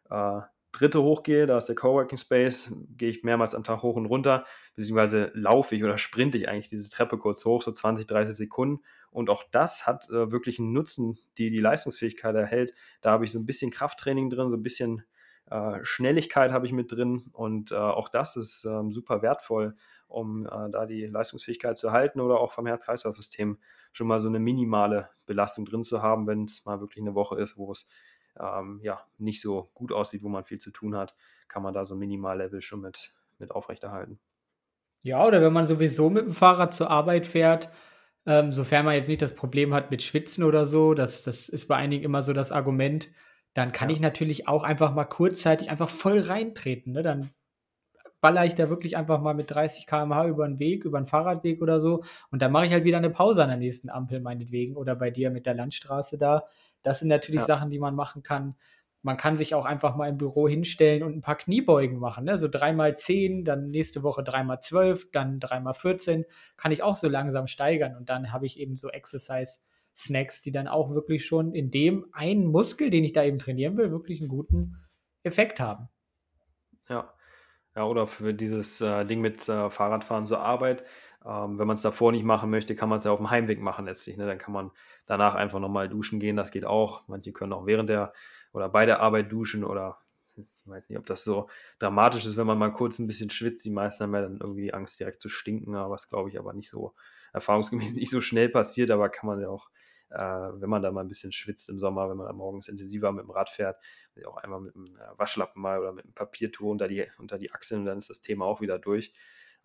[0.10, 0.42] äh,
[0.76, 4.46] dritte hochgehe, da ist der Coworking Space, gehe ich mehrmals am Tag hoch und runter,
[4.76, 8.84] beziehungsweise laufe ich oder sprinte ich eigentlich diese Treppe kurz hoch, so 20, 30 Sekunden.
[9.10, 12.74] Und auch das hat äh, wirklich einen Nutzen, die die Leistungsfähigkeit erhält.
[13.02, 15.04] Da habe ich so ein bisschen Krafttraining drin, so ein bisschen
[15.50, 19.76] äh, Schnelligkeit habe ich mit drin und äh, auch das ist ähm, super wertvoll,
[20.08, 23.60] um äh, da die Leistungsfähigkeit zu erhalten oder auch vom Herz-Kreislauf-System
[23.92, 27.40] schon mal so eine minimale Belastung drin zu haben, wenn es mal wirklich eine Woche
[27.40, 27.88] ist, wo es
[28.40, 31.16] ähm, ja, nicht so gut aussieht, wo man viel zu tun hat,
[31.48, 34.20] kann man da so Minimallevel schon mit, mit aufrechterhalten.
[35.02, 37.70] Ja, oder wenn man sowieso mit dem Fahrrad zur Arbeit fährt,
[38.26, 41.68] ähm, sofern man jetzt nicht das Problem hat mit Schwitzen oder so, das, das ist
[41.68, 43.10] bei einigen immer so das Argument,
[43.54, 43.96] dann kann ja.
[43.96, 46.94] ich natürlich auch einfach mal kurzzeitig einfach voll reintreten.
[46.94, 47.04] Ne?
[47.04, 47.30] Dann
[48.26, 51.62] baller ich da wirklich einfach mal mit 30 km/h über den Weg, über einen Fahrradweg
[51.62, 52.04] oder so.
[52.32, 54.76] Und dann mache ich halt wieder eine Pause an der nächsten Ampel, meinetwegen.
[54.78, 56.46] Oder bei dir mit der Landstraße da.
[56.82, 57.46] Das sind natürlich ja.
[57.46, 58.56] Sachen, die man machen kann.
[59.04, 62.26] man kann sich auch einfach mal im Büro hinstellen und ein paar Kniebeugen machen.
[62.26, 62.40] Ne?
[62.40, 66.26] So dreimal zehn, dann nächste Woche dreimal zwölf, dann dreimal 14.
[66.58, 67.96] Kann ich auch so langsam steigern.
[67.96, 72.48] Und dann habe ich eben so Exercise-Snacks, die dann auch wirklich schon in dem einen
[72.48, 74.78] Muskel, den ich da eben trainieren will, wirklich einen guten
[75.22, 75.90] Effekt haben.
[76.90, 77.15] Ja.
[77.76, 80.84] Ja, oder für dieses äh, Ding mit äh, Fahrradfahren zur Arbeit.
[81.26, 83.60] Ähm, wenn man es davor nicht machen möchte, kann man es ja auf dem Heimweg
[83.60, 84.16] machen letztlich.
[84.18, 84.26] Ne?
[84.26, 84.72] Dann kann man
[85.08, 86.38] danach einfach nochmal duschen gehen.
[86.38, 87.08] Das geht auch.
[87.08, 88.14] Manche können auch während der
[88.54, 90.00] oder bei der Arbeit duschen oder
[90.38, 91.50] ich weiß nicht, ob das so
[91.80, 93.66] dramatisch ist, wenn man mal kurz ein bisschen schwitzt.
[93.66, 96.70] Die meisten haben ja dann irgendwie Angst, direkt zu stinken, was glaube ich aber nicht
[96.70, 96.94] so
[97.34, 99.70] erfahrungsgemäß nicht so schnell passiert, aber kann man ja auch,
[100.10, 103.12] äh, wenn man da mal ein bisschen schwitzt im Sommer, wenn man da morgens intensiver
[103.12, 103.78] mit dem Rad fährt,
[104.26, 107.52] auch einmal mit einem äh, Waschlappen mal oder mit einem Papiertuch unter die, unter die
[107.52, 109.14] Achseln, dann ist das Thema auch wieder durch.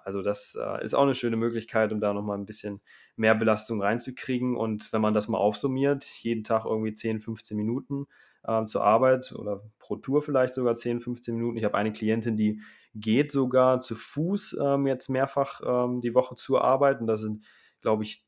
[0.04, 2.80] Also das äh, ist auch eine schöne Möglichkeit, um da nochmal ein bisschen
[3.16, 4.56] mehr Belastung reinzukriegen.
[4.56, 8.06] Und wenn man das mal aufsummiert, jeden Tag irgendwie 10, 15 Minuten
[8.44, 11.56] äh, zur Arbeit oder pro Tour vielleicht sogar 10, 15 Minuten.
[11.56, 12.60] Ich habe eine Klientin, die
[12.94, 17.00] geht sogar zu Fuß ähm, jetzt mehrfach ähm, die Woche zur Arbeit.
[17.00, 17.44] Und das sind,
[17.80, 18.24] glaube ich,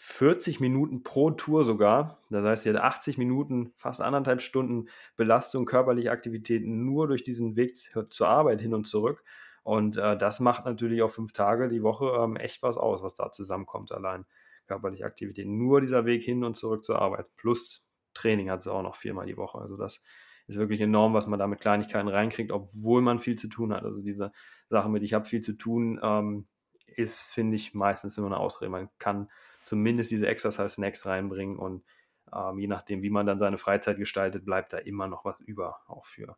[0.00, 2.22] 40 Minuten pro Tour sogar.
[2.30, 7.56] Das heißt, sie hat 80 Minuten, fast anderthalb Stunden Belastung, körperliche Aktivitäten nur durch diesen
[7.56, 9.24] Weg zur Arbeit hin und zurück.
[9.64, 13.14] Und äh, das macht natürlich auf fünf Tage die Woche ähm, echt was aus, was
[13.14, 14.24] da zusammenkommt allein.
[14.68, 15.48] Körperliche Aktivität.
[15.48, 17.26] Nur dieser Weg hin und zurück zur Arbeit.
[17.36, 19.58] Plus Training hat sie auch noch viermal die Woche.
[19.58, 20.00] Also das
[20.46, 23.82] ist wirklich enorm, was man da mit Kleinigkeiten reinkriegt, obwohl man viel zu tun hat.
[23.82, 24.30] Also diese
[24.70, 26.46] Sache mit, ich habe viel zu tun, ähm,
[26.86, 28.70] ist, finde ich, meistens immer eine Ausrede.
[28.70, 29.28] Man kann
[29.68, 31.84] zumindest diese Exercise-Snacks reinbringen und
[32.32, 35.80] ähm, je nachdem, wie man dann seine Freizeit gestaltet, bleibt da immer noch was über,
[35.86, 36.36] auch für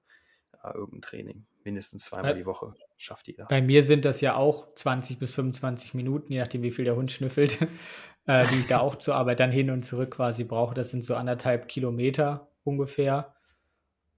[0.63, 1.47] äh, irgendein Training.
[1.65, 3.47] Mindestens zweimal die Woche schafft jeder.
[3.47, 6.97] Bei mir sind das ja auch 20 bis 25 Minuten, je nachdem, wie viel der
[6.97, 7.59] Hund schnüffelt,
[8.27, 10.75] äh, die ich da auch zur Arbeit dann hin und zurück quasi brauche.
[10.75, 13.35] Das sind so anderthalb Kilometer ungefähr.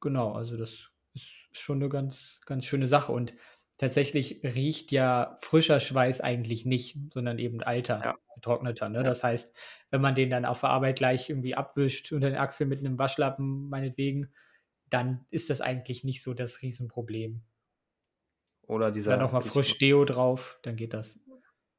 [0.01, 3.13] Genau, also das ist schon eine ganz, ganz schöne Sache.
[3.13, 3.35] Und
[3.83, 8.15] tatsächlich riecht ja frischer Schweiß eigentlich nicht, sondern eben alter, ja.
[8.37, 8.89] getrockneter.
[8.89, 8.99] Ne?
[8.99, 9.03] Ja.
[9.03, 9.57] Das heißt,
[9.91, 12.97] wenn man den dann auf der Arbeit gleich irgendwie abwischt unter den Achseln mit einem
[12.97, 14.33] Waschlappen, meinetwegen,
[14.89, 17.43] dann ist das eigentlich nicht so das Riesenproblem.
[18.69, 19.11] Oder dieser.
[19.13, 21.19] Dann nochmal frisch Deo drauf, dann geht das.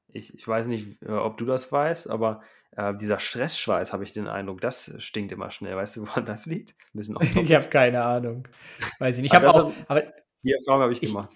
[0.09, 2.41] Ich, ich weiß nicht, äh, ob du das weißt, aber
[2.71, 5.77] äh, dieser Stressschweiß, habe ich den Eindruck, das stinkt immer schnell.
[5.77, 6.75] Weißt du, woran das liegt?
[6.93, 8.45] ich habe keine Ahnung.
[8.99, 9.31] Weiß ich nicht.
[9.31, 9.71] Ich habe auch.
[9.87, 10.03] Aber,
[10.43, 11.29] die Erfahrung habe ich gemacht.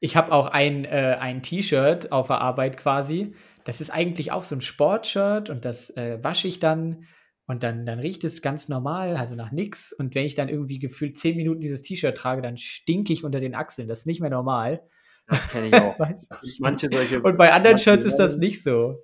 [0.00, 3.34] Ich, ich habe auch ein, äh, ein T-Shirt auf der Arbeit quasi.
[3.64, 7.06] Das ist eigentlich auch so ein Sportshirt und das äh, wasche ich dann
[7.46, 9.92] und dann, dann riecht es ganz normal, also nach nichts.
[9.92, 13.40] Und wenn ich dann irgendwie gefühlt zehn Minuten dieses T-Shirt trage, dann stinke ich unter
[13.40, 13.88] den Achseln.
[13.88, 14.82] Das ist nicht mehr normal.
[15.28, 15.96] Das kenne ich auch.
[16.58, 19.02] manche solche, und bei anderen Shirts ist das nicht so.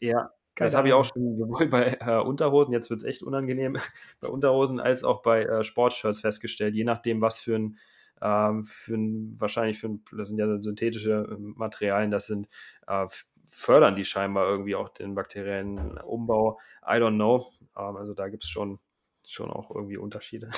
[0.00, 3.76] Ja, das habe ich auch schon sowohl bei äh, Unterhosen, jetzt wird es echt unangenehm,
[4.20, 7.78] bei Unterhosen als auch bei äh, Sportshirts festgestellt, je nachdem, was für ein,
[8.22, 12.48] ähm, für ein wahrscheinlich für ein, das sind ja synthetische ähm, Materialien, das sind,
[12.86, 13.06] äh,
[13.46, 16.58] fördern die scheinbar irgendwie auch den bakteriellen Umbau.
[16.82, 17.52] I don't know.
[17.76, 18.80] Ähm, also da gibt es schon,
[19.26, 20.50] schon auch irgendwie Unterschiede.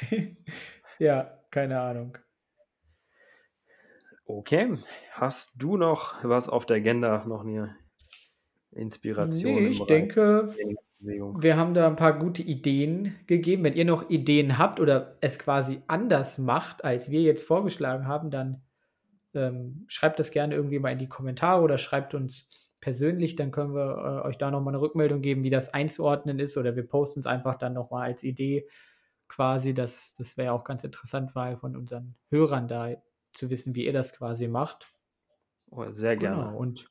[0.98, 2.18] ja, keine Ahnung.
[4.24, 4.76] Okay,
[5.12, 7.76] hast du noch was auf der Agenda, noch eine
[8.72, 9.54] Inspiration?
[9.54, 10.54] Nee, ich denke,
[11.00, 13.64] wir haben da ein paar gute Ideen gegeben.
[13.64, 18.30] Wenn ihr noch Ideen habt oder es quasi anders macht, als wir jetzt vorgeschlagen haben,
[18.30, 18.62] dann
[19.34, 23.74] ähm, schreibt das gerne irgendwie mal in die Kommentare oder schreibt uns persönlich, dann können
[23.74, 27.20] wir äh, euch da nochmal eine Rückmeldung geben, wie das einzuordnen ist oder wir posten
[27.20, 28.68] es einfach dann nochmal als Idee
[29.28, 29.74] quasi.
[29.74, 32.90] Das, das wäre auch ganz interessant, weil von unseren Hörern da
[33.32, 34.92] zu wissen, wie ihr das quasi macht.
[35.70, 36.44] Oh, sehr gerne.
[36.44, 36.56] Genau.
[36.56, 36.90] Und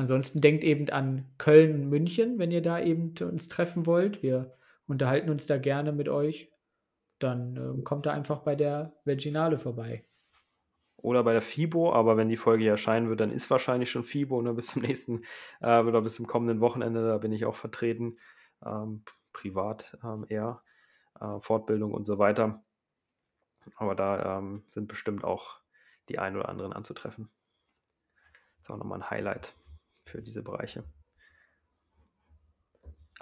[0.00, 4.22] ansonsten denkt eben an Köln und München, wenn ihr da eben uns treffen wollt.
[4.22, 4.56] Wir
[4.86, 6.50] unterhalten uns da gerne mit euch.
[7.18, 10.04] Dann äh, kommt da einfach bei der Virginale vorbei
[11.02, 14.04] oder bei der FIBO, aber wenn die Folge hier erscheinen wird, dann ist wahrscheinlich schon
[14.04, 15.22] FIBO, ne, bis zum nächsten
[15.60, 18.18] äh, oder bis zum kommenden Wochenende, da bin ich auch vertreten,
[18.64, 20.62] ähm, privat ähm, eher,
[21.20, 22.62] äh, Fortbildung und so weiter.
[23.76, 25.60] Aber da ähm, sind bestimmt auch
[26.08, 27.30] die ein oder anderen anzutreffen.
[28.58, 29.54] Das ist auch nochmal ein Highlight
[30.10, 30.84] für diese Bereiche.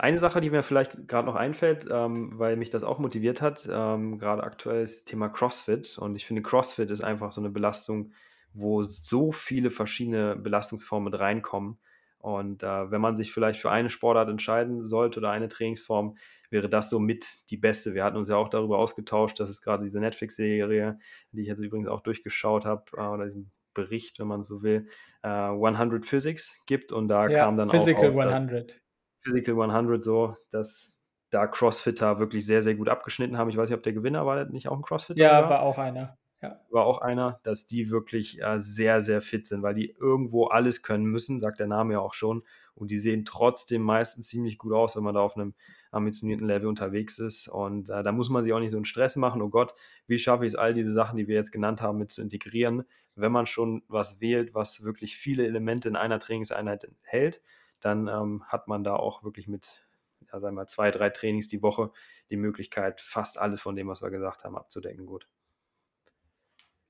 [0.01, 3.69] Eine Sache, die mir vielleicht gerade noch einfällt, ähm, weil mich das auch motiviert hat,
[3.69, 5.99] ähm, gerade aktuell ist das Thema CrossFit.
[5.99, 8.13] Und ich finde, CrossFit ist einfach so eine Belastung,
[8.53, 11.79] wo so viele verschiedene Belastungsformen mit reinkommen.
[12.19, 16.17] Und äh, wenn man sich vielleicht für eine Sportart entscheiden sollte oder eine Trainingsform,
[16.51, 17.95] wäre das so mit die beste.
[17.95, 20.99] Wir hatten uns ja auch darüber ausgetauscht, dass es gerade diese Netflix-Serie,
[21.33, 24.89] die ich jetzt übrigens auch durchgeschaut habe, äh, oder diesen Bericht, wenn man so will,
[25.23, 26.93] äh, 100 Physics gibt.
[26.93, 28.13] Und da ja, kam dann Physical auch.
[28.13, 28.81] Physical 100.
[29.21, 30.99] Physical 100 so, das
[31.31, 33.51] da Crossfitter wirklich sehr, sehr gut abgeschnitten haben.
[33.51, 35.21] Ich weiß nicht, ob der Gewinner war, der nicht auch ein Crossfitter?
[35.21, 36.17] Ja, war, war auch einer.
[36.41, 36.61] Ja.
[36.71, 40.83] War auch einer, dass die wirklich äh, sehr, sehr fit sind, weil die irgendwo alles
[40.83, 42.45] können müssen, sagt der Name ja auch schon.
[42.75, 45.55] Und die sehen trotzdem meistens ziemlich gut aus, wenn man da auf einem
[45.91, 47.49] ambitionierten Level unterwegs ist.
[47.49, 49.43] Und äh, da muss man sich auch nicht so einen Stress machen.
[49.43, 49.75] Oh Gott,
[50.07, 52.85] wie schaffe ich es, all diese Sachen, die wir jetzt genannt haben, mit zu integrieren?
[53.17, 57.43] Wenn man schon was wählt, was wirklich viele Elemente in einer Trainingseinheit enthält,
[57.81, 59.89] dann ähm, hat man da auch wirklich mit,
[60.33, 61.91] ja, sagen wir mal, zwei, drei Trainings die Woche
[62.31, 65.05] die Möglichkeit, fast alles von dem, was wir gesagt haben, abzudecken.
[65.05, 65.27] Gut.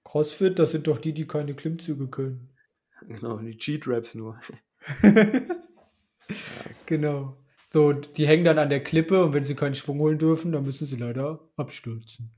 [0.05, 2.51] Crossfit, das sind doch die, die keine Klimmzüge können.
[3.07, 4.41] Genau, die Cheat-Raps nur.
[6.87, 7.37] genau.
[7.69, 10.65] So, die hängen dann an der Klippe und wenn sie keinen Schwung holen dürfen, dann
[10.65, 12.35] müssen sie leider abstürzen.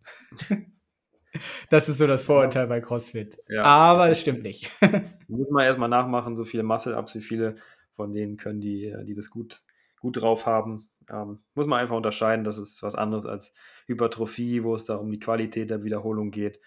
[1.71, 3.39] das ist so das Vorurteil bei CrossFit.
[3.49, 3.63] Ja.
[3.63, 4.71] Aber das stimmt nicht.
[5.29, 7.57] Muss man erstmal nachmachen, so viele Muscle-Ups, wie viele
[7.95, 9.63] von denen können die, die das gut,
[10.01, 10.89] gut drauf haben.
[11.11, 13.53] Ähm, muss man einfach unterscheiden, das ist was anderes als
[13.87, 16.61] Hypertrophie, wo es da um die Qualität der Wiederholung geht.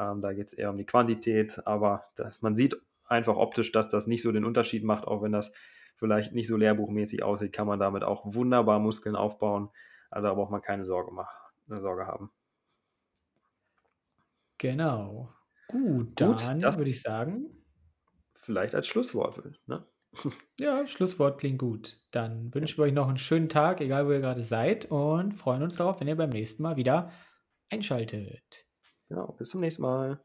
[0.00, 2.74] Ähm, da geht es eher um die Quantität, aber das, man sieht
[3.04, 5.52] einfach optisch, dass das nicht so den Unterschied macht, auch wenn das
[5.96, 9.68] vielleicht nicht so lehrbuchmäßig aussieht, kann man damit auch wunderbar Muskeln aufbauen.
[10.10, 11.36] Also da braucht man keine Sorge, machen,
[11.68, 12.30] eine Sorge haben.
[14.56, 15.32] Genau.
[15.68, 17.50] Gut, dann Gut, das würde ich sagen.
[18.34, 19.42] Vielleicht als Schlusswort.
[19.66, 19.86] Ne?
[20.58, 22.00] Ja, Schlusswort klingt gut.
[22.10, 25.62] Dann wünschen wir euch noch einen schönen Tag, egal wo ihr gerade seid, und freuen
[25.62, 27.12] uns darauf, wenn ihr beim nächsten Mal wieder
[27.70, 28.66] einschaltet.
[29.10, 30.20] Genau, bis zum nächsten Mal.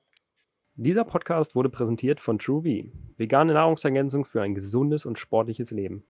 [0.75, 2.85] Dieser Podcast wurde präsentiert von TrueV,
[3.17, 6.03] vegane Nahrungsergänzung für ein gesundes und sportliches Leben.